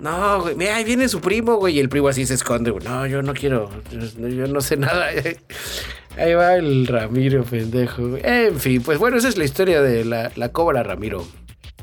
No, 0.00 0.42
güey. 0.42 0.54
Mira, 0.54 0.76
ahí 0.76 0.84
viene 0.84 1.08
su 1.08 1.20
primo, 1.20 1.56
güey. 1.56 1.76
Y 1.76 1.80
el 1.80 1.88
primo 1.88 2.08
así 2.08 2.26
se 2.26 2.34
esconde, 2.34 2.70
güey. 2.70 2.84
No, 2.84 3.06
yo 3.06 3.22
no 3.22 3.32
quiero. 3.34 3.70
Yo, 3.90 4.28
yo 4.28 4.46
no 4.46 4.60
sé 4.60 4.76
nada. 4.76 5.08
Ahí 6.16 6.34
va 6.34 6.54
el 6.56 6.86
Ramiro, 6.88 7.44
pendejo. 7.44 8.16
En 8.16 8.58
fin, 8.58 8.82
pues 8.82 8.98
bueno, 8.98 9.16
esa 9.18 9.28
es 9.28 9.38
la 9.38 9.44
historia 9.44 9.80
de 9.80 10.04
la, 10.04 10.32
la 10.34 10.48
cobra 10.50 10.82
Ramiro. 10.82 11.24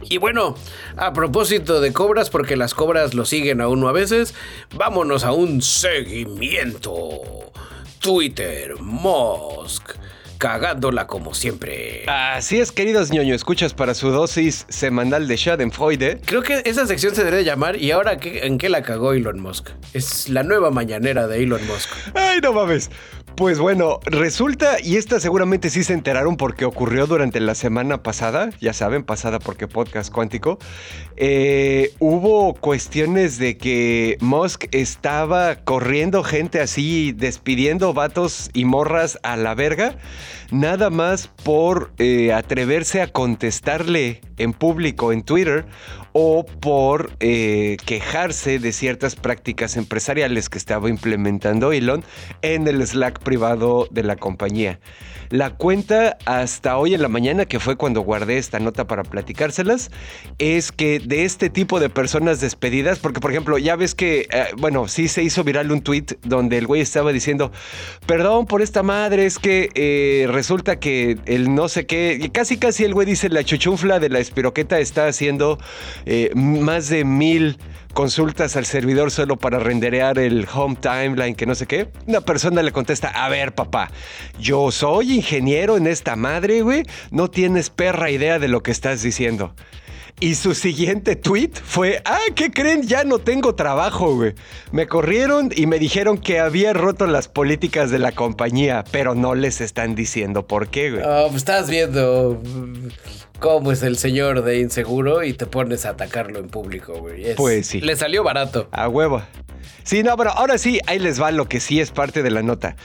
Y 0.01 0.17
bueno, 0.17 0.55
a 0.97 1.13
propósito 1.13 1.79
de 1.81 1.93
cobras, 1.93 2.29
porque 2.29 2.55
las 2.55 2.73
cobras 2.73 3.13
lo 3.13 3.25
siguen 3.25 3.61
a 3.61 3.67
uno 3.67 3.87
a 3.87 3.91
veces, 3.91 4.33
vámonos 4.75 5.23
a 5.23 5.31
un 5.31 5.61
seguimiento. 5.61 7.51
Twitter, 7.99 8.75
Musk, 8.79 9.93
cagándola 10.37 11.07
como 11.07 11.33
siempre. 11.33 12.03
Así 12.07 12.59
es, 12.59 12.71
queridos 12.71 13.09
ñoño, 13.11 13.33
escuchas 13.33 13.73
para 13.73 13.95
su 13.95 14.09
dosis 14.09 14.65
semanal 14.69 15.27
de 15.27 15.37
Schadenfreude. 15.37 16.21
Creo 16.25 16.43
que 16.43 16.61
esa 16.65 16.85
sección 16.85 17.15
se 17.15 17.23
debería 17.23 17.53
llamar 17.53 17.77
¿Y 17.77 17.91
ahora 17.91 18.17
qué, 18.17 18.45
en 18.45 18.57
qué 18.57 18.69
la 18.69 18.83
cagó 18.83 19.13
Elon 19.13 19.39
Musk? 19.39 19.69
Es 19.93 20.29
la 20.29 20.43
nueva 20.43 20.69
mañanera 20.71 21.27
de 21.27 21.41
Elon 21.41 21.65
Musk. 21.65 21.89
Ay, 22.13 22.41
no 22.43 22.53
mames. 22.53 22.91
Pues 23.35 23.59
bueno, 23.59 23.99
resulta, 24.05 24.77
y 24.81 24.95
esta 24.95 25.19
seguramente 25.19 25.69
sí 25.69 25.83
se 25.83 25.91
enteraron 25.91 26.37
porque 26.37 26.63
ocurrió 26.63 27.05
durante 27.05 27.41
la 27.41 27.53
semana 27.53 28.01
pasada, 28.01 28.49
ya 28.61 28.71
saben, 28.71 29.03
pasada 29.03 29.39
porque 29.39 29.67
podcast 29.67 30.09
cuántico, 30.09 30.57
eh, 31.17 31.91
hubo 31.99 32.53
cuestiones 32.53 33.37
de 33.37 33.57
que 33.57 34.17
Musk 34.21 34.67
estaba 34.71 35.57
corriendo 35.57 36.23
gente 36.23 36.61
así, 36.61 37.11
despidiendo 37.11 37.93
vatos 37.93 38.51
y 38.53 38.63
morras 38.63 39.19
a 39.21 39.35
la 39.35 39.53
verga, 39.53 39.97
nada 40.49 40.89
más 40.89 41.27
por 41.27 41.91
eh, 41.97 42.31
atreverse 42.31 43.01
a 43.01 43.07
contestarle 43.07 44.21
en 44.37 44.53
público 44.53 45.11
en 45.11 45.23
Twitter 45.23 45.65
o 46.17 46.45
por 46.45 47.11
eh, 47.19 47.75
quejarse 47.85 48.57
de 48.57 48.71
ciertas 48.71 49.17
prácticas 49.17 49.75
empresariales 49.75 50.47
que 50.47 50.57
estaba 50.57 50.89
implementando 50.89 51.73
Elon 51.73 52.05
en 52.41 52.69
el 52.69 52.87
Slack 52.87 53.19
privado 53.19 53.89
de 53.91 54.03
la 54.03 54.15
compañía. 54.15 54.79
La 55.29 55.49
cuenta 55.49 56.17
hasta 56.25 56.77
hoy 56.77 56.93
en 56.93 57.01
la 57.01 57.07
mañana, 57.09 57.45
que 57.45 57.59
fue 57.59 57.75
cuando 57.75 58.01
guardé 58.01 58.37
esta 58.37 58.59
nota 58.59 58.85
para 58.85 59.03
platicárselas, 59.03 59.91
es 60.37 60.71
que 60.71 60.99
de 60.99 61.25
este 61.25 61.49
tipo 61.49 61.79
de 61.79 61.89
personas 61.89 62.39
despedidas, 62.39 62.99
porque 62.99 63.19
por 63.19 63.31
ejemplo, 63.31 63.57
ya 63.57 63.75
ves 63.75 63.95
que, 63.95 64.27
eh, 64.31 64.45
bueno, 64.57 64.87
sí 64.87 65.07
se 65.07 65.23
hizo 65.23 65.43
viral 65.43 65.71
un 65.71 65.81
tweet 65.81 66.05
donde 66.23 66.57
el 66.57 66.67
güey 66.67 66.81
estaba 66.81 67.11
diciendo, 67.11 67.51
perdón 68.05 68.45
por 68.45 68.61
esta 68.61 68.83
madre, 68.83 69.25
es 69.25 69.39
que 69.39 69.69
eh, 69.73 70.27
resulta 70.29 70.79
que 70.79 71.17
el 71.25 71.53
no 71.53 71.67
sé 71.67 71.85
qué, 71.85 72.17
y 72.21 72.29
casi 72.29 72.57
casi 72.57 72.85
el 72.85 72.93
güey 72.93 73.07
dice, 73.07 73.27
la 73.27 73.43
chuchunfla 73.43 73.99
de 73.99 74.09
la 74.09 74.19
espiroqueta 74.19 74.79
está 74.79 75.07
haciendo 75.07 75.57
eh, 76.05 76.31
más 76.35 76.89
de 76.89 77.03
mil 77.03 77.57
consultas 77.93 78.57
al 78.57 78.65
servidor 78.65 79.09
solo 79.09 79.37
para 79.37 79.57
renderear 79.57 80.19
el 80.19 80.45
home 80.53 80.75
timeline, 80.75 81.33
que 81.33 81.45
no 81.45 81.55
sé 81.55 81.65
qué. 81.65 81.89
Una 82.05 82.21
persona 82.21 82.61
le 82.61 82.71
contesta, 82.71 83.07
a 83.07 83.29
ver 83.29 83.55
papá, 83.55 83.89
yo 84.37 84.69
soy 84.71 85.13
ingeniero 85.13 85.77
en 85.77 85.87
esta 85.87 86.15
madre, 86.15 86.61
güey, 86.61 86.83
no 87.09 87.29
tienes 87.29 87.69
perra 87.69 88.11
idea 88.11 88.37
de 88.37 88.49
lo 88.49 88.61
que 88.61 88.71
estás 88.71 89.01
diciendo. 89.01 89.55
Y 90.19 90.35
su 90.35 90.55
siguiente 90.55 91.17
tweet 91.17 91.51
fue, 91.61 92.01
ah, 92.05 92.19
¿qué 92.35 92.49
creen? 92.49 92.83
Ya 92.83 93.03
no 93.03 93.19
tengo 93.19 93.55
trabajo, 93.55 94.15
güey. 94.15 94.33
Me 94.71 94.87
corrieron 94.87 95.49
y 95.53 95.65
me 95.65 95.77
dijeron 95.77 96.17
que 96.17 96.39
había 96.39 96.71
roto 96.71 97.05
las 97.05 97.27
políticas 97.27 97.91
de 97.91 97.99
la 97.99 98.13
compañía, 98.13 98.85
pero 98.91 99.13
no 99.13 99.35
les 99.35 99.59
están 99.59 99.93
diciendo 99.93 100.47
por 100.47 100.69
qué, 100.69 100.91
güey. 100.91 101.03
Oh, 101.05 101.25
pues 101.27 101.37
estás 101.37 101.69
viendo 101.69 102.41
cómo 103.39 103.71
es 103.71 103.83
el 103.83 103.97
señor 103.97 104.43
de 104.43 104.59
inseguro 104.59 105.23
y 105.23 105.33
te 105.33 105.45
pones 105.45 105.85
a 105.85 105.89
atacarlo 105.89 106.39
en 106.39 106.47
público, 106.47 106.99
güey. 106.99 107.35
pues 107.35 107.67
sí. 107.67 107.81
Le 107.81 107.95
salió 107.95 108.23
barato. 108.23 108.67
A 108.71 108.87
huevo. 108.87 109.21
Sí, 109.83 110.03
no, 110.03 110.17
pero 110.17 110.31
ahora 110.31 110.57
sí, 110.57 110.79
ahí 110.87 110.99
les 110.99 111.21
va 111.21 111.31
lo 111.31 111.47
que 111.47 111.59
sí 111.59 111.79
es 111.79 111.91
parte 111.91 112.23
de 112.23 112.31
la 112.31 112.41
nota. 112.41 112.75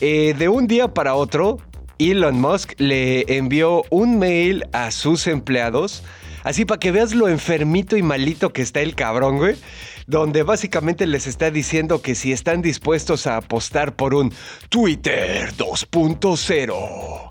Eh, 0.00 0.34
de 0.38 0.48
un 0.48 0.66
día 0.66 0.88
para 0.88 1.14
otro, 1.14 1.58
Elon 1.98 2.40
Musk 2.40 2.72
le 2.78 3.36
envió 3.36 3.84
un 3.90 4.18
mail 4.18 4.64
a 4.72 4.90
sus 4.90 5.26
empleados, 5.26 6.02
así 6.44 6.64
para 6.64 6.80
que 6.80 6.92
veas 6.92 7.14
lo 7.14 7.28
enfermito 7.28 7.96
y 7.96 8.02
malito 8.02 8.52
que 8.52 8.62
está 8.62 8.80
el 8.80 8.94
cabrón, 8.94 9.38
güey 9.38 9.56
donde 10.06 10.44
básicamente 10.44 11.06
les 11.06 11.26
está 11.26 11.50
diciendo 11.50 12.00
que 12.00 12.14
si 12.14 12.32
están 12.32 12.62
dispuestos 12.62 13.26
a 13.26 13.38
apostar 13.38 13.96
por 13.96 14.14
un 14.14 14.32
Twitter 14.68 15.52
2.0 15.56 17.25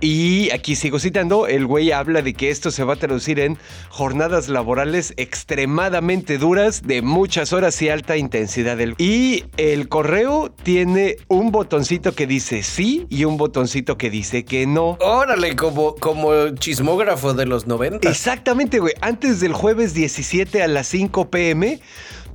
y 0.00 0.50
aquí 0.50 0.76
sigo 0.76 0.98
citando, 0.98 1.46
el 1.46 1.66
güey 1.66 1.92
habla 1.92 2.22
de 2.22 2.34
que 2.34 2.50
esto 2.50 2.70
se 2.70 2.84
va 2.84 2.94
a 2.94 2.96
traducir 2.96 3.40
en 3.40 3.58
jornadas 3.88 4.48
laborales 4.48 5.14
extremadamente 5.16 6.38
duras 6.38 6.82
de 6.82 7.02
muchas 7.02 7.52
horas 7.52 7.80
y 7.82 7.88
alta 7.88 8.16
intensidad. 8.16 8.78
Y 8.98 9.44
el 9.56 9.88
correo 9.88 10.50
tiene 10.50 11.16
un 11.28 11.50
botoncito 11.50 12.14
que 12.14 12.26
dice 12.26 12.62
sí 12.62 13.06
y 13.08 13.24
un 13.24 13.36
botoncito 13.36 13.96
que 13.96 14.10
dice 14.10 14.44
que 14.44 14.66
no. 14.66 14.98
Órale, 15.00 15.56
como, 15.56 15.94
como 15.94 16.50
chismógrafo 16.50 17.34
de 17.34 17.46
los 17.46 17.66
90. 17.66 18.08
Exactamente, 18.08 18.78
güey. 18.78 18.94
Antes 19.00 19.40
del 19.40 19.52
jueves 19.52 19.94
17 19.94 20.62
a 20.62 20.68
las 20.68 20.88
5 20.88 21.30
pm 21.30 21.80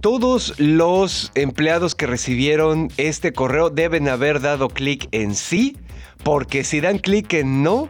todos 0.02 0.56
los 0.58 1.32
empleados 1.36 1.94
que 1.94 2.08
recibieron 2.08 2.90
este 2.98 3.34
correo 3.34 3.70
deben 3.70 4.10
haber 4.10 4.42
dado 4.42 4.68
clic 4.68 5.08
en 5.12 5.36
sí 5.36 5.78
porque 6.24 6.64
si 6.64 6.82
dan 6.82 7.00
clic 7.00 7.34
en 7.34 7.64
no, 7.64 7.90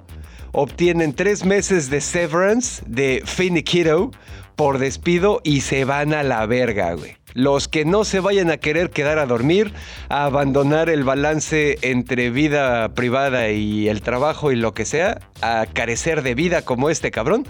obtienen 0.52 1.14
tres 1.14 1.46
meses 1.46 1.90
de 1.90 2.02
severance 2.02 2.84
de 2.86 3.24
finiquito 3.26 4.12
por 4.56 4.78
despido 4.78 5.42
y 5.44 5.62
se 5.62 5.86
van 5.86 6.14
a 6.14 6.24
la 6.24 6.46
verga, 6.46 6.94
güey. 6.94 7.18
Los 7.34 7.70
que 7.70 7.86
no 7.86 8.04
se 8.04 8.20
vayan 8.20 8.52
a 8.52 8.58
querer 8.58 8.90
quedar 8.90 9.18
a 9.18 9.26
dormir, 9.26 9.74
a 10.10 10.26
abandonar 10.26 10.90
el 10.90 11.06
balance 11.06 11.78
entre 11.82 12.30
vida 12.30 12.94
privada 12.94 13.50
y 13.50 13.88
el 13.88 14.02
trabajo 14.02 14.52
y 14.52 14.58
lo 14.58 14.74
que 14.74 14.84
sea, 14.84 15.22
a 15.42 15.66
carecer 15.72 16.24
de 16.24 16.36
vida 16.36 16.64
como 16.64 16.90
este 16.90 17.10
cabrón, 17.10 17.48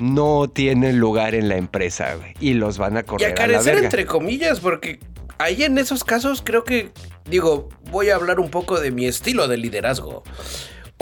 no 0.00 0.48
tienen 0.48 0.98
lugar 0.98 1.36
en 1.36 1.48
la 1.48 1.56
empresa, 1.56 2.16
güey. 2.16 2.34
Y 2.40 2.54
los 2.54 2.78
van 2.78 2.96
a 2.96 3.04
correr. 3.04 3.28
Y 3.28 3.30
a 3.30 3.34
carecer 3.34 3.78
entre 3.78 4.06
comillas, 4.06 4.58
porque 4.58 4.98
ahí 5.38 5.62
en 5.62 5.78
esos 5.78 6.04
casos 6.04 6.42
creo 6.44 6.64
que, 6.64 6.92
digo, 7.28 7.68
voy 7.90 8.10
a 8.10 8.16
hablar 8.16 8.40
un 8.40 8.50
poco 8.50 8.80
de 8.80 8.90
mi 8.90 9.06
estilo 9.06 9.48
de 9.48 9.56
liderazgo. 9.56 10.22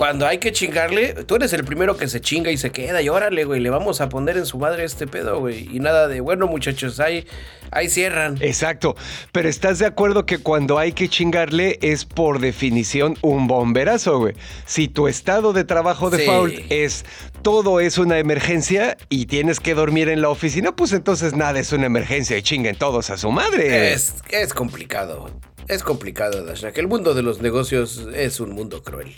Cuando 0.00 0.26
hay 0.26 0.38
que 0.38 0.50
chingarle, 0.50 1.12
tú 1.26 1.34
eres 1.34 1.52
el 1.52 1.62
primero 1.62 1.98
que 1.98 2.08
se 2.08 2.22
chinga 2.22 2.50
y 2.50 2.56
se 2.56 2.70
queda. 2.70 3.02
Y 3.02 3.10
órale, 3.10 3.44
güey, 3.44 3.60
le 3.60 3.68
vamos 3.68 4.00
a 4.00 4.08
poner 4.08 4.38
en 4.38 4.46
su 4.46 4.56
madre 4.56 4.84
este 4.84 5.06
pedo, 5.06 5.40
güey. 5.40 5.68
Y 5.76 5.78
nada 5.78 6.08
de, 6.08 6.22
bueno, 6.22 6.46
muchachos, 6.46 7.00
ahí, 7.00 7.26
ahí 7.70 7.90
cierran. 7.90 8.38
Exacto. 8.40 8.96
Pero 9.30 9.50
estás 9.50 9.78
de 9.78 9.84
acuerdo 9.84 10.24
que 10.24 10.38
cuando 10.38 10.78
hay 10.78 10.92
que 10.92 11.10
chingarle 11.10 11.78
es 11.82 12.06
por 12.06 12.40
definición 12.40 13.18
un 13.20 13.46
bomberazo, 13.46 14.18
güey. 14.20 14.36
Si 14.64 14.88
tu 14.88 15.06
estado 15.06 15.52
de 15.52 15.64
trabajo 15.64 16.08
default 16.08 16.54
es 16.70 17.04
todo 17.42 17.78
es 17.78 17.98
una 17.98 18.18
emergencia 18.18 18.96
y 19.10 19.26
tienes 19.26 19.60
que 19.60 19.74
dormir 19.74 20.08
en 20.08 20.22
la 20.22 20.30
oficina, 20.30 20.74
pues 20.74 20.94
entonces 20.94 21.34
nada 21.34 21.60
es 21.60 21.74
una 21.74 21.84
emergencia 21.84 22.38
y 22.38 22.42
chinguen 22.42 22.76
todos 22.76 23.10
a 23.10 23.18
su 23.18 23.30
madre. 23.32 23.92
Es, 23.92 24.14
es 24.30 24.54
complicado. 24.54 25.28
Es 25.68 25.82
complicado, 25.82 26.44
que 26.72 26.80
El 26.80 26.88
mundo 26.88 27.14
de 27.14 27.22
los 27.22 27.40
negocios 27.40 28.08
es 28.14 28.40
un 28.40 28.52
mundo 28.52 28.82
cruel. 28.82 29.14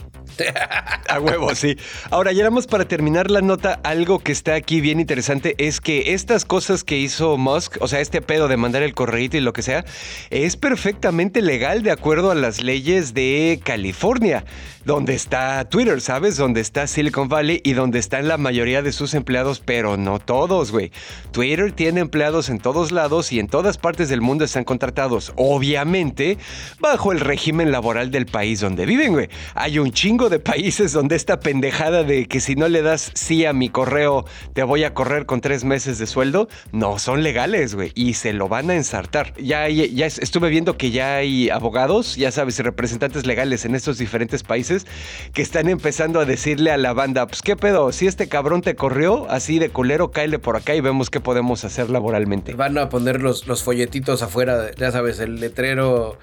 A 1.09 1.21
huevo, 1.21 1.55
sí. 1.55 1.77
Ahora, 2.11 2.33
ya 2.33 2.45
vamos 2.45 2.67
para 2.67 2.87
terminar 2.87 3.31
la 3.31 3.41
nota. 3.41 3.81
Algo 3.85 4.19
que 4.19 4.33
está 4.33 4.55
aquí 4.55 4.81
bien 4.81 5.01
interesante 5.01 5.55
es 5.59 5.81
que 5.81 6.13
estas 6.15 6.45
cosas 6.45 6.85
que 6.85 6.99
hizo 6.99 7.37
Musk, 7.37 7.77
o 7.81 7.89
sea, 7.89 8.01
este 8.01 8.21
pedo 8.21 8.49
de 8.49 8.57
mandar 8.57 8.83
el 8.83 8.95
correo 8.95 9.13
y 9.13 9.41
lo 9.41 9.53
que 9.53 9.63
sea, 9.63 9.85
es 10.31 10.57
perfectamente 10.57 11.43
legal 11.43 11.83
de 11.83 11.91
acuerdo 11.91 12.31
a 12.31 12.35
las 12.35 12.63
leyes 12.63 13.15
de 13.15 13.61
California 13.63 14.45
donde 14.85 15.15
está 15.15 15.65
Twitter, 15.69 16.01
¿sabes? 16.01 16.37
Donde 16.37 16.61
está 16.61 16.87
Silicon 16.87 17.29
Valley 17.29 17.61
y 17.65 17.75
donde 17.75 17.99
están 17.99 18.27
la 18.27 18.37
mayoría 18.37 18.83
de 18.83 18.93
sus 18.93 19.15
empleados, 19.15 19.61
pero 19.65 19.97
no 19.97 20.19
todos, 20.19 20.73
güey. 20.73 20.91
Twitter 21.31 21.73
tiene 21.73 22.01
empleados 22.01 22.49
en 22.49 22.59
todos 22.59 22.91
lados 22.91 23.33
y 23.33 23.39
en 23.39 23.49
todas 23.49 23.79
partes 23.79 24.09
del 24.09 24.21
mundo 24.21 24.45
están 24.45 24.65
contratados, 24.65 25.33
obviamente, 25.37 26.32
bajo 26.81 27.13
el 27.13 27.21
régimen 27.21 27.73
laboral 27.73 28.11
del 28.11 28.27
país 28.27 28.61
donde 28.61 28.87
viven, 28.87 29.13
güey. 29.13 29.29
Hay 29.55 29.79
un 29.79 29.93
chingo 29.93 30.29
de 30.29 30.39
países 30.39 30.93
donde 30.93 31.17
esta 31.17 31.41
pendejada 31.41 32.05
de 32.05 32.27
que 32.27 32.41
si 32.41 32.57
no 32.57 32.69
le 32.69 32.83
das 32.83 33.11
sí 33.15 33.45
a 33.45 33.53
mi 33.53 33.69
correo, 33.69 34.25
te 34.53 34.63
voy 34.63 34.85
a 34.85 34.95
correr 34.95 35.27
con 35.27 35.41
tres 35.41 35.65
meses 35.65 35.99
de 35.99 36.07
sueldo, 36.07 36.49
no 36.73 36.99
son 36.99 37.23
legales, 37.23 37.75
güey, 37.75 37.93
y 37.95 38.15
se 38.15 38.33
lo 38.33 38.49
van 38.49 38.71
a 38.71 38.75
ensartar. 38.75 39.35
Ya, 39.39 39.69
ya 39.69 40.07
estuve 40.07 40.49
viendo 40.49 40.77
que 40.77 40.91
ya 40.91 41.17
hay 41.17 41.51
abogados, 41.51 42.17
ya 42.17 42.31
sabes, 42.31 42.59
representantes 42.59 43.27
legales 43.27 43.65
en 43.65 43.75
estos 43.75 43.99
diferentes 43.99 44.43
países 44.43 44.87
que 45.33 45.43
están 45.43 45.69
empezando 45.69 46.21
a 46.21 46.25
decirle 46.25 46.71
a 46.71 46.77
la 46.77 46.93
banda, 46.93 47.27
pues 47.27 47.43
qué 47.43 47.57
pedo, 47.57 47.93
si 47.93 48.07
este 48.07 48.29
cabrón 48.29 48.63
te 48.63 48.75
corrió 48.75 49.31
así 49.31 49.59
de 49.59 49.71
culero, 49.71 50.11
cáele 50.11 50.39
por 50.39 50.57
acá 50.57 50.75
y 50.75 50.81
vemos 50.81 51.11
qué 51.11 51.21
podemos 51.21 51.65
hacer 51.65 51.91
laboralmente. 51.91 52.55
Van 52.55 52.79
a 52.79 52.89
poner 52.89 53.21
los, 53.21 53.47
los 53.47 53.63
folletitos 53.63 54.23
afuera, 54.23 54.71
ya 54.77 54.91
sabes, 54.91 55.21
el 55.21 55.41
letrero 55.41 56.19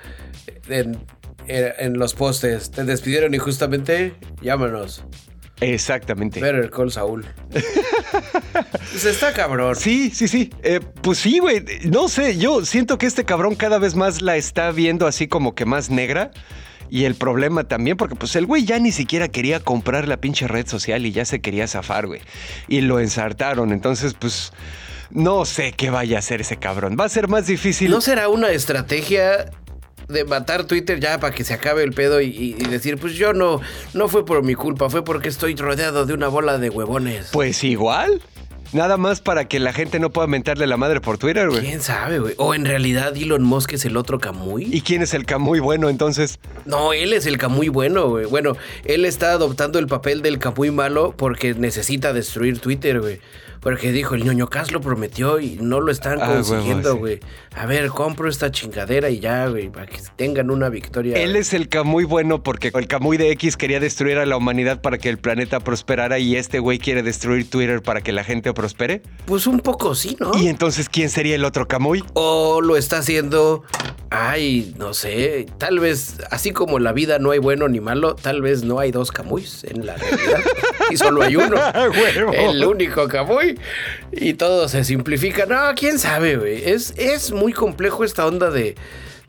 en, 0.67 0.97
en 1.47 1.99
los 1.99 2.13
postes. 2.13 2.71
Te 2.71 2.83
despidieron 2.83 3.33
y 3.33 3.37
justamente 3.37 4.15
llámanos. 4.41 5.03
Exactamente. 5.61 6.39
Pero 6.39 6.63
el 6.63 6.69
Col 6.69 6.91
Saúl. 6.91 7.25
pues 7.49 9.05
está 9.05 9.33
cabrón. 9.33 9.75
Sí, 9.75 10.11
sí, 10.11 10.27
sí. 10.27 10.51
Eh, 10.63 10.79
pues 11.01 11.19
sí, 11.19 11.39
güey. 11.39 11.63
No 11.85 12.07
sé, 12.07 12.37
yo 12.37 12.65
siento 12.65 12.97
que 12.97 13.05
este 13.05 13.25
cabrón 13.25 13.55
cada 13.55 13.77
vez 13.77 13.95
más 13.95 14.21
la 14.21 14.37
está 14.37 14.71
viendo 14.71 15.07
así 15.07 15.27
como 15.27 15.55
que 15.55 15.65
más 15.65 15.89
negra. 15.89 16.31
Y 16.91 17.05
el 17.05 17.13
problema 17.13 17.65
también, 17.65 17.97
porque 17.97 18.15
pues 18.15 18.35
el 18.35 18.47
güey 18.47 18.65
ya 18.65 18.79
ni 18.79 18.91
siquiera 18.91 19.27
quería 19.27 19.59
comprar 19.59 20.07
la 20.07 20.17
pinche 20.17 20.47
red 20.47 20.65
social 20.67 21.05
y 21.05 21.11
ya 21.11 21.23
se 21.23 21.39
quería 21.39 21.67
zafar, 21.67 22.07
güey. 22.07 22.21
Y 22.67 22.81
lo 22.81 22.99
ensartaron. 22.99 23.71
Entonces, 23.71 24.13
pues. 24.13 24.53
No 25.11 25.43
sé 25.43 25.71
qué 25.71 25.89
vaya 25.89 26.17
a 26.17 26.19
hacer 26.19 26.41
ese 26.41 26.57
cabrón. 26.57 26.95
Va 26.99 27.05
a 27.05 27.09
ser 27.09 27.27
más 27.27 27.47
difícil. 27.47 27.89
¿No 27.89 27.99
será 27.99 28.29
una 28.29 28.51
estrategia 28.51 29.49
de 30.09 30.25
matar 30.25 30.65
Twitter 30.65 30.99
ya 30.99 31.19
para 31.19 31.33
que 31.33 31.43
se 31.43 31.53
acabe 31.53 31.83
el 31.83 31.93
pedo 31.93 32.19
y, 32.19 32.53
decir, 32.53 32.97
pues 32.97 33.13
yo 33.13 33.31
no, 33.31 33.61
no 33.93 34.07
fue 34.09 34.25
por 34.25 34.43
mi 34.43 34.55
culpa, 34.55 34.89
fue 34.89 35.03
porque 35.05 35.29
estoy 35.29 35.55
rodeado 35.55 36.05
de 36.05 36.13
una 36.13 36.27
bola 36.27 36.57
de 36.57 36.69
huevones. 36.69 37.29
Pues 37.31 37.63
igual. 37.63 38.21
Nada 38.71 38.97
más 38.97 39.19
para 39.19 39.45
que 39.47 39.59
la 39.59 39.73
gente 39.73 39.99
no 39.99 40.11
pueda 40.11 40.27
mentarle 40.27 40.67
la 40.67 40.77
madre 40.77 41.01
por 41.01 41.17
Twitter, 41.17 41.49
güey. 41.49 41.61
¿Quién 41.61 41.81
sabe, 41.81 42.19
güey? 42.19 42.35
O 42.37 42.53
en 42.53 42.65
realidad 42.65 43.17
Elon 43.17 43.41
Musk 43.41 43.73
es 43.73 43.85
el 43.85 43.97
otro 43.97 44.19
Camuy. 44.19 44.67
¿Y 44.71 44.81
quién 44.81 45.01
es 45.01 45.15
el 45.15 45.25
Camuy 45.25 45.59
bueno 45.59 45.89
entonces? 45.89 46.39
No, 46.65 46.93
él 46.93 47.13
es 47.13 47.25
el 47.25 47.39
Camuy 47.39 47.69
bueno, 47.69 48.09
güey. 48.09 48.25
Bueno, 48.25 48.57
él 48.85 49.05
está 49.05 49.31
adoptando 49.31 49.79
el 49.79 49.87
papel 49.87 50.21
del 50.21 50.37
Camuy 50.37 50.69
malo 50.69 51.15
porque 51.17 51.55
necesita 51.55 52.13
destruir 52.13 52.59
Twitter, 52.59 53.01
güey. 53.01 53.19
Porque 53.61 53.91
dijo, 53.91 54.15
el 54.15 54.23
ñoño 54.23 54.47
Cas 54.47 54.71
lo 54.71 54.79
prometió 54.81 55.39
y 55.39 55.57
no 55.61 55.81
lo 55.81 55.91
están 55.91 56.19
Ah, 56.21 56.27
consiguiendo, 56.27 56.93
sí. 56.93 56.97
güey. 56.99 57.19
A 57.55 57.65
ver, 57.65 57.87
compro 57.89 58.29
esta 58.29 58.51
chingadera 58.51 59.09
y 59.09 59.19
ya, 59.19 59.47
güey, 59.47 59.69
para 59.69 59.85
que 59.87 59.97
tengan 60.15 60.49
una 60.49 60.69
victoria. 60.69 61.17
Él 61.17 61.35
es 61.35 61.53
el 61.53 61.67
Camuy 61.67 62.05
bueno 62.05 62.41
porque 62.41 62.71
el 62.73 62.87
Camuy 62.87 63.17
de 63.17 63.31
X 63.31 63.57
quería 63.57 63.79
destruir 63.79 64.17
a 64.17 64.25
la 64.25 64.37
humanidad 64.37 64.81
para 64.81 64.97
que 64.97 65.09
el 65.09 65.17
planeta 65.17 65.59
prosperara 65.59 66.19
y 66.19 66.35
este 66.37 66.59
güey 66.59 66.79
quiere 66.79 67.03
destruir 67.03 67.49
Twitter 67.49 67.81
para 67.81 68.01
que 68.01 68.11
la 68.13 68.23
gente 68.23 68.53
prospere. 68.53 69.01
Pues 69.25 69.45
un 69.47 69.59
poco 69.59 69.93
sí, 69.95 70.15
¿no? 70.19 70.31
Y 70.37 70.47
entonces, 70.47 70.87
¿quién 70.87 71.09
sería 71.09 71.35
el 71.35 71.43
otro 71.43 71.67
Camuy? 71.67 72.03
O 72.13 72.61
lo 72.61 72.77
está 72.77 72.99
haciendo, 72.99 73.63
ay, 74.09 74.73
no 74.77 74.93
sé, 74.93 75.47
tal 75.57 75.79
vez, 75.79 76.17
así 76.31 76.51
como 76.51 76.79
la 76.79 76.93
vida 76.93 77.19
no 77.19 77.31
hay 77.31 77.39
bueno 77.39 77.67
ni 77.67 77.81
malo, 77.81 78.15
tal 78.15 78.41
vez 78.41 78.63
no 78.63 78.79
hay 78.79 78.91
dos 78.91 79.11
Camuys 79.11 79.63
en 79.65 79.85
la 79.85 79.95
realidad. 79.97 80.39
y 80.91 80.97
solo 80.97 81.23
hay 81.23 81.35
uno. 81.35 81.57
El 82.31 82.63
único 82.63 83.07
Camuy. 83.07 83.48
Y 84.11 84.33
todo 84.33 84.67
se 84.67 84.83
simplifica. 84.83 85.45
No, 85.45 85.73
quién 85.75 85.99
sabe, 85.99 86.37
güey. 86.37 86.69
Es, 86.69 86.93
es 86.97 87.31
muy 87.31 87.53
complejo 87.53 88.03
esta 88.03 88.25
onda 88.25 88.49
de, 88.51 88.75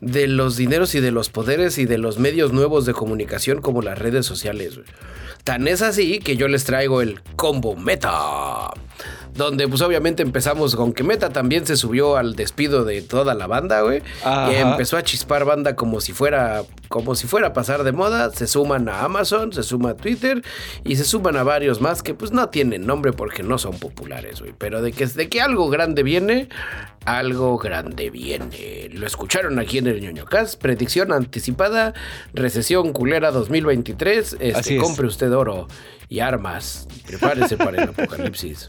de 0.01 0.27
los 0.27 0.57
dineros 0.57 0.95
y 0.95 1.01
de 1.01 1.11
los 1.11 1.29
poderes 1.29 1.79
y 1.79 1.87
de 1.87 1.99
los 1.99 2.19
medios 2.19 2.53
nuevos 2.53 2.87
de 2.87 2.93
comunicación 2.93 3.61
como 3.61 3.83
las 3.83 3.99
redes 3.99 4.27
sociales. 4.27 4.81
Tan 5.45 5.69
es 5.69 5.83
así 5.83 6.19
que 6.19 6.37
yo 6.37 6.49
les 6.49 6.65
traigo 6.65 7.03
el 7.03 7.21
combo 7.37 7.77
meta. 7.77 8.71
Donde 9.35 9.69
pues 9.69 9.81
obviamente 9.81 10.23
empezamos 10.23 10.77
con 10.77 10.93
que 10.93 11.03
Meta 11.03 11.31
también 11.31 11.67
se 11.67 11.77
subió 11.77 12.17
al 12.17 12.35
despido 12.35 12.85
de 12.85 13.03
toda 13.03 13.35
la 13.35 13.47
banda, 13.47 13.81
güey. 13.83 14.03
Y 14.51 14.55
empezó 14.55 14.97
a 14.97 15.03
chispar 15.03 15.45
banda 15.45 15.77
como 15.77 16.01
si 16.01 16.13
fuera 16.13 16.63
como 16.89 17.15
si 17.15 17.29
fuera 17.29 17.49
a 17.49 17.53
pasar 17.53 17.85
de 17.85 17.93
moda. 17.93 18.31
Se 18.31 18.47
suman 18.47 18.89
a 18.89 19.05
Amazon, 19.05 19.53
se 19.53 19.63
suma 19.63 19.91
a 19.91 19.97
Twitter 19.97 20.43
y 20.85 20.97
se 20.97 21.05
suman 21.05 21.37
a 21.37 21.45
varios 21.45 21.81
más 21.81 22.03
que 22.03 22.15
pues 22.15 22.33
no 22.33 22.49
tienen 22.49 22.87
nombre 22.87 23.13
porque 23.13 23.43
no 23.43 23.59
son 23.59 23.79
populares, 23.79 24.41
güey. 24.41 24.53
Pero 24.59 24.83
de 24.83 24.93
que, 24.93 25.07
de 25.07 25.29
que 25.29 25.41
algo 25.41 25.71
grande 25.71 26.03
viene, 26.03 26.49
algo 27.05 27.57
grande 27.59 28.11
viene. 28.11 28.89
Lo 28.93 29.07
escucharon 29.07 29.59
aquí 29.59 29.79
en 29.79 29.87
el 29.87 30.01
ñoño 30.01 30.25
Cast. 30.25 30.61
Predicción 30.61 31.13
anticipada, 31.13 31.95
recesión 32.35 32.93
culera 32.93 33.31
2023. 33.31 34.33
Este, 34.41 34.53
Así 34.53 34.77
es. 34.77 34.83
compre 34.83 35.07
usted 35.07 35.33
oro 35.33 35.69
y 36.09 36.21
armas. 36.21 36.89
Prepárese 37.07 37.57
para 37.57 37.83
el 37.83 37.89
apocalipsis. 37.91 38.69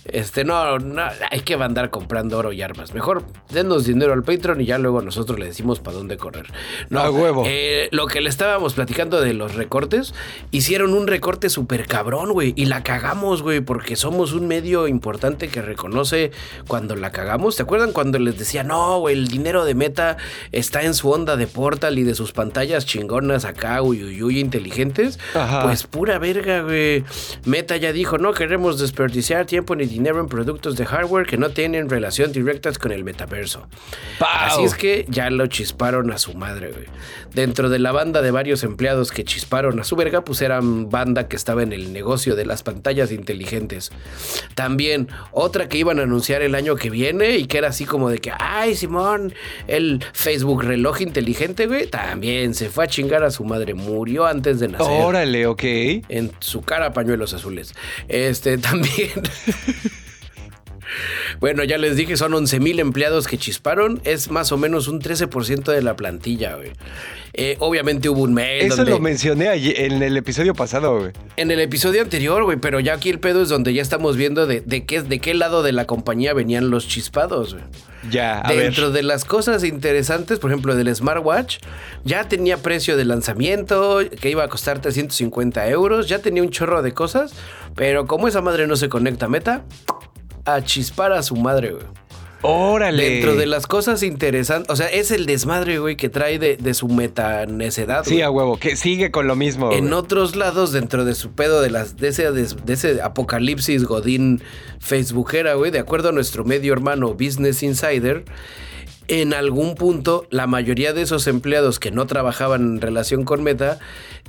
Este, 0.11 0.43
no, 0.43 0.77
no, 0.79 1.03
hay 1.29 1.39
que 1.41 1.53
andar 1.55 1.89
comprando 1.89 2.37
oro 2.37 2.51
y 2.51 2.61
armas. 2.61 2.93
Mejor 2.93 3.23
denos 3.49 3.85
dinero 3.85 4.13
al 4.13 4.23
Patreon 4.23 4.61
y 4.61 4.65
ya 4.65 4.77
luego 4.77 5.01
nosotros 5.01 5.39
le 5.39 5.45
decimos 5.45 5.79
para 5.79 5.97
dónde 5.97 6.17
correr. 6.17 6.47
No, 6.89 6.99
A 6.99 7.09
huevo. 7.11 7.43
eh, 7.47 7.87
lo 7.91 8.07
que 8.07 8.19
le 8.21 8.29
estábamos 8.29 8.73
platicando 8.73 9.21
de 9.21 9.33
los 9.33 9.55
recortes, 9.55 10.13
hicieron 10.51 10.93
un 10.93 11.07
recorte 11.07 11.49
súper 11.49 11.87
cabrón, 11.87 12.31
güey. 12.33 12.53
Y 12.57 12.65
la 12.65 12.83
cagamos, 12.83 13.41
güey, 13.41 13.61
porque 13.61 13.95
somos 13.95 14.33
un 14.33 14.47
medio 14.47 14.87
importante 14.87 15.47
que 15.47 15.61
reconoce 15.61 16.31
cuando 16.67 16.95
la 16.95 17.11
cagamos. 17.11 17.55
¿Te 17.55 17.63
acuerdan 17.63 17.93
cuando 17.93 18.19
les 18.19 18.37
decía, 18.37 18.63
no, 18.63 18.99
güey, 18.99 19.15
el 19.15 19.27
dinero 19.29 19.63
de 19.65 19.75
Meta 19.75 20.17
está 20.51 20.83
en 20.83 20.93
su 20.93 21.09
onda 21.09 21.37
de 21.37 21.47
Portal 21.47 21.97
y 21.99 22.03
de 22.03 22.15
sus 22.15 22.33
pantallas 22.33 22.85
chingonas 22.85 23.45
acá, 23.45 23.81
uy, 23.81 24.03
uy, 24.03 24.21
uy, 24.23 24.39
inteligentes? 24.39 25.19
Ajá. 25.33 25.63
Pues 25.63 25.83
pura 25.87 26.19
verga, 26.19 26.61
güey. 26.63 27.03
Meta 27.45 27.77
ya 27.77 27.93
dijo, 27.93 28.17
no 28.17 28.33
queremos 28.33 28.79
desperdiciar 28.79 29.45
tiempo 29.45 29.75
ni 29.75 29.85
dinero 29.85 30.00
en 30.07 30.27
productos 30.27 30.75
de 30.77 30.85
hardware 30.85 31.25
que 31.25 31.37
no 31.37 31.49
tienen 31.49 31.89
relación 31.89 32.31
directa 32.31 32.71
con 32.79 32.91
el 32.91 33.03
metaverso. 33.03 33.67
Así 34.19 34.63
es 34.63 34.75
que 34.75 35.05
ya 35.09 35.29
lo 35.29 35.47
chisparon 35.47 36.11
a 36.11 36.17
su 36.17 36.33
madre, 36.33 36.71
güey. 36.71 36.85
Dentro 37.33 37.69
de 37.69 37.79
la 37.79 37.91
banda 37.91 38.21
de 38.21 38.31
varios 38.31 38.63
empleados 38.63 39.11
que 39.11 39.23
chisparon 39.23 39.79
a 39.79 39.83
su 39.83 39.95
verga, 39.95 40.23
pues 40.23 40.41
eran 40.41 40.89
banda 40.89 41.27
que 41.27 41.35
estaba 41.35 41.63
en 41.63 41.73
el 41.73 41.93
negocio 41.93 42.35
de 42.35 42.45
las 42.45 42.63
pantallas 42.63 43.11
inteligentes. 43.11 43.91
También 44.53 45.07
otra 45.31 45.69
que 45.69 45.77
iban 45.77 45.99
a 45.99 46.03
anunciar 46.03 46.41
el 46.41 46.55
año 46.55 46.75
que 46.75 46.89
viene 46.89 47.37
y 47.37 47.45
que 47.45 47.57
era 47.57 47.69
así 47.69 47.85
como 47.85 48.09
de 48.09 48.19
que, 48.19 48.31
ay, 48.37 48.75
Simón, 48.75 49.33
el 49.67 50.03
Facebook 50.13 50.63
reloj 50.63 51.01
inteligente, 51.01 51.67
güey, 51.67 51.87
también 51.87 52.53
se 52.53 52.69
fue 52.69 52.83
a 52.83 52.87
chingar 52.87 53.23
a 53.23 53.31
su 53.31 53.43
madre. 53.43 53.73
Murió 53.73 54.25
antes 54.25 54.59
de 54.59 54.67
nacer. 54.67 54.87
Órale, 54.87 55.47
ok. 55.47 55.63
En 56.09 56.31
su 56.39 56.61
cara 56.61 56.93
pañuelos 56.93 57.33
azules. 57.33 57.73
Este 58.07 58.57
también. 58.57 59.11
Bueno, 61.39 61.63
ya 61.63 61.77
les 61.77 61.95
dije, 61.95 62.17
son 62.17 62.33
11 62.33 62.59
mil 62.59 62.79
empleados 62.79 63.27
que 63.27 63.37
chisparon. 63.37 64.01
Es 64.03 64.29
más 64.29 64.51
o 64.51 64.57
menos 64.57 64.87
un 64.87 65.01
13% 65.01 65.71
de 65.71 65.81
la 65.81 65.95
plantilla, 65.95 66.55
güey. 66.55 66.71
Eh, 67.33 67.55
obviamente 67.59 68.09
hubo 68.09 68.23
un 68.23 68.33
mail 68.33 68.65
Eso 68.65 68.77
donde... 68.77 68.91
lo 68.91 68.99
mencioné 68.99 69.49
en 69.85 70.03
el 70.03 70.17
episodio 70.17 70.53
pasado, 70.53 70.99
güey. 70.99 71.11
En 71.37 71.49
el 71.49 71.61
episodio 71.61 72.01
anterior, 72.01 72.43
güey, 72.43 72.57
pero 72.57 72.79
ya 72.81 72.93
aquí 72.93 73.09
el 73.09 73.19
pedo 73.19 73.41
es 73.41 73.47
donde 73.49 73.73
ya 73.73 73.81
estamos 73.81 74.17
viendo 74.17 74.47
de, 74.47 74.59
de 74.59 74.85
qué, 74.85 75.01
de 75.01 75.19
qué 75.19 75.33
lado 75.33 75.63
de 75.63 75.71
la 75.71 75.85
compañía 75.85 76.33
venían 76.33 76.69
los 76.69 76.87
chispados, 76.87 77.53
güey. 77.53 77.63
Ya, 78.09 78.41
a 78.45 78.51
Dentro 78.51 78.85
ver. 78.85 78.93
de 78.93 79.03
las 79.03 79.25
cosas 79.25 79.63
interesantes, 79.63 80.39
por 80.39 80.49
ejemplo, 80.51 80.75
del 80.75 80.93
smartwatch, 80.93 81.59
ya 82.03 82.27
tenía 82.27 82.57
precio 82.57 82.97
de 82.97 83.05
lanzamiento, 83.05 83.99
que 84.19 84.29
iba 84.29 84.43
a 84.43 84.49
costar 84.49 84.79
350 84.81 85.69
euros, 85.69 86.07
ya 86.07 86.19
tenía 86.19 86.41
un 86.41 86.49
chorro 86.49 86.81
de 86.81 86.93
cosas, 86.93 87.33
pero 87.75 88.07
como 88.07 88.27
esa 88.27 88.41
madre 88.41 88.65
no 88.67 88.75
se 88.75 88.89
conecta 88.89 89.27
a 89.27 89.29
meta, 89.29 89.63
a 90.45 90.61
chispar 90.63 91.11
a 91.13 91.23
su 91.23 91.35
madre, 91.35 91.71
güey. 91.71 91.85
Órale. 92.43 93.07
Dentro 93.07 93.35
de 93.35 93.45
las 93.45 93.67
cosas 93.67 94.01
interesantes, 94.01 94.71
o 94.71 94.75
sea, 94.75 94.87
es 94.87 95.11
el 95.11 95.25
desmadre, 95.25 95.77
güey, 95.77 95.95
que 95.95 96.09
trae 96.09 96.39
de, 96.39 96.57
de 96.57 96.73
su 96.73 96.87
metanecedad. 96.87 98.03
Sí, 98.03 98.15
güey. 98.15 98.23
a 98.23 98.31
huevo. 98.31 98.57
Que 98.57 98.75
sigue 98.75 99.11
con 99.11 99.27
lo 99.27 99.35
mismo. 99.35 99.71
En 99.71 99.87
güey. 99.87 99.93
otros 99.93 100.35
lados, 100.35 100.71
dentro 100.71 101.05
de 101.05 101.13
su 101.13 101.33
pedo 101.33 101.61
de 101.61 101.69
las 101.69 101.97
de 101.97 102.07
ese, 102.07 102.31
de, 102.31 102.47
de 102.63 102.73
ese 102.73 103.01
apocalipsis 103.01 103.83
godín 103.83 104.41
facebookera, 104.79 105.53
güey, 105.53 105.69
de 105.69 105.79
acuerdo 105.79 106.09
a 106.09 106.11
nuestro 106.13 106.43
medio 106.43 106.73
hermano 106.73 107.13
Business 107.13 107.61
Insider, 107.61 108.25
en 109.07 109.33
algún 109.33 109.75
punto 109.75 110.25
la 110.29 110.47
mayoría 110.47 110.93
de 110.93 111.01
esos 111.01 111.27
empleados 111.27 111.79
que 111.79 111.91
no 111.91 112.05
trabajaban 112.07 112.61
en 112.61 112.81
relación 112.81 113.23
con 113.23 113.43
Meta 113.43 113.79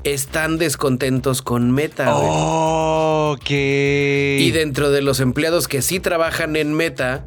están 0.04 0.58
descontentos 0.58 1.42
con 1.42 1.70
Meta. 1.70 2.14
Ok. 2.16 3.50
Y 3.50 4.50
dentro 4.50 4.90
de 4.90 5.02
los 5.02 5.20
empleados 5.20 5.68
que 5.68 5.82
sí 5.82 6.00
trabajan 6.00 6.56
en 6.56 6.74
Meta, 6.74 7.26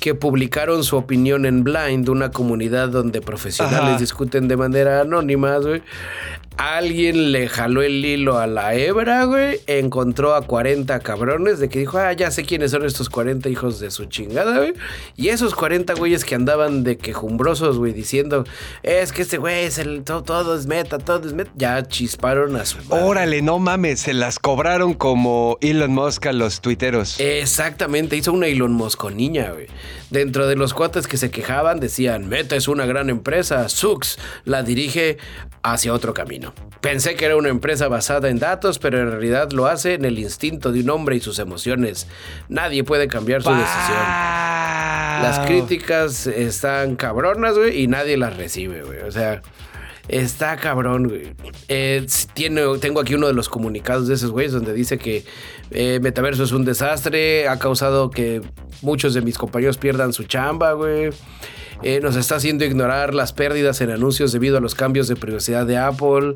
que 0.00 0.14
publicaron 0.14 0.82
su 0.84 0.96
opinión 0.96 1.46
en 1.46 1.62
Blind, 1.62 2.08
una 2.08 2.30
comunidad 2.30 2.88
donde 2.88 3.20
profesionales 3.20 3.80
Ajá. 3.80 3.98
discuten 3.98 4.48
de 4.48 4.56
manera 4.56 5.00
anónima, 5.00 5.56
güey. 5.58 5.82
Alguien 6.60 7.32
le 7.32 7.48
jaló 7.48 7.80
el 7.80 8.04
hilo 8.04 8.38
a 8.38 8.46
la 8.46 8.74
hebra, 8.74 9.24
güey. 9.24 9.60
Encontró 9.66 10.34
a 10.34 10.42
40 10.42 11.00
cabrones 11.00 11.58
de 11.58 11.70
que 11.70 11.78
dijo, 11.78 11.96
ah, 11.96 12.12
ya 12.12 12.30
sé 12.30 12.44
quiénes 12.44 12.72
son 12.72 12.84
estos 12.84 13.08
40 13.08 13.48
hijos 13.48 13.80
de 13.80 13.90
su 13.90 14.04
chingada, 14.04 14.58
güey. 14.58 14.74
Y 15.16 15.28
esos 15.28 15.54
40 15.54 15.94
güeyes 15.94 16.22
que 16.22 16.34
andaban 16.34 16.84
de 16.84 16.98
quejumbrosos, 16.98 17.78
güey, 17.78 17.94
diciendo, 17.94 18.44
es 18.82 19.10
que 19.12 19.22
este 19.22 19.38
güey 19.38 19.64
es 19.64 19.78
el, 19.78 20.04
todo, 20.04 20.22
todo 20.22 20.54
es 20.54 20.66
meta, 20.66 20.98
todo 20.98 21.26
es 21.26 21.32
meta. 21.32 21.50
Ya 21.56 21.82
chisparon 21.82 22.54
a 22.56 22.66
su 22.66 22.76
madre. 22.84 23.04
Órale, 23.04 23.40
no 23.40 23.58
mames, 23.58 24.00
se 24.00 24.12
las 24.12 24.38
cobraron 24.38 24.92
como 24.92 25.56
Elon 25.62 25.94
Musk 25.94 26.26
a 26.26 26.34
los 26.34 26.60
tuiteros. 26.60 27.18
Exactamente, 27.20 28.16
hizo 28.16 28.34
una 28.34 28.48
Elon 28.48 28.72
Musk 28.72 29.10
niña, 29.10 29.52
güey. 29.52 29.68
Dentro 30.10 30.46
de 30.46 30.56
los 30.56 30.74
cuates 30.74 31.06
que 31.06 31.16
se 31.16 31.30
quejaban 31.30 31.80
decían, 31.80 32.28
Meta 32.28 32.54
es 32.54 32.68
una 32.68 32.84
gran 32.84 33.08
empresa, 33.08 33.66
Sux 33.70 34.18
la 34.44 34.62
dirige 34.62 35.16
hacia 35.62 35.92
otro 35.94 36.14
camino. 36.14 36.49
Pensé 36.80 37.14
que 37.14 37.26
era 37.26 37.36
una 37.36 37.50
empresa 37.50 37.88
basada 37.88 38.30
en 38.30 38.38
datos, 38.38 38.78
pero 38.78 38.98
en 39.00 39.10
realidad 39.10 39.50
lo 39.52 39.66
hace 39.66 39.94
en 39.94 40.06
el 40.06 40.18
instinto 40.18 40.72
de 40.72 40.80
un 40.80 40.90
hombre 40.90 41.16
y 41.16 41.20
sus 41.20 41.38
emociones. 41.38 42.06
Nadie 42.48 42.84
puede 42.84 43.06
cambiar 43.06 43.42
su 43.42 43.50
decisión. 43.50 43.98
Las 45.22 45.40
críticas 45.40 46.26
están 46.26 46.96
cabronas, 46.96 47.58
güey, 47.58 47.82
y 47.82 47.86
nadie 47.86 48.16
las 48.16 48.36
recibe, 48.38 48.82
güey. 48.82 49.00
O 49.00 49.12
sea, 49.12 49.42
está 50.08 50.56
cabrón, 50.56 51.08
güey. 51.08 51.34
Eh, 51.68 52.06
tiene, 52.32 52.62
tengo 52.80 53.00
aquí 53.00 53.14
uno 53.14 53.26
de 53.26 53.34
los 53.34 53.50
comunicados 53.50 54.08
de 54.08 54.14
esos 54.14 54.30
güeyes 54.30 54.52
donde 54.52 54.72
dice 54.72 54.96
que 54.96 55.24
eh, 55.70 56.00
Metaverso 56.00 56.44
es 56.44 56.52
un 56.52 56.64
desastre, 56.64 57.46
ha 57.46 57.58
causado 57.58 58.10
que 58.10 58.40
muchos 58.80 59.12
de 59.12 59.20
mis 59.20 59.36
compañeros 59.36 59.76
pierdan 59.76 60.14
su 60.14 60.24
chamba, 60.24 60.72
güey. 60.72 61.10
Eh, 61.82 62.00
nos 62.02 62.16
está 62.16 62.36
haciendo 62.36 62.64
ignorar 62.64 63.14
las 63.14 63.32
pérdidas 63.32 63.80
en 63.80 63.90
anuncios 63.90 64.32
debido 64.32 64.58
a 64.58 64.60
los 64.60 64.74
cambios 64.74 65.08
de 65.08 65.16
privacidad 65.16 65.66
de 65.66 65.78
Apple 65.78 66.34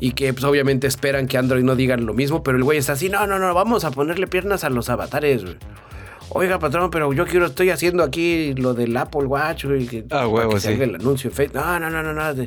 y 0.00 0.12
que 0.12 0.32
pues, 0.32 0.44
obviamente 0.44 0.86
esperan 0.86 1.26
que 1.28 1.38
Android 1.38 1.62
no 1.64 1.76
digan 1.76 2.04
lo 2.04 2.12
mismo, 2.14 2.42
pero 2.42 2.58
el 2.58 2.64
güey 2.64 2.78
está 2.78 2.92
así, 2.92 3.08
no, 3.08 3.26
no, 3.26 3.38
no, 3.38 3.54
vamos 3.54 3.84
a 3.84 3.90
ponerle 3.90 4.26
piernas 4.26 4.64
a 4.64 4.70
los 4.70 4.90
avatares, 4.90 5.42
güey. 5.44 5.56
oiga, 6.30 6.58
patrón, 6.58 6.90
pero 6.90 7.12
yo 7.12 7.26
quiero, 7.26 7.46
estoy 7.46 7.70
haciendo 7.70 8.02
aquí 8.02 8.54
lo 8.54 8.74
del 8.74 8.96
Apple 8.96 9.24
Watch, 9.24 9.64
güey. 9.64 9.86
Que, 9.86 10.04
Ah, 10.10 10.26
huevo, 10.26 10.52
que 10.54 10.60
sí. 10.60 10.66
salga 10.68 10.84
el 10.84 10.94
anuncio 10.96 11.30
en 11.30 11.36
Facebook. 11.36 11.56
No, 11.62 11.78
no, 11.80 11.88
no, 11.90 12.02
no, 12.02 12.12
no. 12.12 12.46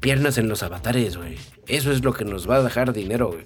Piernas 0.00 0.38
en 0.38 0.48
los 0.48 0.62
avatares, 0.62 1.16
güey. 1.18 1.36
Eso 1.70 1.92
es 1.92 2.04
lo 2.04 2.12
que 2.12 2.24
nos 2.24 2.48
va 2.48 2.56
a 2.56 2.62
dejar 2.62 2.92
dinero, 2.92 3.28
güey. 3.28 3.44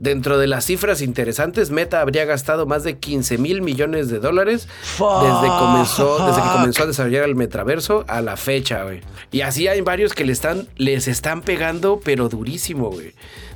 Dentro 0.00 0.38
de 0.38 0.46
las 0.46 0.64
cifras 0.64 1.02
interesantes, 1.02 1.70
Meta 1.70 2.00
habría 2.00 2.24
gastado 2.24 2.66
más 2.66 2.84
de 2.84 2.98
15 2.98 3.38
mil 3.38 3.62
millones 3.62 4.08
de 4.08 4.20
dólares 4.20 4.68
desde, 4.92 5.48
comenzó, 5.48 6.26
desde 6.26 6.40
que 6.42 6.48
comenzó 6.48 6.82
a 6.84 6.86
desarrollar 6.86 7.24
el 7.24 7.34
metaverso 7.34 8.04
a 8.06 8.20
la 8.20 8.36
fecha, 8.36 8.84
güey. 8.84 9.00
Y 9.32 9.40
así 9.40 9.66
hay 9.66 9.80
varios 9.80 10.14
que 10.14 10.24
le 10.24 10.32
están, 10.32 10.68
les 10.76 11.08
están 11.08 11.42
pegando, 11.42 12.00
pero 12.04 12.28
durísimo, 12.28 12.90
güey. 12.90 13.12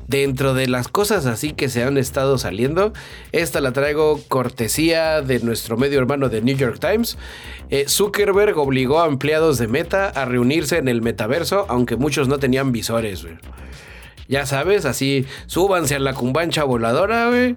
Dentro 0.08 0.52
de 0.52 0.66
las 0.66 0.88
cosas 0.88 1.26
así 1.26 1.52
que 1.52 1.68
se 1.68 1.84
han 1.84 1.96
estado 1.96 2.36
saliendo, 2.36 2.92
esta 3.30 3.60
la 3.60 3.72
traigo 3.72 4.20
cortesía 4.26 5.22
de 5.22 5.38
nuestro 5.40 5.76
medio 5.76 6.00
hermano 6.00 6.28
de 6.28 6.42
New 6.42 6.56
York 6.56 6.80
Times. 6.80 7.16
Eh, 7.70 7.84
Zuckerberg 7.88 8.58
obligó 8.58 9.00
a 9.00 9.06
empleados 9.06 9.58
de 9.58 9.68
Meta 9.68 10.08
a 10.08 10.24
reunirse 10.24 10.78
en 10.78 10.88
el 10.88 11.02
metaverso, 11.02 11.66
aunque 11.68 11.96
muchos 11.96 12.26
no 12.26 12.38
tenían 12.38 12.72
visores, 12.72 13.22
güey. 13.22 13.36
Ya 14.28 14.46
sabes, 14.46 14.84
así, 14.84 15.26
súbanse 15.46 15.96
a 15.96 15.98
la 15.98 16.14
cumbancha 16.14 16.64
voladora, 16.64 17.28
güey. 17.28 17.56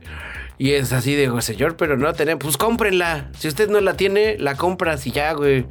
Y 0.57 0.71
es 0.71 0.93
así 0.93 1.15
de, 1.15 1.41
señor, 1.41 1.75
pero 1.75 1.97
no 1.97 2.13
tenemos, 2.13 2.43
pues 2.43 2.57
cómprenla. 2.57 3.29
Si 3.37 3.47
usted 3.47 3.69
no 3.69 3.81
la 3.81 3.95
tiene, 3.97 4.37
la 4.39 4.55
compras 4.55 5.05
y 5.05 5.11
ya, 5.11 5.33
güey. 5.33 5.65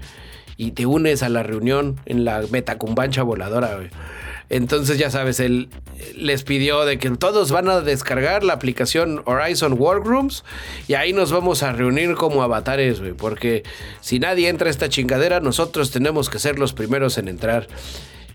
Y 0.57 0.73
te 0.73 0.87
unes 0.87 1.23
a 1.23 1.29
la 1.29 1.43
reunión 1.43 2.01
en 2.07 2.25
la 2.25 2.43
metacumbancha 2.51 3.23
voladora, 3.23 3.75
güey. 3.77 3.91
Entonces, 4.51 4.99
ya 4.99 5.11
sabes, 5.11 5.41
él 5.41 5.71
les 6.17 6.45
pidió 6.45 6.85
de 6.85 6.99
que 6.99 7.11
todos 7.11 7.51
van 7.51 7.69
a 7.69 7.81
descargar 7.81 8.45
la 8.45 8.53
aplicación 8.53 9.23
Horizon 9.25 9.73
Workrooms 9.73 10.45
y 10.87 10.95
ahí 10.95 11.13
nos 11.13 11.33
vamos 11.33 11.63
a 11.63 11.73
reunir 11.73 12.15
como 12.15 12.43
avatares, 12.43 13.01
güey. 13.01 13.15
Porque 13.15 13.63
si 14.01 14.19
nadie 14.19 14.49
entra 14.49 14.69
a 14.69 14.71
esta 14.71 14.91
chingadera, 14.91 15.41
nosotros 15.41 15.91
tenemos 15.91 16.29
que 16.29 16.39
ser 16.39 16.59
los 16.59 16.75
primeros 16.75 17.17
en 17.17 17.29
entrar. 17.29 17.69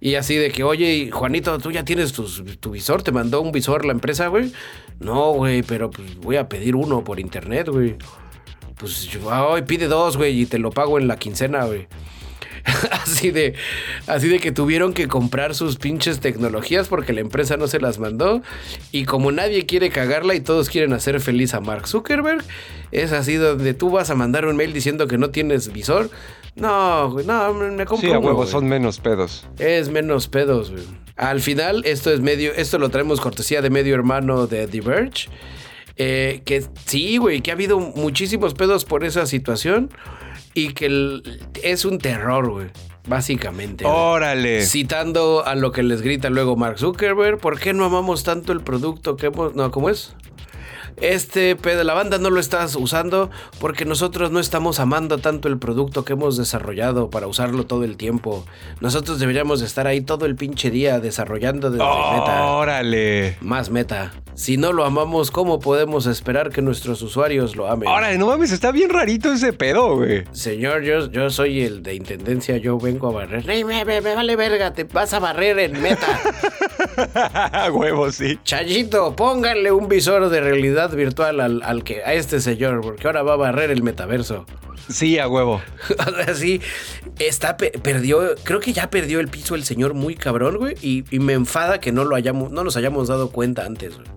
Y 0.02 0.16
así 0.16 0.36
de 0.36 0.52
que, 0.52 0.64
oye, 0.64 1.10
Juanito, 1.12 1.58
tú 1.60 1.72
ya 1.72 1.84
tienes 1.84 2.14
tu, 2.14 2.72
visor, 2.72 3.04
te 3.04 3.12
mandó 3.12 3.42
un 3.42 3.52
visor 3.52 3.86
la 3.86 3.92
empresa, 3.92 4.28
güey. 4.28 4.52
No, 5.00 5.34
güey, 5.34 5.64
pero 5.64 5.92
pues 5.92 6.16
voy 6.18 6.38
a 6.38 6.48
pedir 6.48 6.76
uno 6.76 7.04
por 7.04 7.20
internet, 7.20 7.68
güey. 7.70 7.96
Pues 8.78 9.08
yo, 9.08 9.32
ay, 9.32 9.64
pide 9.64 9.88
dos, 9.88 10.16
güey, 10.16 10.42
y 10.42 10.46
te 10.46 10.58
lo 10.58 10.72
pago 10.72 10.98
en 10.98 11.08
la 11.08 11.18
quincena, 11.18 11.66
güey. 11.66 11.88
así 12.92 13.32
de, 13.32 13.56
así 14.08 14.28
de 14.28 14.40
que 14.40 14.52
tuvieron 14.52 14.94
que 14.94 15.08
comprar 15.08 15.56
sus 15.56 15.78
pinches 15.78 16.20
tecnologías 16.20 16.88
porque 16.88 17.14
la 17.14 17.22
empresa 17.22 17.58
no 17.58 17.68
se 17.68 17.80
las 17.80 18.00
mandó. 18.00 18.42
Y 18.92 19.06
como 19.06 19.32
nadie 19.32 19.66
quiere 19.66 19.90
cagarla 19.90 20.36
y 20.36 20.42
todos 20.42 20.70
quieren 20.70 20.94
hacer 20.94 21.20
feliz 21.20 21.54
a 21.54 21.60
Mark 21.60 21.88
Zuckerberg, 21.88 22.44
es 22.92 23.12
así 23.12 23.36
donde 23.36 23.74
tú 23.74 23.90
vas 23.90 24.10
a 24.10 24.16
mandar 24.16 24.46
un 24.46 24.56
mail 24.56 24.74
diciendo 24.74 25.08
que 25.08 25.18
no 25.18 25.30
tienes 25.30 25.72
visor. 25.72 26.10
No, 26.60 27.12
güey, 27.12 27.26
no, 27.26 27.54
me 27.54 27.86
compro 27.86 28.08
Sí, 28.10 28.14
a 28.14 28.20
huevo, 28.20 28.46
son 28.46 28.68
menos 28.68 29.00
pedos. 29.00 29.48
Es 29.60 29.90
menos 29.90 30.28
pedos, 30.28 30.72
güey. 30.72 30.84
Al 31.16 31.42
final, 31.42 31.84
esto 31.86 32.12
es 32.12 32.22
medio, 32.22 32.52
esto 32.54 32.78
lo 32.80 32.90
traemos 32.90 33.20
cortesía 33.22 33.62
de 33.62 33.70
medio 33.70 33.96
hermano 33.96 34.48
de 34.48 34.68
The 34.68 34.82
Verge. 34.82 35.30
Eh, 35.98 36.42
que 36.46 36.64
sí, 36.86 37.18
güey, 37.18 37.42
que 37.42 37.52
ha 37.52 37.56
habido 37.56 37.80
muchísimos 37.80 38.54
pedos 38.54 38.86
por 38.86 39.04
esa 39.04 39.26
situación. 39.26 39.90
Y 40.54 40.74
que 40.74 40.88
el- 40.88 41.42
es 41.62 41.86
un 41.86 42.00
terror, 42.00 42.50
güey. 42.50 42.68
Básicamente. 43.08 43.84
güey. 43.86 43.96
Órale. 43.96 44.66
Citando 44.66 45.44
a 45.46 45.56
lo 45.56 45.72
que 45.72 45.84
les 45.84 46.02
grita 46.02 46.30
luego 46.30 46.56
Mark 46.56 46.80
Zuckerberg, 46.80 47.38
¿por 47.40 47.60
qué 47.60 47.74
no 47.74 47.86
amamos 47.86 48.24
tanto 48.24 48.52
el 48.54 48.62
producto 48.62 49.16
que 49.16 49.28
hemos... 49.28 49.56
No, 49.56 49.72
¿cómo 49.72 49.90
es? 49.90 50.16
Este 50.98 51.56
pedo, 51.56 51.84
la 51.84 51.94
banda 51.94 52.18
no 52.18 52.30
lo 52.30 52.40
estás 52.40 52.76
usando 52.76 53.30
porque 53.60 53.86
nosotros 53.86 54.32
no 54.32 54.40
estamos 54.40 54.80
amando 54.80 55.18
tanto 55.18 55.48
el 55.48 55.58
producto 55.58 56.06
que 56.06 56.14
hemos 56.14 56.38
desarrollado 56.38 57.10
para 57.10 57.28
usarlo 57.28 57.66
todo 57.66 57.84
el 57.84 57.98
tiempo. 57.98 58.46
Nosotros 58.82 59.20
deberíamos 59.20 59.60
de 59.60 59.66
estar 59.66 59.88
ahí 59.88 60.02
todo 60.02 60.26
el 60.26 60.36
pinche 60.36 60.70
día 60.72 61.00
desarrollando 61.00 61.70
desde 61.72 61.84
meta. 61.86 62.46
Órale. 62.48 63.38
Más 63.42 63.70
meta. 63.70 64.12
Si 64.36 64.56
no 64.56 64.72
lo 64.72 64.86
amamos, 64.86 65.32
¿cómo 65.32 65.60
podemos 65.60 66.06
esperar 66.06 66.50
que 66.50 66.62
nuestros 66.62 67.02
usuarios 67.02 67.58
lo 67.58 67.68
amen? 67.70 67.90
Órale, 67.90 68.18
no 68.18 68.28
mames, 68.28 68.52
está 68.54 68.72
bien 68.72 68.90
rarito 68.90 69.34
ese 69.34 69.52
pedo, 69.52 69.98
güey. 69.98 70.24
Señor, 70.32 70.84
yo, 70.84 71.12
yo 71.12 71.30
soy 71.30 71.62
el 71.64 71.84
de 71.84 71.96
intendencia, 71.96 72.56
yo 72.56 72.78
vengo 72.80 73.10
a 73.10 73.12
barrer. 73.12 73.46
Me, 73.46 73.66
me- 73.66 73.84
me 73.84 74.00
vale 74.16 74.36
verga, 74.38 74.72
te 74.74 74.86
vas 74.86 75.14
a 75.14 75.20
barrer 75.20 75.60
en 75.60 75.82
meta. 75.82 76.08
huevo, 77.74 78.12
sí. 78.12 78.40
Chayito, 78.44 79.14
pónganle 79.16 79.72
un 79.74 79.90
visor 79.90 80.30
de 80.30 80.40
realidad 80.40 80.79
virtual 80.88 81.40
al, 81.40 81.62
al 81.64 81.84
que, 81.84 82.04
a 82.04 82.14
este 82.14 82.40
señor, 82.42 82.82
porque 82.82 83.08
ahora 83.08 83.24
va 83.24 83.34
a 83.34 83.38
barrer 83.38 83.70
el 83.72 83.84
metaverso. 83.84 84.46
Sí, 84.90 85.20
a 85.20 85.28
huevo. 85.28 85.62
o 86.08 86.24
sea, 86.24 86.34
sí, 86.34 86.62
está, 87.20 87.58
pe- 87.58 87.72
perdió, 87.72 88.22
creo 88.44 88.60
que 88.60 88.74
ya 88.74 88.90
perdió 88.90 89.20
el 89.20 89.28
piso 89.28 89.56
el 89.56 89.64
señor 89.64 89.94
muy 89.94 90.16
cabrón, 90.16 90.58
güey, 90.58 90.76
y, 90.82 91.04
y 91.12 91.20
me 91.20 91.34
enfada 91.34 91.80
que 91.80 91.92
no 91.92 92.06
lo 92.06 92.16
hayamos, 92.16 92.52
no 92.52 92.64
nos 92.64 92.76
hayamos 92.78 93.08
dado 93.08 93.30
cuenta 93.32 93.66
antes, 93.66 93.96
güey. 93.96 94.08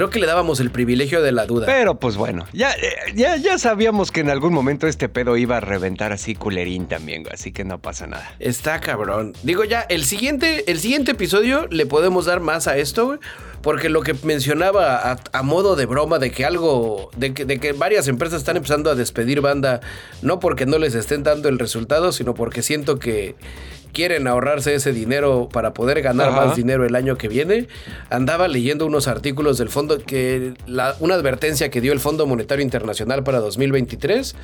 Creo 0.00 0.08
que 0.08 0.18
le 0.18 0.26
dábamos 0.26 0.60
el 0.60 0.70
privilegio 0.70 1.20
de 1.20 1.30
la 1.30 1.44
duda. 1.44 1.66
Pero 1.66 1.98
pues 1.98 2.16
bueno, 2.16 2.46
ya, 2.54 2.72
eh, 2.72 3.12
ya, 3.14 3.36
ya 3.36 3.58
sabíamos 3.58 4.10
que 4.10 4.20
en 4.20 4.30
algún 4.30 4.54
momento 4.54 4.86
este 4.86 5.10
pedo 5.10 5.36
iba 5.36 5.58
a 5.58 5.60
reventar 5.60 6.10
así 6.10 6.34
culerín 6.34 6.86
también, 6.86 7.24
así 7.30 7.52
que 7.52 7.64
no 7.64 7.82
pasa 7.82 8.06
nada. 8.06 8.34
Está 8.38 8.80
cabrón. 8.80 9.34
Digo 9.42 9.62
ya, 9.64 9.82
el 9.90 10.04
siguiente, 10.06 10.70
el 10.72 10.80
siguiente 10.80 11.10
episodio 11.10 11.66
le 11.66 11.84
podemos 11.84 12.24
dar 12.24 12.40
más 12.40 12.66
a 12.66 12.78
esto, 12.78 13.08
güey. 13.08 13.18
Porque 13.60 13.90
lo 13.90 14.00
que 14.00 14.14
mencionaba 14.22 14.96
a, 14.96 15.18
a 15.32 15.42
modo 15.42 15.76
de 15.76 15.84
broma 15.84 16.18
de 16.18 16.30
que 16.30 16.46
algo, 16.46 17.10
de 17.18 17.34
que, 17.34 17.44
de 17.44 17.60
que 17.60 17.72
varias 17.72 18.08
empresas 18.08 18.38
están 18.38 18.56
empezando 18.56 18.90
a 18.90 18.94
despedir 18.94 19.42
banda, 19.42 19.82
no 20.22 20.40
porque 20.40 20.64
no 20.64 20.78
les 20.78 20.94
estén 20.94 21.24
dando 21.24 21.50
el 21.50 21.58
resultado, 21.58 22.12
sino 22.12 22.32
porque 22.32 22.62
siento 22.62 22.98
que 22.98 23.34
quieren 23.92 24.26
ahorrarse 24.26 24.74
ese 24.74 24.92
dinero 24.92 25.48
para 25.52 25.72
poder 25.74 26.02
ganar 26.02 26.28
Ajá. 26.30 26.46
más 26.46 26.56
dinero 26.56 26.84
el 26.86 26.94
año 26.94 27.16
que 27.16 27.28
viene. 27.28 27.68
Andaba 28.10 28.48
leyendo 28.48 28.86
unos 28.86 29.08
artículos 29.08 29.58
del 29.58 29.68
fondo 29.68 29.98
que 29.98 30.54
la- 30.66 30.96
una 31.00 31.14
advertencia 31.14 31.70
que 31.70 31.80
dio 31.80 31.92
el 31.92 32.00
Fondo 32.00 32.26
Monetario 32.26 32.62
Internacional 32.64 33.22
para 33.24 33.38
2023 33.40 34.34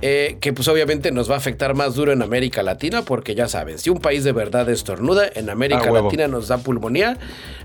eh, 0.00 0.36
que 0.40 0.52
pues 0.52 0.68
obviamente 0.68 1.10
nos 1.10 1.28
va 1.28 1.34
a 1.34 1.38
afectar 1.38 1.74
más 1.74 1.96
duro 1.96 2.12
en 2.12 2.22
América 2.22 2.62
Latina, 2.62 3.02
porque 3.02 3.34
ya 3.34 3.48
saben, 3.48 3.78
si 3.80 3.90
un 3.90 3.98
país 3.98 4.22
de 4.22 4.30
verdad 4.30 4.68
estornuda, 4.68 5.28
en 5.34 5.50
América 5.50 5.86
Ah. 5.88 5.90
Latina 5.90 6.28
nos 6.28 6.46
da 6.46 6.58
pulmonía. 6.58 7.18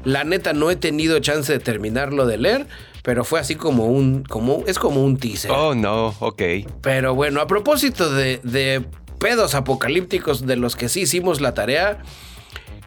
La 0.04 0.24
neta 0.24 0.52
no 0.54 0.72
he 0.72 0.76
tenido 0.76 1.20
chance 1.20 1.54
de 1.54 1.60
terminarlo 1.60 2.26
de 2.26 2.40
leer, 2.40 2.66
pero 3.04 3.24
fue 3.24 3.40
así 3.40 3.54
como 3.54 3.86
un, 3.86 4.24
como, 4.24 4.64
es 4.66 4.80
como 4.80 5.04
un 5.04 5.18
teaser. 5.18 5.52
Oh, 5.52 5.76
no, 5.76 6.16
ok. 6.22 6.42
Pero 6.82 7.14
bueno, 7.14 7.40
a 7.40 7.46
propósito 7.46 8.12
de, 8.12 8.40
de 8.42 8.84
pedos 9.24 9.56
apocalípticos 9.56 10.46
de 10.46 10.58
los 10.58 10.76
que 10.76 10.90
sí 10.90 11.04
hicimos 11.04 11.40
la 11.40 11.54
tarea, 11.54 12.00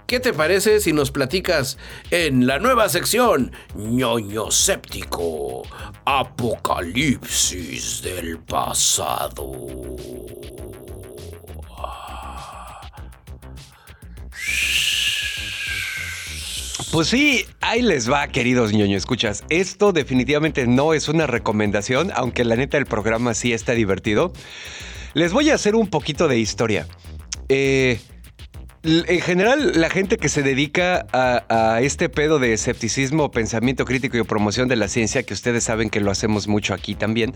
¿qué 0.06 0.20
te 0.20 0.34
parece 0.34 0.80
si 0.80 0.92
nos 0.92 1.10
platicas 1.10 1.78
en 2.10 2.46
la 2.46 2.58
nueva 2.58 2.90
sección 2.90 3.52
ñoño 3.74 4.50
séptico, 4.50 5.62
apocalipsis 6.04 8.02
del 8.02 8.38
pasado? 8.40 9.50
Pues 16.92 17.08
sí, 17.08 17.46
ahí 17.62 17.80
les 17.80 18.12
va, 18.12 18.28
queridos 18.28 18.74
ñoño 18.74 18.98
escuchas. 18.98 19.42
Esto 19.48 19.92
definitivamente 19.92 20.66
no 20.66 20.92
es 20.92 21.08
una 21.08 21.26
recomendación, 21.26 22.12
aunque 22.14 22.44
la 22.44 22.56
neta 22.56 22.76
el 22.76 22.84
programa 22.84 23.32
sí 23.32 23.54
está 23.54 23.72
divertido. 23.72 24.34
Les 25.16 25.32
voy 25.32 25.48
a 25.48 25.54
hacer 25.54 25.76
un 25.76 25.86
poquito 25.86 26.28
de 26.28 26.38
historia. 26.38 26.86
Eh, 27.48 27.98
en 28.82 29.20
general, 29.22 29.72
la 29.80 29.88
gente 29.88 30.18
que 30.18 30.28
se 30.28 30.42
dedica 30.42 31.06
a, 31.10 31.46
a 31.48 31.80
este 31.80 32.10
pedo 32.10 32.38
de 32.38 32.52
escepticismo, 32.52 33.30
pensamiento 33.30 33.86
crítico 33.86 34.18
y 34.18 34.22
promoción 34.24 34.68
de 34.68 34.76
la 34.76 34.88
ciencia, 34.88 35.22
que 35.22 35.32
ustedes 35.32 35.64
saben 35.64 35.88
que 35.88 36.00
lo 36.00 36.10
hacemos 36.10 36.48
mucho 36.48 36.74
aquí 36.74 36.94
también, 36.94 37.34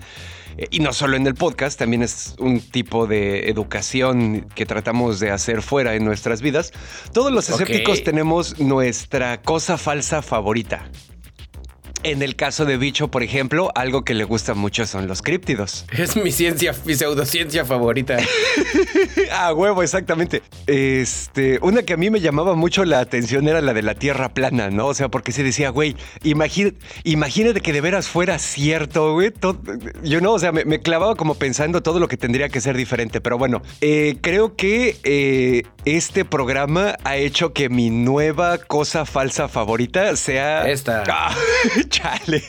eh, 0.58 0.66
y 0.70 0.80
no 0.80 0.92
solo 0.92 1.16
en 1.16 1.26
el 1.26 1.34
podcast, 1.34 1.78
también 1.78 2.02
es 2.02 2.34
un 2.38 2.60
tipo 2.60 3.06
de 3.06 3.48
educación 3.48 4.46
que 4.54 4.66
tratamos 4.66 5.18
de 5.18 5.30
hacer 5.30 5.62
fuera 5.62 5.94
en 5.94 6.04
nuestras 6.04 6.42
vidas. 6.42 6.72
Todos 7.14 7.32
los 7.32 7.48
escépticos 7.48 8.04
tenemos 8.04 8.60
nuestra 8.60 9.40
cosa 9.40 9.78
falsa 9.78 10.20
favorita. 10.20 10.90
En 12.02 12.22
el 12.22 12.34
caso 12.34 12.64
de 12.64 12.78
Bicho, 12.78 13.08
por 13.08 13.22
ejemplo, 13.22 13.70
algo 13.74 14.04
que 14.04 14.14
le 14.14 14.24
gusta 14.24 14.54
mucho 14.54 14.86
son 14.86 15.06
los 15.06 15.20
críptidos. 15.20 15.84
Es 15.92 16.16
mi 16.16 16.32
ciencia, 16.32 16.74
mi 16.86 16.94
pseudociencia 16.94 17.64
favorita. 17.64 18.16
Ah, 19.32 19.52
huevo, 19.54 19.82
exactamente. 19.84 20.42
Este, 20.66 21.60
una 21.62 21.84
que 21.84 21.92
a 21.92 21.96
mí 21.96 22.10
me 22.10 22.20
llamaba 22.20 22.54
mucho 22.56 22.84
la 22.84 22.98
atención 22.98 23.46
era 23.46 23.60
la 23.60 23.72
de 23.74 23.82
la 23.82 23.94
tierra 23.94 24.28
plana, 24.34 24.70
¿no? 24.70 24.86
O 24.88 24.94
sea, 24.94 25.08
porque 25.08 25.30
se 25.30 25.44
decía, 25.44 25.70
güey, 25.70 25.96
imagina- 26.24 26.72
imagínate 27.04 27.60
que 27.60 27.72
de 27.72 27.80
veras 27.80 28.08
fuera 28.08 28.38
cierto, 28.40 29.12
güey. 29.14 29.32
Yo 30.02 30.20
no, 30.20 30.32
o 30.32 30.38
sea, 30.40 30.50
me, 30.50 30.64
me 30.64 30.80
clavaba 30.80 31.14
como 31.14 31.36
pensando 31.36 31.80
todo 31.80 32.00
lo 32.00 32.08
que 32.08 32.16
tendría 32.16 32.48
que 32.48 32.60
ser 32.60 32.76
diferente. 32.76 33.20
Pero 33.20 33.38
bueno, 33.38 33.62
eh, 33.80 34.16
creo 34.20 34.56
que 34.56 34.96
eh, 35.04 35.62
este 35.84 36.24
programa 36.24 36.96
ha 37.04 37.16
hecho 37.16 37.52
que 37.52 37.68
mi 37.68 37.88
nueva 37.90 38.58
cosa 38.58 39.06
falsa 39.06 39.48
favorita 39.48 40.16
sea. 40.16 40.68
Esta. 40.68 41.04
Ah, 41.12 41.34
Chale. 41.90 42.42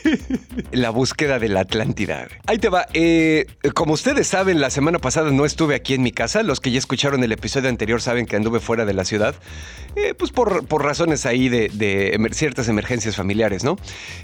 La 0.70 0.90
búsqueda 0.90 1.38
de 1.38 1.48
la 1.48 1.60
Atlántida. 1.60 2.28
Ahí 2.46 2.58
te 2.58 2.68
va. 2.68 2.86
Eh, 2.94 3.46
como 3.74 3.92
ustedes 3.92 4.28
saben, 4.28 4.60
la 4.60 4.70
semana 4.70 4.98
pasada 4.98 5.30
no 5.30 5.44
estuve 5.44 5.74
aquí 5.74 5.94
en 5.94 6.02
mi 6.02 6.12
casa. 6.12 6.42
Los 6.42 6.60
que 6.60 6.70
ya 6.70 6.78
escucharon 6.78 7.22
el 7.22 7.32
episodio 7.32 7.68
anterior 7.68 8.00
saben 8.00 8.26
que 8.26 8.36
anduve 8.36 8.60
fuera 8.60 8.84
de 8.84 8.94
la 8.94 9.04
ciudad. 9.04 9.34
Eh, 9.94 10.14
pues 10.14 10.30
por, 10.30 10.66
por, 10.66 10.82
razones 10.82 11.26
ahí 11.26 11.50
de, 11.50 12.30
ciertas 12.32 12.68
emergencias 12.68 13.14
familiares, 13.14 13.62
¿no? 13.62 13.76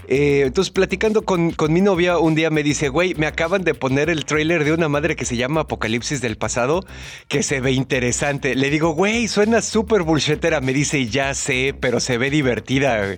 Eh, 0.07 0.41
entonces, 0.45 0.71
platicando 0.71 1.21
con, 1.23 1.51
con, 1.51 1.71
mi 1.71 1.81
novia, 1.81 2.17
un 2.17 2.33
día 2.33 2.49
me 2.49 2.63
dice, 2.63 2.89
güey, 2.89 3.13
me 3.15 3.27
acaban 3.27 3.63
de 3.63 3.75
poner 3.75 4.09
el 4.09 4.25
tráiler 4.25 4.63
de 4.63 4.73
una 4.73 4.89
madre 4.89 5.15
que 5.15 5.25
se 5.25 5.37
llama 5.37 5.61
Apocalipsis 5.61 6.21
del 6.21 6.37
pasado, 6.37 6.83
que 7.27 7.43
se 7.43 7.61
ve 7.61 7.71
interesante. 7.73 8.55
Le 8.55 8.71
digo, 8.71 8.93
güey, 8.93 9.27
suena 9.27 9.61
súper 9.61 10.01
bullshittera. 10.01 10.59
Me 10.59 10.73
dice, 10.73 11.05
ya 11.05 11.35
sé, 11.35 11.75
pero 11.79 11.99
se 11.99 12.17
ve 12.17 12.31
divertida. 12.31 13.17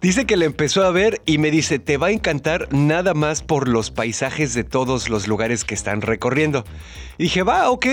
Dice 0.00 0.24
que 0.24 0.38
le 0.38 0.46
empezó 0.46 0.84
a 0.84 0.90
ver 0.90 1.20
y 1.26 1.36
me 1.36 1.50
dice, 1.50 1.78
te 1.78 1.98
va 1.98 2.06
a 2.06 2.12
encantar 2.12 2.72
nada 2.72 3.12
más 3.12 3.42
por 3.42 3.68
los 3.68 3.90
paisajes 3.90 4.54
de 4.54 4.64
todos 4.64 5.10
los 5.10 5.28
lugares 5.28 5.64
que 5.64 5.74
están 5.74 6.00
recorriendo. 6.00 6.64
Y 7.18 7.24
dije, 7.24 7.42
va, 7.42 7.70
ok. 7.70 7.86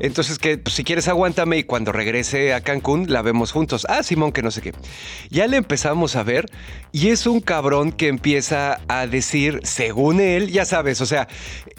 Entonces, 0.00 0.38
que 0.38 0.58
pues, 0.58 0.74
si 0.74 0.84
quieres, 0.84 1.08
aguántame 1.08 1.58
y 1.58 1.64
cuando 1.64 1.92
regrese 1.92 2.54
a 2.54 2.60
Cancún 2.60 3.10
la 3.10 3.22
vemos 3.22 3.52
juntos. 3.52 3.86
Ah, 3.88 4.02
Simón, 4.02 4.32
que 4.32 4.42
no 4.42 4.50
sé 4.50 4.62
qué. 4.62 4.72
Ya 5.30 5.46
le 5.46 5.56
empezamos 5.56 6.16
a 6.16 6.22
ver 6.22 6.46
y 6.92 7.08
es 7.08 7.26
un 7.26 7.40
cabrón 7.40 7.92
que 7.92 8.08
empieza 8.08 8.80
a 8.88 9.06
decir, 9.06 9.60
según 9.64 10.20
él, 10.20 10.50
ya 10.50 10.64
sabes, 10.64 11.00
o 11.00 11.06
sea, 11.06 11.28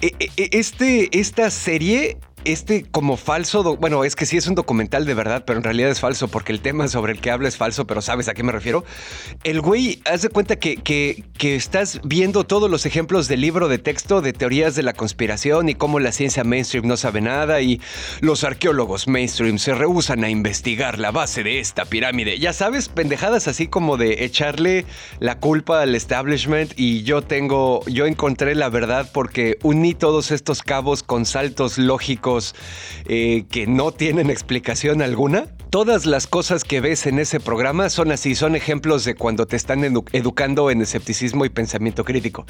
e, 0.02 0.14
e, 0.20 0.30
e, 0.38 0.50
este, 0.54 1.10
esta 1.18 1.50
serie 1.50 2.18
este 2.46 2.86
como 2.90 3.18
falso, 3.18 3.78
bueno, 3.78 4.04
es 4.04 4.16
que 4.16 4.26
sí 4.26 4.38
es 4.38 4.48
un 4.48 4.56
documental 4.56 5.06
de 5.06 5.14
verdad, 5.14 5.44
pero 5.46 5.58
en 5.58 5.64
realidad 5.64 5.90
es 5.90 6.00
falso 6.00 6.28
porque 6.28 6.52
el 6.52 6.62
tema 6.62 6.88
sobre 6.88 7.14
el 7.14 7.20
que 7.20 7.32
habla 7.32 7.48
es 7.48 7.58
falso, 7.58 7.86
pero 7.86 8.02
sabes 8.02 8.28
a 8.30 8.34
qué 8.34 8.44
me 8.44 8.52
refiero. 8.52 8.86
El 9.44 9.62
güey, 9.62 10.02
haz 10.06 10.22
de 10.22 10.30
cuenta 10.30 10.58
que, 10.58 10.78
que, 10.78 11.24
que, 11.38 11.56
estás 11.56 12.00
viendo 12.04 12.46
todos 12.46 12.70
los 12.70 12.86
ejemplos 12.86 13.28
del 13.28 13.42
libro 13.42 13.68
de 13.68 13.78
texto 13.78 14.22
de 14.22 14.34
teorías 14.34 14.76
de 14.76 14.84
la 14.84 14.94
conspiración 14.94 15.70
y 15.70 15.76
cómo 15.76 16.00
la 16.00 16.12
ciencia 16.12 16.44
mainstream 16.44 16.88
no 16.88 16.96
sabe 16.96 17.22
nada 17.22 17.62
y 17.62 17.82
los 18.22 18.44
arqueólogos 18.44 19.08
mainstream 19.08 19.58
se 19.58 19.74
rehusan 19.74 20.24
a 20.24 20.30
investigar 20.30 21.00
la 21.00 21.12
base 21.12 21.44
de 21.44 21.60
esta 21.60 21.86
pirámide. 21.86 22.40
Ya 22.40 22.54
sabes, 22.54 22.88
pendejadas 22.90 23.48
así 23.48 23.68
como 23.68 23.98
de 23.98 24.24
echarle 24.24 24.86
la 25.20 25.40
culpa 25.40 25.82
al 25.82 25.96
establishment 25.96 26.72
y 26.78 27.04
yo 27.04 27.22
tengo, 27.22 27.84
yo 27.88 28.06
encontré 28.06 28.56
la 28.56 28.70
verdad 28.70 29.10
porque 29.14 29.58
uní 29.64 29.94
todos 29.94 30.32
estos 30.32 30.64
cabos 30.64 31.04
con 31.04 31.26
saltos 31.26 31.78
lógicos 31.78 32.29
eh, 33.06 33.46
que 33.50 33.68
no 33.68 33.92
tienen 33.92 34.30
explicación 34.30 35.02
alguna. 35.02 35.48
Todas 35.70 36.08
las 36.08 36.26
cosas 36.26 36.64
que 36.64 36.82
ves 36.82 37.06
en 37.06 37.20
ese 37.20 37.40
programa 37.40 37.90
son 37.90 38.12
así, 38.12 38.34
son 38.34 38.56
ejemplos 38.56 39.06
de 39.06 39.14
cuando 39.14 39.46
te 39.46 39.56
están 39.56 39.84
educando 39.84 40.72
en 40.72 40.82
escepticismo 40.82 41.46
y 41.46 41.50
pensamiento 41.50 42.04
crítico. 42.04 42.48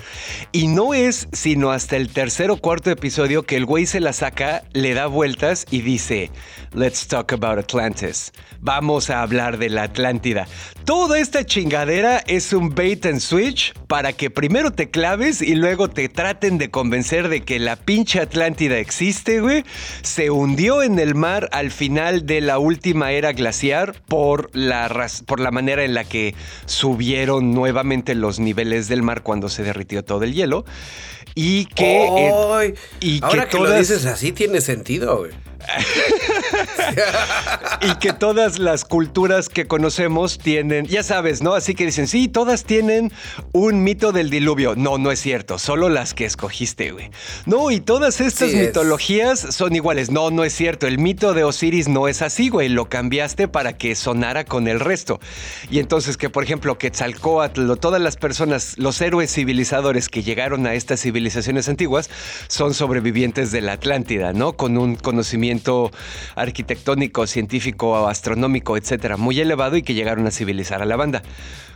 Y 0.54 0.68
no 0.68 0.94
es 0.94 1.28
sino 1.34 1.72
hasta 1.72 1.98
el 1.98 2.14
tercer 2.14 2.50
o 2.50 2.58
cuarto 2.58 2.92
episodio 2.92 3.44
que 3.44 3.58
el 3.58 3.66
güey 3.66 3.86
se 3.86 4.00
la 4.00 4.14
saca, 4.14 4.64
le 4.72 4.94
da 4.94 5.08
vueltas 5.08 5.66
y 5.70 5.82
dice, 5.82 6.32
let's 6.74 7.08
talk 7.08 7.34
about 7.34 7.60
Atlantis. 7.60 8.32
Vamos 8.62 9.10
a 9.10 9.22
hablar 9.22 9.58
de 9.58 9.70
la 9.70 9.84
Atlántida. 9.84 10.48
Toda 10.86 11.20
esta 11.20 11.46
chingadera 11.46 12.24
es 12.26 12.54
un 12.54 12.74
bait 12.74 13.06
and 13.06 13.20
switch 13.20 13.74
para 13.88 14.14
que 14.14 14.30
primero 14.30 14.72
te 14.72 14.90
claves 14.90 15.42
y 15.42 15.56
luego 15.56 15.90
te 15.90 16.08
traten 16.08 16.58
de 16.58 16.72
convencer 16.72 17.28
de 17.28 17.42
que 17.42 17.60
la 17.60 17.76
pinche 17.76 18.22
Atlántida 18.22 18.78
existe, 18.78 19.42
güey. 19.42 19.64
Se 20.02 20.30
hundió 20.30 20.84
en 20.84 21.00
el 21.00 21.16
mar 21.16 21.50
al 21.52 21.72
final 21.72 22.26
de 22.26 22.42
la 22.42 22.60
última 22.60 23.12
era 23.12 23.34
glaciar 23.34 23.96
por 24.08 24.50
la, 24.54 25.08
por 25.26 25.40
la 25.40 25.52
manera 25.52 25.84
en 25.84 25.94
la 25.94 26.04
que 26.04 26.36
subieron 26.66 27.54
nuevamente 27.54 28.16
los 28.16 28.40
niveles 28.40 28.88
del 28.88 29.04
mar 29.04 29.24
cuando 29.24 29.50
se 29.50 29.64
derritió 29.64 30.04
todo 30.04 30.24
el 30.24 30.34
hielo. 30.34 30.66
Y 31.36 31.66
que. 31.68 32.74
y 33.00 33.24
ahora 33.24 33.48
que, 33.48 33.60
lo 33.60 33.72
dices 33.72 34.06
así, 34.06 34.32
tiene 34.32 34.62
sentido, 34.62 35.20
güey. 35.20 35.32
y 37.82 37.96
que 37.96 38.14
todas 38.14 38.60
las 38.60 38.86
culturas 38.86 39.50
que 39.50 39.68
conocemos 39.68 40.38
tienen, 40.38 40.86
ya 40.86 41.04
sabes, 41.04 41.42
¿no? 41.42 41.54
Así 41.54 41.76
que 41.76 41.86
dicen, 41.86 42.08
sí, 42.08 42.28
todas 42.28 42.64
tienen 42.64 43.12
un 43.52 43.84
mito 43.84 44.12
del 44.12 44.30
diluvio. 44.30 44.76
No, 44.76 44.98
no 44.98 45.12
es 45.12 45.20
cierto, 45.20 45.60
solo 45.60 45.90
las 45.90 46.14
que 46.14 46.26
escogiste, 46.26 46.92
güey. 46.92 47.12
No, 47.46 47.72
y 47.72 47.80
todas 47.80 48.22
estas 48.22 48.54
mitologías 48.54 49.40
son 49.40 49.76
iguales. 49.76 50.12
No, 50.12 50.32
no 50.32 50.44
es 50.44 50.54
cierto, 50.54 50.88
el 50.88 50.98
mito 50.98 51.34
de 51.34 51.44
Osiris 51.44 51.88
no 51.88 52.08
es 52.08 52.22
así, 52.22 52.50
güey. 52.50 52.70
Lo 52.70 52.90
cambiaste 52.90 53.48
para 53.48 53.74
que 53.74 53.96
sonara 53.96 54.46
con 54.46 54.68
el 54.68 54.80
resto. 54.80 55.20
Y 55.70 55.80
entonces 55.80 56.18
que, 56.18 56.30
por 56.30 56.44
ejemplo, 56.44 56.78
Quetzalcoatl, 56.78 57.74
todas 57.80 58.02
las 58.02 58.18
personas, 58.18 58.78
los 58.78 59.00
héroes 59.02 59.34
civilizadores 59.34 60.10
que 60.10 60.24
llegaron 60.24 60.66
a 60.68 60.74
estas 60.74 61.02
civilizaciones 61.02 61.70
antiguas, 61.70 62.10
son 62.48 62.74
sobrevivientes 62.74 63.52
de 63.52 63.62
la 63.62 63.74
Atlántida, 63.74 64.34
¿no? 64.34 64.54
Con 64.54 64.78
un 64.78 64.96
conocimiento 64.96 65.49
arquitectónico, 66.36 67.28
científico, 67.28 68.08
astronómico, 68.08 68.78
etcétera, 68.78 69.18
muy 69.18 69.40
elevado 69.40 69.78
y 69.78 69.84
que 69.84 69.94
llegaron 69.94 70.28
a 70.28 70.32
civilizar 70.32 70.82
a 70.82 70.86
la 70.86 70.96
banda. 70.96 71.24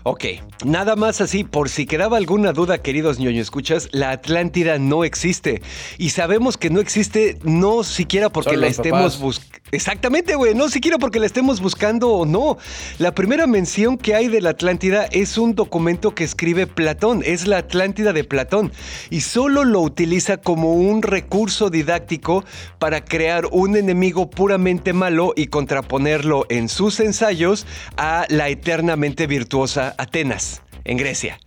Ok, 0.05 0.25
nada 0.65 0.97
más 0.97 1.21
así, 1.21 1.45
por 1.45 1.69
si 1.69 1.85
quedaba 1.85 2.17
alguna 2.17 2.51
duda, 2.51 2.81
queridos 2.81 3.19
ñoño 3.19 3.41
escuchas, 3.41 3.87
la 3.93 4.11
Atlántida 4.11 4.77
no 4.77 5.05
existe. 5.05 5.61
Y 5.97 6.09
sabemos 6.09 6.57
que 6.57 6.69
no 6.69 6.81
existe 6.81 7.37
no 7.43 7.85
siquiera 7.85 8.29
porque 8.29 8.57
la 8.57 8.67
estemos 8.67 9.17
buscando. 9.17 9.63
Exactamente, 9.71 10.35
güey, 10.35 10.53
no 10.53 10.69
siquiera 10.69 10.99
porque 10.99 11.19
la 11.19 11.25
estemos 11.25 11.59
buscando 11.59 12.09
o 12.11 12.25
no. 12.25 12.57
La 12.99 13.15
primera 13.15 13.47
mención 13.47 13.97
que 13.97 14.13
hay 14.13 14.27
de 14.27 14.39
la 14.39 14.51
Atlántida 14.51 15.05
es 15.05 15.37
un 15.37 15.55
documento 15.55 16.13
que 16.13 16.23
escribe 16.23 16.67
Platón, 16.67 17.23
es 17.25 17.47
la 17.47 17.57
Atlántida 17.57 18.13
de 18.13 18.23
Platón, 18.23 18.71
y 19.09 19.21
solo 19.21 19.63
lo 19.63 19.81
utiliza 19.81 20.37
como 20.37 20.75
un 20.75 21.01
recurso 21.01 21.71
didáctico 21.71 22.43
para 22.77 23.03
crear 23.03 23.47
un 23.51 23.75
enemigo 23.75 24.29
puramente 24.29 24.93
malo 24.93 25.33
y 25.35 25.47
contraponerlo 25.47 26.45
en 26.49 26.69
sus 26.69 26.99
ensayos 26.99 27.65
a 27.97 28.25
la 28.29 28.49
eternamente 28.49 29.25
virtuosa 29.25 29.92
Atenas, 29.97 30.61
en 30.83 30.97
Grecia. 30.97 31.39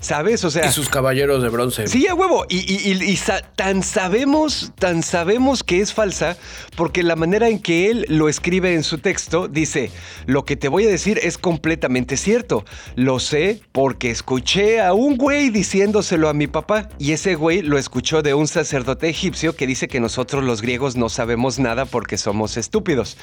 ¿Sabes? 0.00 0.44
O 0.44 0.50
sea. 0.50 0.66
Y 0.66 0.72
sus 0.72 0.88
caballeros 0.88 1.42
de 1.42 1.48
bronce. 1.48 1.86
Sí, 1.86 2.06
a 2.06 2.14
huevo. 2.14 2.46
Y, 2.48 3.18
tan 3.56 3.82
sabemos, 3.82 4.72
tan 4.78 5.02
sabemos 5.02 5.62
que 5.62 5.80
es 5.80 5.92
falsa, 5.92 6.36
porque 6.76 7.02
la 7.02 7.16
manera 7.16 7.48
en 7.48 7.58
que 7.58 7.90
él 7.90 8.06
lo 8.08 8.28
escribe 8.28 8.74
en 8.74 8.82
su 8.82 8.98
texto 8.98 9.48
dice: 9.48 9.90
Lo 10.26 10.44
que 10.44 10.56
te 10.56 10.68
voy 10.68 10.84
a 10.86 10.88
decir 10.88 11.20
es 11.22 11.38
completamente 11.38 12.16
cierto. 12.16 12.64
Lo 12.96 13.20
sé 13.20 13.60
porque 13.72 14.10
escuché 14.10 14.80
a 14.80 14.94
un 14.94 15.16
güey 15.16 15.50
diciéndoselo 15.50 16.28
a 16.28 16.34
mi 16.34 16.46
papá. 16.46 16.88
Y 16.98 17.12
ese 17.12 17.34
güey 17.34 17.62
lo 17.62 17.78
escuchó 17.78 18.22
de 18.22 18.34
un 18.34 18.48
sacerdote 18.48 19.08
egipcio 19.08 19.54
que 19.54 19.66
dice 19.66 19.88
que 19.88 20.00
nosotros 20.00 20.44
los 20.44 20.62
griegos 20.62 20.96
no 20.96 21.08
sabemos 21.08 21.58
nada 21.58 21.84
porque 21.84 22.16
somos 22.16 22.56
estúpidos. 22.56 23.16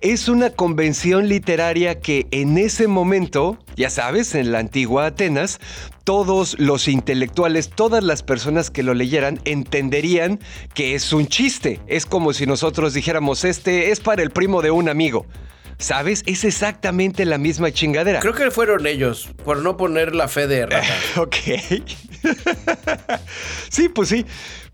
Es 0.00 0.28
una 0.28 0.50
convención 0.50 1.28
literaria 1.28 2.00
que 2.00 2.26
en 2.30 2.58
ese 2.58 2.88
momento, 2.88 3.58
ya 3.76 3.90
sabes, 3.90 4.34
en 4.34 4.52
la 4.52 4.58
antigua 4.58 5.06
Atenas, 5.06 5.60
todos 6.04 6.56
los 6.58 6.86
intelectuales, 6.86 7.70
todas 7.70 8.04
las 8.04 8.22
personas 8.22 8.70
que 8.70 8.82
lo 8.82 8.94
leyeran 8.94 9.40
entenderían 9.44 10.38
que 10.74 10.94
es 10.94 11.12
un 11.12 11.26
chiste. 11.26 11.80
Es 11.86 12.06
como 12.06 12.32
si 12.32 12.46
nosotros 12.46 12.94
dijéramos, 12.94 13.44
este 13.44 13.90
es 13.90 14.00
para 14.00 14.22
el 14.22 14.30
primo 14.30 14.62
de 14.62 14.70
un 14.70 14.88
amigo. 14.88 15.26
¿Sabes? 15.76 16.22
Es 16.26 16.44
exactamente 16.44 17.24
la 17.24 17.36
misma 17.36 17.72
chingadera. 17.72 18.20
Creo 18.20 18.34
que 18.34 18.50
fueron 18.52 18.86
ellos, 18.86 19.30
por 19.44 19.58
no 19.58 19.76
poner 19.76 20.14
la 20.14 20.28
fe 20.28 20.46
de 20.46 20.66
rata. 20.66 20.86
ok. 21.16 21.34
sí, 23.70 23.88
pues 23.88 24.08
sí. 24.08 24.24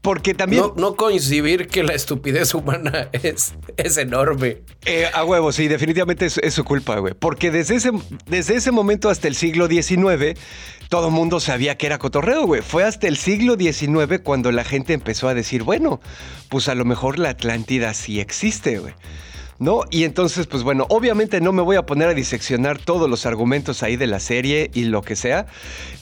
Porque 0.03 0.32
también. 0.32 0.64
No, 0.76 0.96
coincidir 0.96 1.68
que 1.68 1.82
la 1.82 1.92
estupidez 1.92 2.55
humana 2.55 3.09
es, 3.12 3.55
es 3.76 3.96
enorme. 3.98 4.62
Eh, 4.86 5.07
a 5.12 5.24
huevo, 5.24 5.53
sí, 5.53 5.68
definitivamente 5.68 6.26
es, 6.26 6.55
su 6.55 6.64
culpa, 6.64 6.98
güey. 6.98 7.14
Porque 7.14 7.51
desde 7.51 7.76
ese, 7.76 7.90
desde 8.26 8.57
ese 8.57 8.70
momento 8.70 9.11
hasta 9.11 9.28
el 9.28 9.34
siglo 9.34 9.68
XIX, 9.68 10.38
todo 10.88 11.11
mundo 11.11 11.38
sabía 11.38 11.76
que 11.76 11.86
era 11.86 11.98
cotorreo, 11.98 12.46
güey. 12.46 12.62
Fue 12.62 12.84
hasta 12.84 13.09
el 13.09 13.18
siglo 13.18 13.57
XIX 13.57 14.20
cuando 14.22 14.53
la 14.53 14.64
gente 14.64 14.94
empezó 14.94 15.28
a 15.28 15.34
decir, 15.34 15.64
bueno, 15.64 16.01
pues 16.48 16.68
a 16.68 16.74
lo 16.74 16.84
mejor 16.86 17.18
la 17.18 17.30
Atlántida 17.30 17.92
sí 17.92 18.20
existe, 18.20 18.78
güey. 18.78 18.94
¿No? 19.61 19.83
Y 19.91 20.05
entonces, 20.05 20.47
pues 20.47 20.63
bueno, 20.63 20.87
obviamente 20.89 21.41
no 21.41 21.53
me 21.53 21.63
voy 21.63 21.77
a 21.77 21.85
poner 21.85 22.09
a 22.09 22.15
diseccionar 22.15 22.79
todos 22.79 23.09
los 23.09 23.27
argumentos 23.27 23.83
ahí 23.83 23.97
de 23.97 24.07
la 24.07 24.19
serie 24.19 24.71
y 24.73 24.85
lo 24.85 25.03
que 25.03 25.15
sea, 25.15 25.47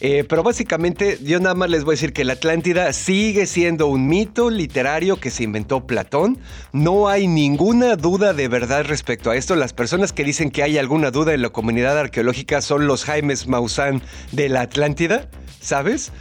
eh, 0.01 0.25
pero 0.27 0.45
básicamente 0.45 1.19
yo 1.23 1.41
nada 1.41 1.57
más 1.57 1.69
les 1.69 1.85
voy 1.85 1.93
a 1.93 1.97
decir 1.97 2.13
que 2.13 2.25
la 2.25 2.35
Atlántida 2.35 2.93
sigue 2.93 3.47
siendo 3.47 3.89
un 3.89 4.07
mito 4.07 4.49
literario 4.49 5.19
que 5.19 5.31
se 5.31 5.43
inventó 5.43 5.87
Platón, 5.87 6.39
no 6.73 7.09
hay 7.09 7.27
ninguna 7.27 7.97
duda 7.97 8.33
de 8.33 8.47
verdad 8.47 8.85
respecto 8.85 9.31
a 9.31 9.37
esto, 9.37 9.57
las 9.57 9.73
personas 9.73 10.13
que 10.13 10.23
dicen 10.23 10.53
que 10.53 10.63
hay 10.63 10.79
alguna 10.79 11.11
duda 11.11 11.35
en 11.35 11.43
la 11.43 11.51
comunidad 11.51 11.99
arqueológica 11.99 12.63
son 12.63 12.87
los 12.87 13.05
Jaimes 13.05 13.49
Maussan 13.49 14.03
de 14.31 14.49
la 14.49 14.61
Atlántida, 14.61 15.29
¿sabes? 15.61 16.13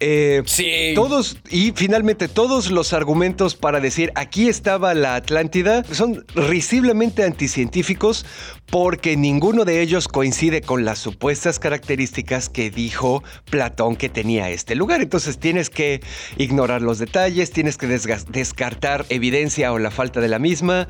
Eh, 0.00 0.42
Sí. 0.46 0.92
Todos, 0.94 1.38
y 1.50 1.72
finalmente 1.74 2.28
todos 2.28 2.70
los 2.70 2.92
argumentos 2.92 3.54
para 3.54 3.80
decir 3.80 4.12
aquí 4.14 4.48
estaba 4.48 4.94
la 4.94 5.14
Atlántida 5.14 5.84
son 5.92 6.24
risiblemente 6.34 7.24
anticientíficos 7.24 8.26
porque 8.70 9.16
ninguno 9.16 9.64
de 9.64 9.80
ellos 9.80 10.08
coincide 10.08 10.60
con 10.60 10.84
las 10.84 10.98
supuestas 10.98 11.58
características 11.58 12.48
que 12.48 12.70
dijo 12.70 13.22
Platón 13.50 13.96
que 13.96 14.08
tenía 14.08 14.50
este 14.50 14.74
lugar. 14.74 15.00
Entonces 15.00 15.38
tienes 15.38 15.70
que 15.70 16.00
ignorar 16.36 16.82
los 16.82 16.98
detalles, 16.98 17.50
tienes 17.50 17.76
que 17.76 17.86
descartar 17.86 19.06
evidencia 19.08 19.72
o 19.72 19.78
la 19.78 19.90
falta 19.90 20.20
de 20.20 20.28
la 20.28 20.38
misma, 20.38 20.88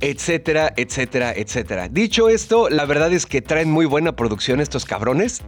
etcétera, 0.00 0.72
etcétera, 0.76 1.32
etcétera. 1.34 1.88
Dicho 1.88 2.28
esto, 2.28 2.68
la 2.68 2.84
verdad 2.84 3.12
es 3.12 3.26
que 3.26 3.42
traen 3.42 3.70
muy 3.70 3.86
buena 3.86 4.14
producción 4.14 4.60
estos 4.60 4.84
cabrones. 4.84 5.42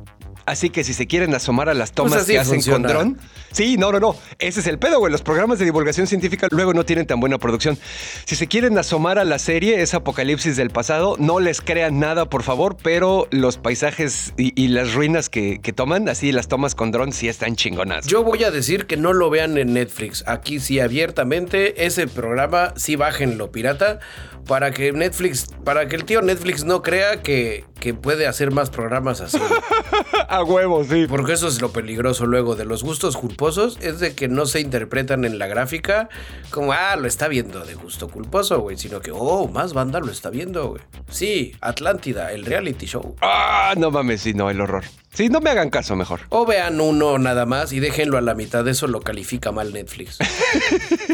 Así 0.48 0.70
que 0.70 0.82
si 0.82 0.94
se 0.94 1.06
quieren 1.06 1.34
asomar 1.34 1.68
a 1.68 1.74
las 1.74 1.92
tomas 1.92 2.12
Pues 2.12 2.22
así 2.22 2.32
que 2.32 2.38
hacen 2.38 2.54
funciona. 2.54 2.88
con 2.88 2.96
dron, 2.96 3.18
sí, 3.52 3.76
no, 3.76 3.92
no, 3.92 4.00
no, 4.00 4.16
ese 4.38 4.60
es 4.60 4.66
el 4.66 4.78
pedo, 4.78 4.98
güey. 4.98 5.12
Los 5.12 5.20
programas 5.20 5.58
de 5.58 5.66
divulgación 5.66 6.06
científica 6.06 6.48
luego 6.50 6.72
no 6.72 6.86
tienen 6.86 7.06
tan 7.06 7.20
buena 7.20 7.36
producción. 7.36 7.78
Si 8.24 8.34
se 8.34 8.46
quieren 8.46 8.78
asomar 8.78 9.18
a 9.18 9.24
la 9.24 9.38
serie, 9.38 9.82
es 9.82 9.92
Apocalipsis 9.92 10.56
del 10.56 10.70
pasado, 10.70 11.16
no 11.18 11.38
les 11.38 11.60
crean 11.68 12.00
nada, 12.00 12.30
por 12.30 12.44
favor, 12.44 12.78
pero 12.82 13.28
los 13.30 13.58
paisajes 13.58 14.32
y, 14.38 14.68
las 14.68 14.94
ruinas 14.94 15.28
que, 15.28 15.60
que 15.60 15.74
toman, 15.74 16.08
así 16.08 16.32
las 16.32 16.48
tomas 16.48 16.74
con 16.74 16.92
dron, 16.92 17.12
sí 17.12 17.28
están 17.28 17.56
chingonas. 17.56 18.06
Yo 18.06 18.24
voy 18.24 18.42
a 18.44 18.50
decir 18.50 18.86
que 18.86 18.96
no 18.96 19.12
lo 19.12 19.28
vean 19.28 19.58
en 19.58 19.74
Netflix. 19.74 20.24
Aquí 20.26 20.60
sí 20.60 20.80
abiertamente 20.80 21.84
ese 21.84 22.06
programa 22.06 22.72
sí 22.76 22.96
bájenlo 22.96 23.52
pirata 23.52 24.00
para 24.46 24.70
que 24.70 24.92
Netflix, 24.92 25.46
para 25.64 25.88
que 25.88 25.96
el 25.96 26.04
tío 26.04 26.22
Netflix 26.22 26.64
no 26.64 26.82
crea 26.82 27.22
que, 27.22 27.64
que 27.80 27.94
puede 27.94 28.26
hacer 28.26 28.50
más 28.50 28.70
programas 28.70 29.20
así. 29.20 29.38
a 30.28 30.42
huevo, 30.44 30.84
sí. 30.84 31.06
Porque 31.08 31.32
eso 31.32 31.48
es 31.48 31.60
lo 31.60 31.72
peligroso 31.72 32.26
luego 32.26 32.56
de 32.56 32.64
los 32.64 32.82
gustos 32.84 33.16
culposos, 33.16 33.78
es 33.80 34.00
de 34.00 34.14
que 34.14 34.28
no 34.28 34.46
se 34.46 34.60
interpretan 34.60 35.24
en 35.24 35.38
la 35.38 35.46
gráfica 35.46 36.08
como, 36.50 36.72
ah, 36.72 36.96
lo 36.96 37.06
está 37.06 37.28
viendo 37.28 37.64
de 37.64 37.74
gusto 37.74 38.08
culposo, 38.08 38.60
güey, 38.60 38.76
sino 38.76 39.00
que, 39.00 39.10
oh, 39.12 39.48
más 39.48 39.72
banda 39.72 40.00
lo 40.00 40.10
está 40.10 40.30
viendo, 40.30 40.68
güey. 40.70 40.82
Sí, 41.10 41.52
Atlántida, 41.60 42.32
el 42.32 42.44
reality 42.44 42.86
show. 42.86 43.16
Ah, 43.20 43.74
no 43.76 43.90
mames, 43.90 44.22
sí, 44.22 44.34
no, 44.34 44.50
el 44.50 44.60
horror. 44.60 44.84
Sí, 45.18 45.28
no 45.28 45.40
me 45.40 45.50
hagan 45.50 45.68
caso 45.68 45.96
mejor. 45.96 46.20
O 46.28 46.46
vean 46.46 46.80
uno 46.80 47.18
nada 47.18 47.44
más 47.44 47.72
y 47.72 47.80
déjenlo 47.80 48.18
a 48.18 48.20
la 48.20 48.36
mitad, 48.36 48.68
eso 48.68 48.86
lo 48.86 49.00
califica 49.00 49.50
mal 49.50 49.72
Netflix. 49.72 50.18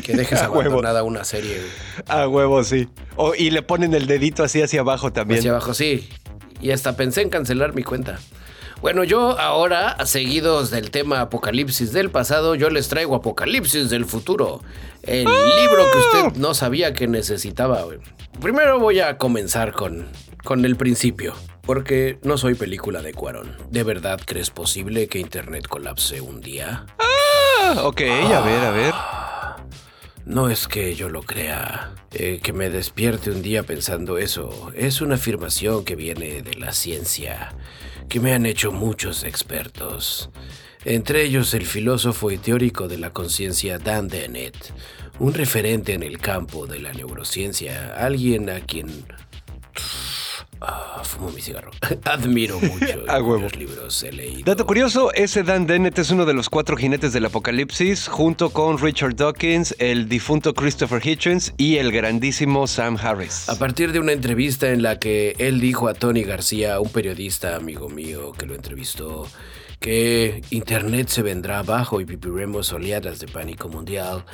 que 0.05 0.13
dejes 0.13 0.39
A 0.43 0.51
huevo. 0.51 0.61
abandonada 0.61 1.03
una 1.05 1.25
serie. 1.25 1.59
A 2.07 2.29
huevo, 2.29 2.63
sí. 2.65 2.87
O- 3.17 3.35
y 3.35 3.49
le 3.51 3.63
ponen 3.63 3.95
el 3.95 4.07
dedito 4.07 4.45
así 4.45 4.61
hacia 4.61 4.81
abajo 4.81 5.11
también. 5.11 5.39
Hacia 5.39 5.53
abajo, 5.53 5.73
sí. 5.73 6.07
Y 6.61 6.71
hasta 6.73 6.99
pensé 6.99 7.23
en 7.23 7.31
cancelar 7.31 7.75
mi 7.75 7.83
cuenta. 7.83 8.19
Bueno, 8.83 9.05
yo 9.05 9.41
ahora, 9.41 9.97
seguidos 10.05 10.71
del 10.71 10.91
tema 10.91 11.23
Apocalipsis 11.23 11.95
del 11.95 12.11
pasado, 12.11 12.55
yo 12.57 12.69
les 12.69 12.89
traigo 12.89 13.15
Apocalipsis 13.17 13.89
del 13.89 14.05
futuro. 14.05 14.61
El 15.03 15.25
libro 15.25 15.83
que 15.91 15.99
usted 16.19 16.39
no 16.39 16.53
sabía 16.53 16.93
que 16.93 17.07
necesitaba. 17.09 17.83
Primero 18.39 18.79
voy 18.79 19.01
a 19.01 19.17
comenzar 19.17 19.73
con, 19.73 20.07
con 20.45 20.67
el 20.67 20.77
principio. 20.77 21.33
Porque 21.67 22.19
no 22.23 22.37
soy 22.37 22.55
película 22.55 23.01
de 23.03 23.15
Cuarón. 23.15 23.57
¿De 23.71 23.83
verdad 23.83 24.21
crees 24.25 24.51
posible 24.51 25.09
que 25.09 25.19
Internet 25.19 25.67
colapse 25.67 26.21
un 26.21 26.41
día? 26.41 26.87
Ah, 26.99 27.83
ok, 27.85 28.01
a 28.03 28.41
ver, 28.41 28.65
a 28.65 28.71
ver. 28.71 28.95
No 30.27 30.49
es 30.49 30.69
que 30.69 30.95
yo 30.95 31.11
lo 31.11 31.23
crea, 31.23 31.95
eh, 32.13 32.41
que 32.43 32.53
me 32.53 32.71
despierte 32.71 33.31
un 33.31 33.43
día 33.43 33.63
pensando 33.63 34.17
eso. 34.17 34.73
Es 34.75 35.03
una 35.03 35.17
afirmación 35.17 35.85
que 35.85 35.97
viene 35.97 36.41
de 36.43 36.55
la 36.55 36.73
ciencia, 36.73 37.55
que 38.09 38.21
me 38.21 38.33
han 38.33 38.47
hecho 38.47 38.73
muchos 38.73 39.23
expertos. 39.25 40.31
Entre 40.87 41.25
ellos 41.25 41.53
el 41.55 41.67
filósofo 41.67 42.31
y 42.31 42.39
teórico 42.39 42.89
de 42.89 42.99
la 42.99 43.11
conciencia 43.11 43.79
Dan 43.79 44.09
Dennett, 44.09 44.57
un 45.19 45.33
referente 45.33 45.95
en 45.95 46.03
el 46.03 46.19
campo 46.19 46.67
de 46.67 46.79
la 46.79 46.93
neurociencia, 46.93 47.95
alguien 47.95 48.51
a 48.51 48.61
quien... 48.61 49.07
Ah, 50.67 51.03
fumo 51.05 51.31
mi 51.31 51.41
cigarro. 51.41 51.71
Admiro 52.05 52.59
mucho. 52.59 53.05
A 53.09 53.21
huevo. 53.21 53.43
Los 53.43 53.57
libros 53.57 54.03
he 54.03 54.13
leído. 54.13 54.43
Dato 54.45 54.67
curioso, 54.67 55.13
ese 55.13 55.43
Dan 55.43 55.67
Dennett 55.67 55.99
es 55.99 56.11
uno 56.11 56.25
de 56.25 56.33
los 56.33 56.49
cuatro 56.49 56.77
jinetes 56.77 57.13
del 57.13 57.27
apocalipsis, 57.27 58.09
junto 58.09 58.51
con 58.51 58.79
Richard 58.79 59.17
Dawkins, 59.17 59.75
el 59.79 60.09
difunto 60.09 60.55
Christopher 60.55 61.07
Hitchens 61.07 61.53
y 61.59 61.77
el 61.77 61.93
grandísimo 61.93 62.67
Sam 62.67 62.97
Harris. 63.01 63.49
A 63.49 63.59
partir 63.59 63.93
de 63.93 64.01
una 64.01 64.13
entrevista 64.13 64.71
en 64.71 64.83
la 64.83 64.99
que 64.99 65.37
él 65.39 65.61
dijo 65.61 65.89
a 65.89 65.95
Tony 65.95 66.23
García, 66.23 66.81
un 66.81 66.91
periodista 66.91 67.57
amigo 67.57 67.89
mío 67.89 68.33
que 68.33 68.47
lo 68.47 68.55
entrevistó, 68.55 69.29
que 69.85 70.41
Internet 70.49 71.09
se 71.09 71.21
vendrá 71.21 71.59
abajo 71.59 72.01
y 72.01 72.07
viviremos 72.07 72.73
oleadas 72.73 73.19
de 73.19 73.27
pánico 73.27 73.69
mundial, 73.69 74.25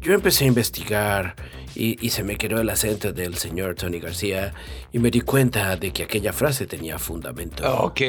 yo 0.00 0.14
empecé 0.14 0.44
a 0.44 0.46
investigar 0.46 1.34
y, 1.74 2.10
se 2.10 2.22
me 2.22 2.36
quedó 2.36 2.60
el 2.60 2.70
acento 2.70 3.12
del 3.12 3.34
señor 3.34 3.74
Tony 3.74 3.98
García 3.98 4.54
y 4.92 5.00
me 5.00 5.10
di 5.10 5.22
cuenta 5.22 5.74
de 5.74 5.92
que 5.92 6.04
aquella 6.04 6.32
frase 6.32 6.64
tenía 6.64 6.96
fundamento. 6.96 7.68
Ok. 7.82 8.02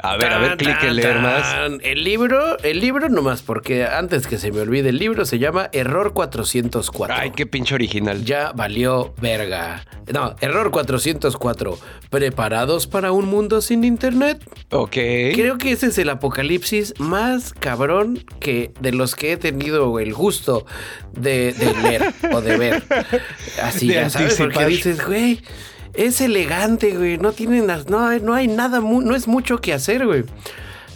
A 0.00 0.16
ver, 0.16 0.32
a 0.32 0.38
ver, 0.38 0.56
clique 0.56 0.90
leer 0.92 1.18
más. 1.18 1.70
El 1.82 2.04
libro, 2.04 2.56
el 2.58 2.80
libro 2.80 3.08
nomás, 3.08 3.42
porque 3.42 3.84
antes 3.84 4.26
que 4.28 4.38
se 4.38 4.52
me 4.52 4.60
olvide, 4.60 4.90
el 4.90 4.98
libro 4.98 5.24
se 5.24 5.38
llama 5.40 5.70
Error 5.72 6.12
404. 6.12 7.16
Ay, 7.18 7.32
qué 7.32 7.46
pinche 7.46 7.74
original. 7.74 8.24
Ya 8.24 8.52
valió 8.52 9.12
verga. 9.20 9.84
No, 10.12 10.36
error 10.40 10.70
404. 10.70 11.78
¿Preparados 12.10 12.86
para 12.86 13.10
un 13.12 13.26
mundo 13.26 13.60
sin 13.60 13.82
internet? 13.82 14.42
Ok. 14.70 14.92
Creo 14.92 15.58
que 15.58 15.72
ese 15.72 15.86
es 15.86 15.98
el 15.98 16.10
apocalipsis 16.10 16.94
más 16.98 17.52
cabrón 17.52 18.24
que 18.40 18.72
de 18.80 18.92
los 18.92 19.16
que 19.16 19.32
he 19.32 19.36
tenido 19.36 19.98
el 19.98 20.14
gusto 20.14 20.64
de, 21.12 21.52
de 21.52 21.74
leer 21.82 22.14
o 22.32 22.40
de 22.40 22.56
ver. 22.56 22.82
Así 23.62 23.88
De 23.88 23.94
ya 23.94 24.10
sabes, 24.10 24.36
porque 24.36 24.64
dices, 24.66 25.04
güey, 25.04 25.40
es 26.06 26.20
elegante, 26.20 26.96
güey. 26.96 27.18
No 27.18 27.32
tienen 27.32 27.66
las, 27.66 27.88
no, 27.88 28.06
hay- 28.06 28.20
no 28.20 28.34
hay 28.34 28.48
nada, 28.48 28.80
no 28.80 29.14
es 29.14 29.28
mucho 29.28 29.58
que 29.60 29.72
hacer, 29.74 30.06
güey. 30.06 30.24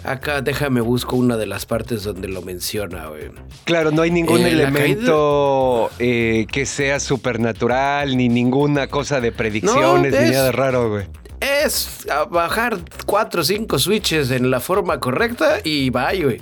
Acá 0.05 0.41
déjame 0.43 0.81
busco 0.81 1.15
una 1.17 1.37
de 1.37 1.47
las 1.47 1.65
partes 1.65 2.03
donde 2.03 2.27
lo 2.27 2.43
menciona, 2.43 3.07
güey. 3.07 3.31
Claro, 3.65 3.93
no 3.93 4.03
hay 4.03 4.11
ningún 4.11 4.41
Eh, 4.41 4.49
elemento 4.51 5.91
eh, 6.01 6.47
que 6.51 6.67
sea 6.67 6.99
supernatural, 6.99 8.17
ni 8.17 8.29
ninguna 8.29 8.89
cosa 8.89 9.21
de 9.21 9.31
predicciones, 9.33 10.13
No, 10.13 10.19
ni 10.21 10.27
es- 10.27 10.33
nada 10.33 10.51
raro, 10.53 10.91
güey. 10.91 11.07
es 11.41 12.05
bajar 12.31 12.79
cuatro 13.07 13.43
o 13.43 13.45
cinco 13.45 13.79
switches 13.79 14.31
en 14.33 14.51
la 14.51 14.59
forma 14.61 14.99
correcta 15.01 15.59
y 15.63 15.91
bye, 15.91 16.23
güey. 16.25 16.41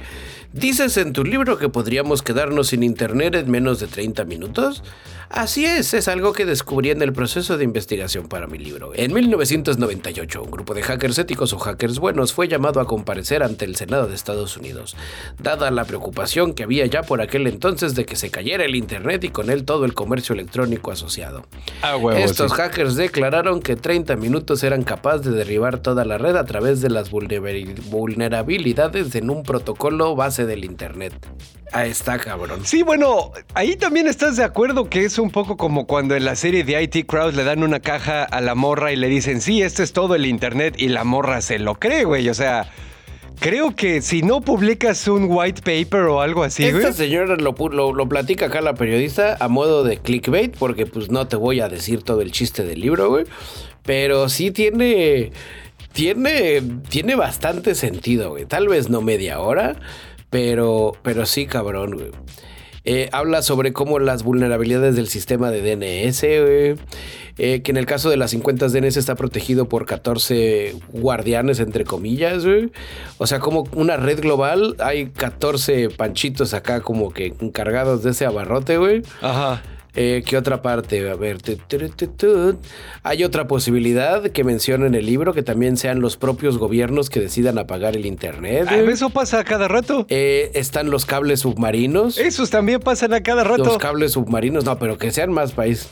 ¿Dices 0.52 0.96
en 0.96 1.12
tu 1.12 1.22
libro 1.22 1.58
que 1.58 1.68
podríamos 1.68 2.22
quedarnos 2.22 2.68
sin 2.68 2.82
internet 2.82 3.34
en 3.36 3.50
menos 3.50 3.78
de 3.78 3.86
30 3.86 4.24
minutos? 4.24 4.82
Así 5.32 5.64
es, 5.64 5.94
es 5.94 6.08
algo 6.08 6.32
que 6.32 6.44
descubrí 6.44 6.90
en 6.90 7.02
el 7.02 7.12
proceso 7.12 7.56
de 7.56 7.62
investigación 7.62 8.26
para 8.26 8.48
mi 8.48 8.58
libro. 8.58 8.90
En 8.96 9.12
1998, 9.12 10.42
un 10.42 10.50
grupo 10.50 10.74
de 10.74 10.82
hackers 10.82 11.18
éticos 11.18 11.52
o 11.52 11.58
hackers 11.58 12.00
buenos 12.00 12.32
fue 12.32 12.48
llamado 12.48 12.80
a 12.80 12.86
comparecer 12.88 13.44
ante 13.44 13.64
el 13.64 13.76
Senado 13.76 14.08
de 14.08 14.16
Estados 14.16 14.56
Unidos, 14.56 14.96
dada 15.40 15.70
la 15.70 15.84
preocupación 15.84 16.52
que 16.52 16.64
había 16.64 16.84
ya 16.86 17.02
por 17.02 17.20
aquel 17.20 17.46
entonces 17.46 17.94
de 17.94 18.06
que 18.06 18.16
se 18.16 18.30
cayera 18.32 18.64
el 18.64 18.74
internet 18.74 19.22
y 19.22 19.28
con 19.28 19.50
él 19.50 19.64
todo 19.64 19.84
el 19.84 19.94
comercio 19.94 20.32
electrónico 20.34 20.90
asociado. 20.90 21.46
Ah, 21.82 21.96
huevo, 21.96 22.18
Estos 22.18 22.50
sí. 22.50 22.56
hackers 22.56 22.96
declararon 22.96 23.60
que 23.62 23.76
30 23.76 24.16
minutos 24.16 24.64
eran 24.64 24.82
capaces 24.82 25.26
de 25.26 25.30
derribar 25.30 25.78
toda 25.78 26.04
la 26.04 26.18
red 26.18 26.34
a 26.34 26.44
través 26.44 26.80
de 26.80 26.90
las 26.90 27.12
vulnerabil- 27.12 27.80
vulnerabilidades 27.88 29.14
en 29.14 29.30
un 29.30 29.44
protocolo 29.44 30.16
base 30.16 30.44
del 30.44 30.64
Internet. 30.64 31.14
Ah, 31.72 31.86
está 31.86 32.18
cabrón. 32.18 32.60
Sí, 32.64 32.82
bueno, 32.82 33.32
ahí 33.54 33.76
también 33.76 34.08
estás 34.08 34.36
de 34.36 34.44
acuerdo 34.44 34.88
que 34.88 35.04
es 35.04 35.18
un 35.18 35.30
poco 35.30 35.56
como 35.56 35.86
cuando 35.86 36.16
en 36.16 36.24
la 36.24 36.34
serie 36.34 36.64
de 36.64 36.82
IT 36.82 37.06
Crowd 37.06 37.34
le 37.34 37.44
dan 37.44 37.62
una 37.62 37.80
caja 37.80 38.24
a 38.24 38.40
la 38.40 38.54
morra 38.54 38.92
y 38.92 38.96
le 38.96 39.08
dicen, 39.08 39.40
sí, 39.40 39.62
este 39.62 39.82
es 39.82 39.92
todo 39.92 40.14
el 40.14 40.26
internet 40.26 40.74
y 40.78 40.88
la 40.88 41.04
morra 41.04 41.40
se 41.40 41.58
lo 41.58 41.76
cree, 41.76 42.04
güey. 42.04 42.28
O 42.28 42.34
sea, 42.34 42.70
creo 43.38 43.74
que 43.74 44.02
si 44.02 44.22
no 44.22 44.40
publicas 44.40 45.06
un 45.08 45.26
white 45.28 45.62
paper 45.62 46.02
o 46.02 46.20
algo 46.20 46.42
así, 46.42 46.70
güey. 46.70 46.82
Esta 46.82 46.92
señora 46.92 47.36
lo, 47.36 47.54
lo, 47.68 47.92
lo 47.92 48.08
platica 48.08 48.46
acá 48.46 48.60
la 48.60 48.74
periodista 48.74 49.36
a 49.38 49.48
modo 49.48 49.84
de 49.84 49.98
clickbait, 49.98 50.56
porque 50.56 50.86
pues 50.86 51.10
no 51.10 51.28
te 51.28 51.36
voy 51.36 51.60
a 51.60 51.68
decir 51.68 52.02
todo 52.02 52.20
el 52.20 52.32
chiste 52.32 52.64
del 52.64 52.80
libro, 52.80 53.08
güey. 53.10 53.26
Pero 53.84 54.28
sí 54.28 54.50
tiene. 54.50 55.32
Tiene. 55.92 56.62
Tiene 56.88 57.14
bastante 57.14 57.74
sentido, 57.74 58.30
güey. 58.30 58.44
Tal 58.44 58.68
vez 58.68 58.88
no 58.90 59.00
media 59.00 59.40
hora. 59.40 59.76
Pero. 60.30 60.92
Pero 61.02 61.26
sí, 61.26 61.46
cabrón, 61.46 61.92
güey. 61.94 62.10
Eh, 62.84 63.10
habla 63.12 63.42
sobre 63.42 63.74
cómo 63.74 63.98
las 63.98 64.22
vulnerabilidades 64.22 64.96
del 64.96 65.08
sistema 65.08 65.50
de 65.50 65.60
DNS, 65.60 66.20
eh, 66.22 66.76
que 67.62 67.70
en 67.70 67.76
el 67.76 67.84
caso 67.84 68.08
de 68.08 68.16
las 68.16 68.30
50 68.30 68.68
DNS 68.68 68.96
está 68.96 69.16
protegido 69.16 69.68
por 69.68 69.84
14 69.84 70.76
guardianes, 70.92 71.60
entre 71.60 71.84
comillas. 71.84 72.44
O 73.18 73.26
sea, 73.26 73.38
como 73.38 73.64
una 73.74 73.96
red 73.98 74.20
global, 74.20 74.76
hay 74.78 75.10
14 75.10 75.90
panchitos 75.90 76.54
acá 76.54 76.80
como 76.80 77.12
que 77.12 77.34
encargados 77.40 78.02
de 78.02 78.10
ese 78.10 78.24
abarrote, 78.24 78.78
güey. 78.78 79.02
Ajá. 79.20 79.62
Eh, 79.94 80.22
¿Qué 80.26 80.36
otra 80.36 80.62
parte? 80.62 81.10
A 81.10 81.14
ver, 81.14 81.38
hay 83.02 83.24
otra 83.24 83.46
posibilidad 83.46 84.30
que 84.30 84.44
menciona 84.44 84.86
en 84.86 84.94
el 84.94 85.06
libro 85.06 85.32
que 85.34 85.42
también 85.42 85.76
sean 85.76 86.00
los 86.00 86.16
propios 86.16 86.58
gobiernos 86.58 87.10
que 87.10 87.20
decidan 87.20 87.58
apagar 87.58 87.96
el 87.96 88.06
internet. 88.06 88.66
Ah, 88.68 88.76
eso 88.76 89.10
pasa 89.10 89.40
a 89.40 89.44
cada 89.44 89.68
rato. 89.68 90.06
Eh, 90.08 90.50
están 90.54 90.90
los 90.90 91.06
cables 91.06 91.40
submarinos. 91.40 92.18
Esos 92.18 92.50
también 92.50 92.80
pasan 92.80 93.14
a 93.14 93.22
cada 93.22 93.44
rato. 93.44 93.64
Los 93.64 93.78
cables 93.78 94.12
submarinos, 94.12 94.64
no, 94.64 94.78
pero 94.78 94.98
que 94.98 95.10
sean 95.10 95.32
más 95.32 95.52
países. 95.52 95.90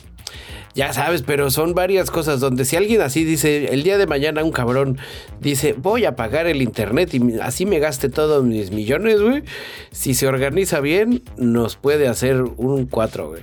Ya 0.74 0.92
sabes, 0.92 1.22
pero 1.22 1.50
son 1.50 1.74
varias 1.74 2.10
cosas 2.10 2.40
donde 2.40 2.64
si 2.64 2.76
alguien 2.76 3.00
así 3.00 3.24
dice, 3.24 3.72
el 3.72 3.82
día 3.82 3.98
de 3.98 4.06
mañana 4.06 4.44
un 4.44 4.52
cabrón 4.52 4.98
dice, 5.40 5.74
voy 5.76 6.04
a 6.04 6.14
pagar 6.14 6.46
el 6.46 6.62
internet 6.62 7.14
y 7.14 7.40
así 7.40 7.66
me 7.66 7.78
gaste 7.78 8.08
todos 8.08 8.44
mis 8.44 8.70
millones, 8.70 9.20
güey. 9.20 9.42
Si 9.90 10.14
se 10.14 10.28
organiza 10.28 10.80
bien, 10.80 11.22
nos 11.36 11.76
puede 11.76 12.08
hacer 12.08 12.42
un 12.42 12.86
4, 12.86 13.28
güey. 13.28 13.42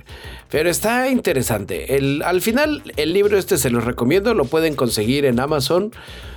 Pero 0.50 0.70
está 0.70 1.08
interesante. 1.08 1.96
El, 1.96 2.22
al 2.22 2.40
final, 2.40 2.82
el 2.96 3.12
libro 3.12 3.36
este 3.36 3.58
se 3.58 3.70
los 3.70 3.84
recomiendo, 3.84 4.32
lo 4.32 4.44
pueden 4.44 4.74
conseguir 4.74 5.24
en 5.24 5.40
Amazon. 5.40 5.92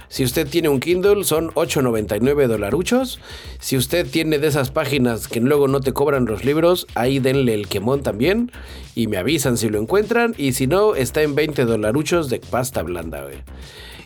Si 0.09 0.23
usted 0.23 0.47
tiene 0.47 0.69
un 0.69 0.79
Kindle, 0.79 1.23
son 1.23 1.49
8.99 1.51 2.47
dolaruchos. 2.47 3.19
Si 3.59 3.77
usted 3.77 4.09
tiene 4.09 4.39
de 4.39 4.47
esas 4.47 4.71
páginas 4.71 5.27
que 5.27 5.39
luego 5.39 5.67
no 5.67 5.81
te 5.81 5.93
cobran 5.93 6.25
los 6.25 6.43
libros, 6.43 6.87
ahí 6.95 7.19
denle 7.19 7.53
el 7.53 7.67
quemón 7.67 8.01
también. 8.01 8.51
Y 8.95 9.07
me 9.07 9.17
avisan 9.17 9.57
si 9.57 9.69
lo 9.69 9.79
encuentran. 9.79 10.33
Y 10.37 10.53
si 10.53 10.65
no, 10.65 10.95
está 10.95 11.21
en 11.21 11.35
20 11.35 11.65
dolaruchos 11.65 12.29
de 12.29 12.39
pasta 12.39 12.81
blanda, 12.81 13.21
güey. 13.21 13.37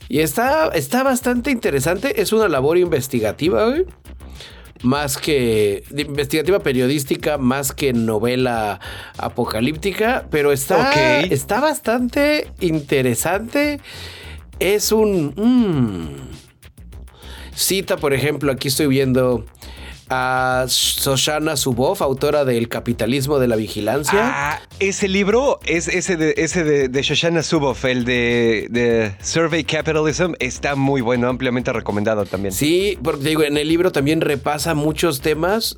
Y 0.10 0.20
está, 0.20 0.68
está 0.68 1.04
bastante 1.04 1.52
interesante. 1.52 2.22
Es 2.22 2.34
una 2.34 2.50
labor 2.50 2.78
investigativa, 2.78 3.66
güey 3.70 3.86
más 4.84 5.18
que 5.18 5.84
investigativa 5.96 6.60
periodística, 6.60 7.38
más 7.38 7.72
que 7.72 7.94
novela 7.94 8.82
apocalíptica, 9.18 10.26
pero 10.30 10.52
está, 10.52 11.22
está 11.22 11.62
bastante 11.62 12.52
interesante 12.60 13.80
es 14.64 14.92
un... 14.92 15.34
Mm. 15.36 16.34
Cita, 17.56 17.98
por 17.98 18.14
ejemplo, 18.14 18.52
aquí 18.52 18.70
estoy 18.70 18.88
viendo 18.88 19.46
a 20.10 20.66
Shoshana 20.68 21.56
Zuboff, 21.56 22.02
autora 22.02 22.46
del 22.46 22.68
Capitalismo 22.68 23.40
de 23.40 23.48
la 23.48 23.56
Vigilancia. 23.56 24.20
Ah, 24.24 24.62
ese 24.80 25.08
libro 25.08 25.60
es 25.66 25.88
ese 25.88 26.18
de, 26.18 26.34
ese 26.38 26.64
de, 26.64 27.02
Shoshana 27.02 27.44
Zuboff, 27.44 27.86
el 27.86 28.06
de, 28.06 28.68
de, 28.72 29.16
Survey 29.22 29.64
Capitalism, 29.64 30.34
está 30.40 30.76
muy 30.76 31.02
bueno, 31.02 31.28
ampliamente 31.28 31.72
recomendado 31.74 32.26
también. 32.26 32.54
Sí, 32.54 32.98
porque 33.04 33.24
digo, 33.24 33.44
en 33.44 33.58
el 33.58 33.68
libro 33.68 33.92
también 33.92 34.22
repasa 34.22 34.74
muchos 34.74 35.22
temas 35.22 35.78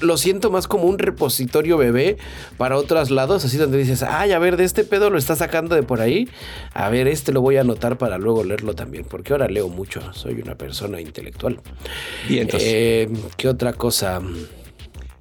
lo 0.00 0.16
siento 0.16 0.50
más 0.50 0.66
como 0.66 0.84
un 0.84 0.98
repositorio 0.98 1.76
bebé 1.76 2.18
para 2.56 2.76
otros 2.76 3.10
lados, 3.10 3.44
así 3.44 3.56
donde 3.56 3.78
dices, 3.78 4.02
ay, 4.02 4.32
a 4.32 4.38
ver, 4.38 4.56
de 4.56 4.64
este 4.64 4.84
pedo 4.84 5.10
lo 5.10 5.18
está 5.18 5.36
sacando 5.36 5.74
de 5.74 5.82
por 5.82 6.00
ahí. 6.00 6.28
A 6.72 6.88
ver, 6.90 7.08
este 7.08 7.32
lo 7.32 7.40
voy 7.40 7.56
a 7.56 7.62
anotar 7.62 7.98
para 7.98 8.18
luego 8.18 8.44
leerlo 8.44 8.74
también, 8.74 9.04
porque 9.04 9.32
ahora 9.32 9.48
leo 9.48 9.68
mucho, 9.68 10.00
soy 10.12 10.40
una 10.40 10.54
persona 10.56 11.00
intelectual. 11.00 11.60
Y 12.28 12.38
entonces. 12.38 12.68
Eh, 12.72 13.08
¿Qué 13.36 13.48
otra 13.48 13.72
cosa? 13.72 14.20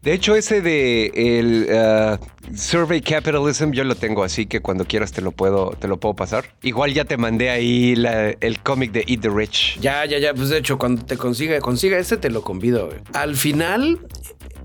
De 0.02 0.14
hecho, 0.14 0.36
ese 0.36 0.62
de 0.62 1.12
el 1.14 1.68
uh, 1.70 2.56
Survey 2.56 3.02
Capitalism 3.02 3.70
yo 3.72 3.84
lo 3.84 3.94
tengo, 3.94 4.24
así 4.24 4.48
que 4.48 4.60
cuando 4.60 4.86
quieras 4.86 5.12
te 5.12 5.22
lo 5.22 5.32
puedo, 5.32 5.76
te 5.80 5.88
lo 5.88 6.00
puedo 6.00 6.16
pasar. 6.16 6.46
Igual 6.64 6.94
ya 6.96 7.06
te 7.06 7.18
mandé 7.18 7.52
ahí 7.52 7.94
el 8.40 8.60
cómic 8.64 8.92
de 8.94 9.06
Eat 9.08 9.22
the 9.22 9.30
Rich. 9.30 9.80
Ya, 9.80 10.04
ya, 10.06 10.18
ya. 10.18 10.34
Pues 10.34 10.50
de 10.50 10.58
hecho, 10.58 10.80
cuando 10.80 11.06
te 11.06 11.18
consiga, 11.18 11.60
consiga 11.60 12.00
ese, 12.00 12.18
te 12.18 12.32
lo 12.32 12.42
convido. 12.42 12.90
Al 13.14 13.36
final, 13.36 14.00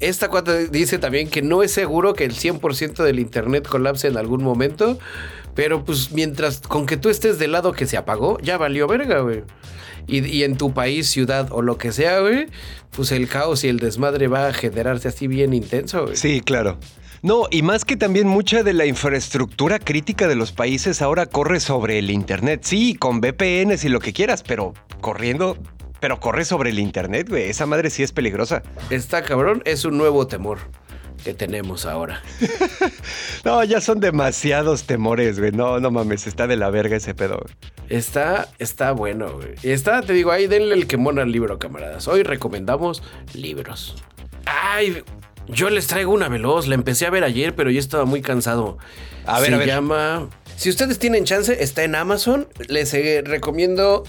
esta 0.01 0.28
cuata 0.28 0.57
dice 0.57 0.99
también 0.99 1.28
que 1.28 1.43
no 1.43 1.62
es 1.62 1.70
seguro 1.70 2.14
que 2.14 2.24
el 2.24 2.32
100% 2.32 3.05
del 3.05 3.18
internet 3.18 3.68
colapse 3.68 4.09
en 4.09 4.16
algún 4.16 4.43
momento, 4.43 4.99
pero 5.57 5.84
pues 5.84 6.12
mientras 6.12 6.61
con 6.61 6.86
que 6.86 6.96
tú 6.96 7.09
estés 7.09 7.40
del 7.40 7.50
lado 7.52 7.72
que 7.72 7.86
se 7.86 7.96
apagó, 7.96 8.38
ya 8.40 8.59
valió 8.59 8.86
verga, 8.86 9.20
güey. 9.20 9.42
Y, 10.09 10.44
en 10.44 10.57
tu 10.57 10.72
país, 10.72 11.11
ciudad 11.11 11.48
o 11.50 11.62
lo 11.62 11.78
que 11.78 11.90
sea, 11.90 12.20
güey, 12.20 12.46
pues 12.92 13.11
el 13.11 13.26
caos 13.26 13.64
y 13.64 13.68
el 13.68 13.80
desmadre 13.80 14.28
va 14.28 14.46
a 14.46 14.52
generarse 14.52 15.09
así 15.09 15.26
bien 15.26 15.52
intenso, 15.52 16.04
güey. 16.04 16.14
Sí, 16.14 16.40
claro. 16.40 16.78
No, 17.22 17.48
y 17.50 17.62
más 17.62 17.84
que 17.84 17.96
también 17.96 18.28
mucha 18.28 18.62
de 18.62 18.72
la 18.72 18.86
infraestructura 18.86 19.80
crítica 19.80 20.28
de 20.28 20.36
los 20.36 20.52
países 20.52 21.02
ahora 21.02 21.26
corre 21.26 21.59
sobre 21.59 21.98
el 21.98 22.12
Internet. 22.12 22.61
Sí, 22.62 22.94
con 22.94 23.20
VPNs 23.20 23.84
y 23.84 23.88
lo 23.88 23.98
que 23.98 24.12
quieras, 24.12 24.44
pero 24.46 24.74
corriendo 25.00 25.59
pero 25.98 26.20
corre 26.20 26.44
sobre 26.44 26.70
el 26.70 26.78
internet, 26.78 27.30
güey. 27.30 27.44
Esa 27.44 27.64
madre 27.64 27.88
sí 27.88 28.02
es 28.02 28.12
peligrosa. 28.12 28.62
Está 28.90 29.22
cabrón, 29.22 29.62
es 29.64 29.86
un 29.86 29.96
nuevo 29.96 30.26
temor 30.26 30.59
que 31.27 31.35
tenemos 31.35 31.87
ahora. 31.87 32.22
no, 33.45 33.64
ya 33.64 33.81
son 33.81 33.99
demasiados 33.99 34.85
temores, 34.85 35.41
güey. 35.41 35.51
No, 35.51 35.81
no 35.81 35.91
mames, 35.91 36.29
está 36.29 36.47
de 36.47 36.57
la 36.57 36.70
verga 36.70 36.99
ese 36.99 37.16
pedo. 37.16 37.45
Está, 37.89 38.49
está 38.61 38.93
bueno, 38.93 39.33
güey. 39.33 39.55
Está, 39.64 40.03
te 40.03 40.12
digo, 40.12 40.31
ahí 40.31 40.47
denle 40.47 40.77
el 40.77 40.87
quemón 40.87 41.18
al 41.18 41.33
libro, 41.33 41.59
camaradas. 41.59 42.07
Hoy 42.07 42.22
recomendamos 42.22 43.03
libros. 43.35 43.97
Ay, 44.45 45.03
yo 45.49 45.68
les 45.68 45.89
traigo 45.89 46.12
una 46.12 46.29
veloz. 46.29 46.68
La 46.68 46.77
empecé 46.77 47.07
a 47.07 47.11
ver 47.11 47.24
ayer, 47.24 47.57
pero 47.57 47.72
ya 47.72 47.81
estaba 47.81 48.05
muy 48.05 48.22
cansado. 48.22 48.79
A 49.27 49.41
ver, 49.41 49.59
Se 49.59 49.66
llama. 49.66 50.29
Si 50.55 50.70
ustedes 50.70 51.01
tienen 51.01 51.24
chance, 51.24 51.61
está 51.61 51.83
en 51.83 51.97
Amazon. 51.97 52.47
Les 52.68 52.95
eh, 52.95 53.24
recomiendo 53.27 54.05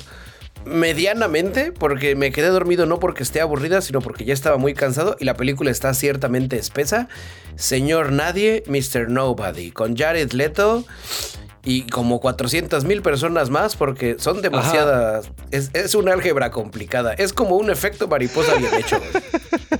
medianamente, 0.68 1.72
porque 1.72 2.15
me 2.15 2.32
quedé 2.32 2.47
dormido 2.47 2.86
no 2.86 2.99
porque 2.99 3.24
esté 3.24 3.41
aburrida, 3.41 3.82
sino 3.82 4.01
porque 4.01 4.26
ya 4.26 4.34
estaba 4.34 4.57
muy 4.57 4.74
cansado 4.74 5.15
y 5.20 5.26
la 5.26 5.36
película 5.36 5.72
está 5.72 5.93
ciertamente 5.93 6.57
espesa. 6.57 7.07
Señor 7.55 8.11
Nadie, 8.11 8.63
Mr. 8.68 9.09
Nobody, 9.09 9.72
con 9.72 9.95
Jared 9.95 10.32
Leto 10.34 10.86
y 11.63 11.84
como 11.84 12.22
400 12.22 12.86
mil 12.86 13.01
personas 13.01 13.49
más 13.49 13.76
porque 13.76 14.15
son 14.20 14.41
demasiadas. 14.41 15.32
Es, 15.51 15.72
es, 15.74 15.95
una 15.95 16.13
álgebra 16.13 16.51
complicada. 16.51 17.13
Es 17.13 17.34
como 17.34 17.57
un 17.57 17.70
efecto 17.70 18.07
mariposa 18.07 18.55
bien 18.55 18.74
hecho. 18.74 19.01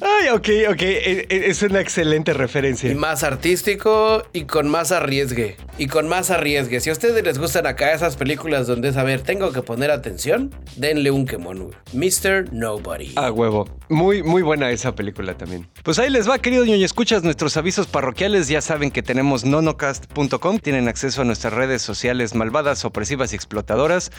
Ay, 0.00 0.28
ok, 0.28 0.48
ok. 0.70 0.82
E, 0.82 1.26
e, 1.28 1.50
es 1.50 1.62
una 1.62 1.80
excelente 1.80 2.32
referencia. 2.32 2.90
Y 2.90 2.94
más 2.94 3.22
artístico 3.22 4.22
y 4.32 4.44
con 4.44 4.68
más 4.68 4.92
arriesgue. 4.92 5.56
Y 5.78 5.86
con 5.86 6.08
más 6.08 6.30
arriesgue. 6.30 6.80
Si 6.80 6.90
a 6.90 6.92
ustedes 6.92 7.24
les 7.24 7.38
gustan 7.38 7.66
acá 7.66 7.92
esas 7.92 8.16
películas 8.16 8.66
donde 8.66 8.88
es, 8.88 8.96
a 8.96 9.04
ver, 9.04 9.22
tengo 9.22 9.52
que 9.52 9.62
poner 9.62 9.90
atención, 9.90 10.54
denle 10.76 11.10
un 11.10 11.26
quemón. 11.26 11.70
Mr. 11.92 12.52
Nobody. 12.52 13.12
Ah, 13.16 13.30
huevo. 13.30 13.68
Muy, 13.88 14.22
muy 14.22 14.42
buena 14.42 14.70
esa 14.70 14.94
película 14.94 15.36
también. 15.36 15.68
Pues 15.82 15.98
ahí 15.98 16.10
les 16.10 16.28
va, 16.28 16.38
querido 16.38 16.64
ñoño. 16.64 16.84
Escuchas 16.84 17.22
nuestros 17.22 17.56
avisos 17.56 17.86
parroquiales. 17.86 18.48
Ya 18.48 18.60
saben 18.60 18.90
que 18.90 19.02
tenemos 19.02 19.44
nonocast.com. 19.44 20.58
Tienen 20.58 20.88
acceso 20.88 21.22
a 21.22 21.24
nuestras 21.24 21.52
redes 21.52 21.82
sociales 21.82 22.34
malvadas, 22.34 22.84
opresivas 22.84 23.32
y 23.32 23.36
explotadoras, 23.36 24.10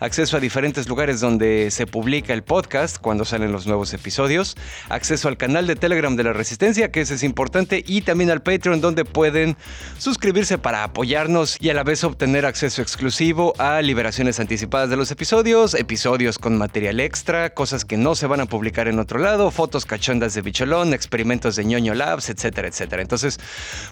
acceso 0.00 0.36
a 0.36 0.40
diferentes 0.40 0.88
lugares 0.88 1.20
donde 1.20 1.70
se 1.70 1.86
publica 1.86 2.32
el 2.32 2.42
podcast 2.42 2.98
cuando 2.98 3.24
salen 3.24 3.52
los 3.52 3.66
nuevos 3.66 3.92
episodios, 3.94 4.56
acceso 4.88 5.28
al 5.28 5.36
canal 5.36 5.66
de 5.66 5.76
Telegram 5.76 6.14
de 6.16 6.24
la 6.24 6.32
Resistencia, 6.32 6.90
que 6.90 7.00
ese 7.00 7.14
es 7.14 7.22
importante, 7.22 7.84
y 7.86 8.02
también 8.02 8.30
al 8.30 8.42
Patreon 8.42 8.80
donde 8.80 9.04
pueden 9.04 9.56
suscribirse 9.98 10.58
para 10.58 10.84
apoyarnos 10.84 11.56
y 11.60 11.70
a 11.70 11.74
la 11.74 11.84
vez 11.84 12.04
obtener 12.04 12.46
acceso 12.46 12.82
exclusivo 12.82 13.54
a 13.58 13.80
liberaciones 13.82 14.40
anticipadas 14.40 14.90
de 14.90 14.96
los 14.96 15.10
episodios, 15.10 15.74
episodios 15.74 16.38
con 16.38 16.56
material 16.58 17.00
extra, 17.00 17.50
cosas 17.50 17.84
que 17.84 17.96
no 17.96 18.14
se 18.14 18.26
van 18.26 18.40
a 18.40 18.46
publicar 18.46 18.88
en 18.88 18.98
otro 18.98 19.18
lado, 19.18 19.50
fotos 19.50 19.86
cachondas 19.86 20.34
de 20.34 20.42
bicholón, 20.42 20.94
experimentos 20.94 21.56
de 21.56 21.64
ñoño 21.64 21.94
labs, 21.94 22.30
etcétera, 22.30 22.68
etcétera. 22.68 23.02
Entonces, 23.02 23.38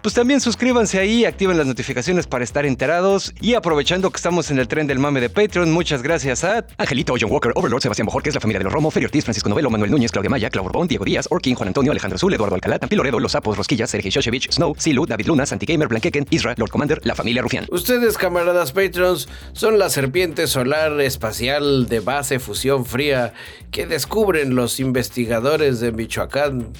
pues 0.02 0.14
también 0.14 0.40
suscríbanse 0.40 0.98
ahí, 0.98 1.24
activen 1.24 1.56
las 1.56 1.66
notificaciones 1.66 2.26
para 2.26 2.44
estar 2.44 2.66
enterados. 2.66 3.34
Y 3.40 3.54
aprovechando 3.54 4.10
que 4.10 4.16
estamos 4.16 4.50
en 4.50 4.58
el 4.58 4.68
tren 4.68 4.86
del 4.86 4.98
mame 4.98 5.20
de 5.20 5.30
Patreon, 5.30 5.72
muchas 5.72 6.02
gracias 6.02 6.44
a 6.44 6.66
Angelito, 6.78 7.14
John 7.20 7.30
Walker, 7.30 7.52
Overlord, 7.54 7.82
Sebastián 7.82 8.06
Bojor, 8.06 8.22
que 8.22 8.30
es 8.30 8.34
la 8.34 8.40
familia 8.40 8.58
de 8.58 8.64
los 8.64 8.72
Romo, 8.72 8.90
Ferio 8.90 9.06
Ortiz, 9.08 9.24
Francisco 9.24 9.48
Novelo, 9.48 9.70
Manuel 9.70 9.90
Núñez, 9.90 10.10
Claudia 10.10 10.30
Maya, 10.30 10.50
Clau 10.50 10.65
Borbón, 10.66 10.88
Diego 10.88 11.04
Díaz, 11.04 11.26
Orkin, 11.30 11.54
Juan 11.54 11.68
Antonio, 11.68 11.92
Alejandro 11.92 12.16
Azul, 12.16 12.34
Eduardo 12.34 12.56
Alcalá, 12.56 12.78
Tampiloredo, 12.78 13.20
Los 13.20 13.32
Sapos, 13.32 13.56
Rosquillas, 13.56 13.88
Sergio 13.90 14.10
Shoshevich, 14.10 14.50
Snow, 14.50 14.74
Silu, 14.76 15.06
David 15.06 15.26
Luna, 15.26 15.46
Santi 15.46 15.66
Gamer, 15.66 15.88
Blanqueken, 15.88 16.26
Isra, 16.30 16.54
Lord 16.56 16.70
Commander, 16.70 17.00
la 17.04 17.14
familia 17.14 17.42
Rufián. 17.42 17.66
Ustedes, 17.70 18.18
camaradas 18.18 18.72
Patrons, 18.72 19.28
son 19.52 19.78
la 19.78 19.90
serpiente 19.90 20.46
solar 20.46 21.00
espacial 21.00 21.86
de 21.86 22.00
base 22.00 22.38
fusión 22.38 22.84
fría 22.84 23.32
que 23.70 23.86
descubren 23.86 24.54
los 24.54 24.80
investigadores 24.80 25.80
de 25.80 25.92
Michoacán 25.92 26.72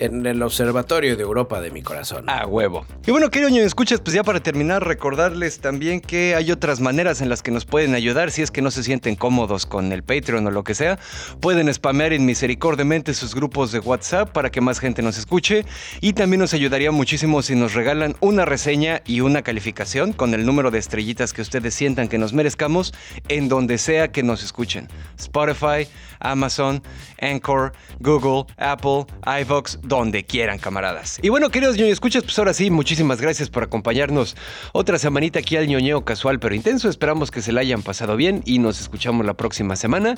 en 0.00 0.24
el 0.26 0.42
Observatorio 0.42 1.16
de 1.16 1.22
Europa 1.22 1.60
de 1.60 1.70
mi 1.70 1.82
corazón. 1.82 2.28
A 2.28 2.46
huevo. 2.46 2.86
Y 3.06 3.10
bueno, 3.10 3.30
querido 3.30 3.50
ñoño, 3.50 3.62
escuchas, 3.62 4.00
pues 4.00 4.14
ya 4.14 4.22
para 4.22 4.40
terminar, 4.40 4.86
recordarles 4.86 5.60
también 5.60 6.00
que 6.00 6.34
hay 6.34 6.50
otras 6.50 6.80
maneras 6.80 7.20
en 7.20 7.28
las 7.28 7.42
que 7.42 7.50
nos 7.50 7.64
pueden 7.64 7.94
ayudar 7.94 8.30
si 8.30 8.42
es 8.42 8.50
que 8.50 8.62
no 8.62 8.70
se 8.70 8.82
sienten 8.82 9.16
cómodos 9.16 9.66
con 9.66 9.92
el 9.92 10.02
Patreon 10.02 10.46
o 10.46 10.50
lo 10.50 10.64
que 10.64 10.74
sea. 10.74 10.98
Pueden 11.40 11.72
spamear 11.72 12.12
inmisericordiamente 12.12 13.14
sus 13.14 13.34
grupos 13.34 13.72
de 13.72 13.78
WhatsApp 13.78 14.30
para 14.30 14.50
que 14.50 14.60
más 14.60 14.78
gente 14.78 15.02
nos 15.02 15.18
escuche. 15.18 15.64
Y 16.00 16.12
también 16.12 16.40
nos 16.40 16.54
ayudaría 16.54 16.90
muchísimo 16.90 17.42
si 17.42 17.54
nos 17.54 17.74
regalan 17.74 18.16
una 18.20 18.44
reseña 18.44 19.02
y 19.06 19.20
una 19.20 19.42
calificación 19.42 20.12
con 20.12 20.34
el 20.34 20.46
número 20.46 20.70
de 20.70 20.78
estrellitas 20.78 21.32
que 21.32 21.42
ustedes 21.42 21.74
sientan 21.74 22.08
que 22.08 22.18
nos 22.18 22.32
merezcamos 22.32 22.94
en 23.28 23.48
donde 23.48 23.78
sea 23.78 24.12
que 24.12 24.22
nos 24.22 24.42
escuchen. 24.42 24.88
Spotify, 25.18 25.88
Amazon, 26.20 26.82
Anchor, 27.20 27.72
Google, 28.00 28.44
Apple, 28.56 29.06
iVox, 29.42 29.78
donde 29.86 30.24
quieran, 30.24 30.58
camaradas. 30.58 31.18
Y 31.22 31.28
bueno, 31.28 31.50
queridos 31.50 31.76
ñoño 31.76 31.92
escuchas, 31.92 32.24
pues 32.24 32.38
ahora 32.38 32.54
sí, 32.54 32.70
muchísimas 32.70 33.20
gracias 33.20 33.50
por 33.50 33.62
acompañarnos 33.62 34.36
otra 34.72 34.98
semanita 34.98 35.38
aquí 35.38 35.56
al 35.56 35.66
ñoñeo 35.66 36.04
casual 36.04 36.38
pero 36.38 36.54
intenso. 36.54 36.88
Esperamos 36.88 37.30
que 37.30 37.42
se 37.42 37.52
la 37.52 37.60
hayan 37.60 37.82
pasado 37.82 38.16
bien 38.16 38.42
y 38.44 38.58
nos 38.58 38.80
escuchamos 38.80 39.24
la 39.24 39.34
próxima 39.34 39.76
semana. 39.76 40.16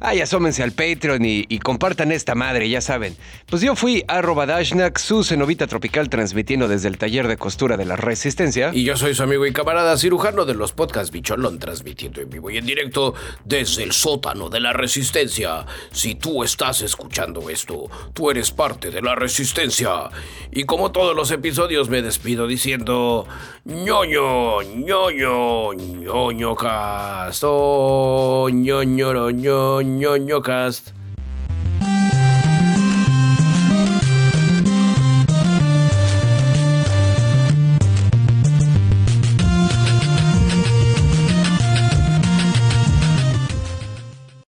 Ay, 0.00 0.20
asómense 0.20 0.62
al 0.62 0.72
Patreon 0.72 1.24
y, 1.24 1.46
y 1.48 1.58
compartan 1.58 2.12
esta 2.12 2.34
madre, 2.34 2.68
ya 2.68 2.80
saben. 2.80 3.16
Pues 3.46 3.62
yo 3.62 3.76
fui 3.76 4.04
arroba 4.08 4.46
Dashnak, 4.46 4.98
su 4.98 5.24
cenovita 5.24 5.66
tropical, 5.66 6.08
transmitiendo 6.08 6.68
desde 6.68 6.88
el 6.88 6.98
taller 6.98 7.28
de 7.28 7.36
costura 7.36 7.76
de 7.76 7.84
la 7.84 7.96
Resistencia. 7.96 8.70
Y 8.72 8.84
yo 8.84 8.96
soy 8.96 9.14
su 9.14 9.22
amigo 9.22 9.46
y 9.46 9.52
camarada 9.52 9.96
cirujano 9.96 10.44
de 10.44 10.54
los 10.54 10.72
podcasts 10.72 11.10
Bicholón, 11.10 11.58
transmitiendo 11.58 12.20
en 12.20 12.30
vivo 12.30 12.50
y 12.50 12.58
en 12.58 12.66
directo 12.66 13.14
desde 13.44 13.82
el 13.82 13.92
sótano 13.92 14.48
de 14.48 14.60
la 14.60 14.72
Resistencia. 14.72 15.66
Si 15.92 16.14
tú 16.14 16.42
estás 16.44 16.82
escuchando 16.82 17.48
esto, 17.50 17.88
tú 18.12 18.30
eres 18.30 18.50
parte 18.50 18.90
de 18.90 18.93
la 19.02 19.14
Resistencia. 19.14 20.10
Y 20.50 20.64
como 20.64 20.92
todos 20.92 21.16
los 21.16 21.30
episodios 21.30 21.88
me 21.88 22.02
despido 22.02 22.46
diciendo 22.46 23.26
ñoño, 23.64 24.62
ñoño, 24.62 25.72
ñoño 25.72 26.54
cast, 26.54 27.42
oh, 27.46 28.48
ñoño, 28.50 29.30
ñoño 29.30 30.42
cast. 30.42 31.03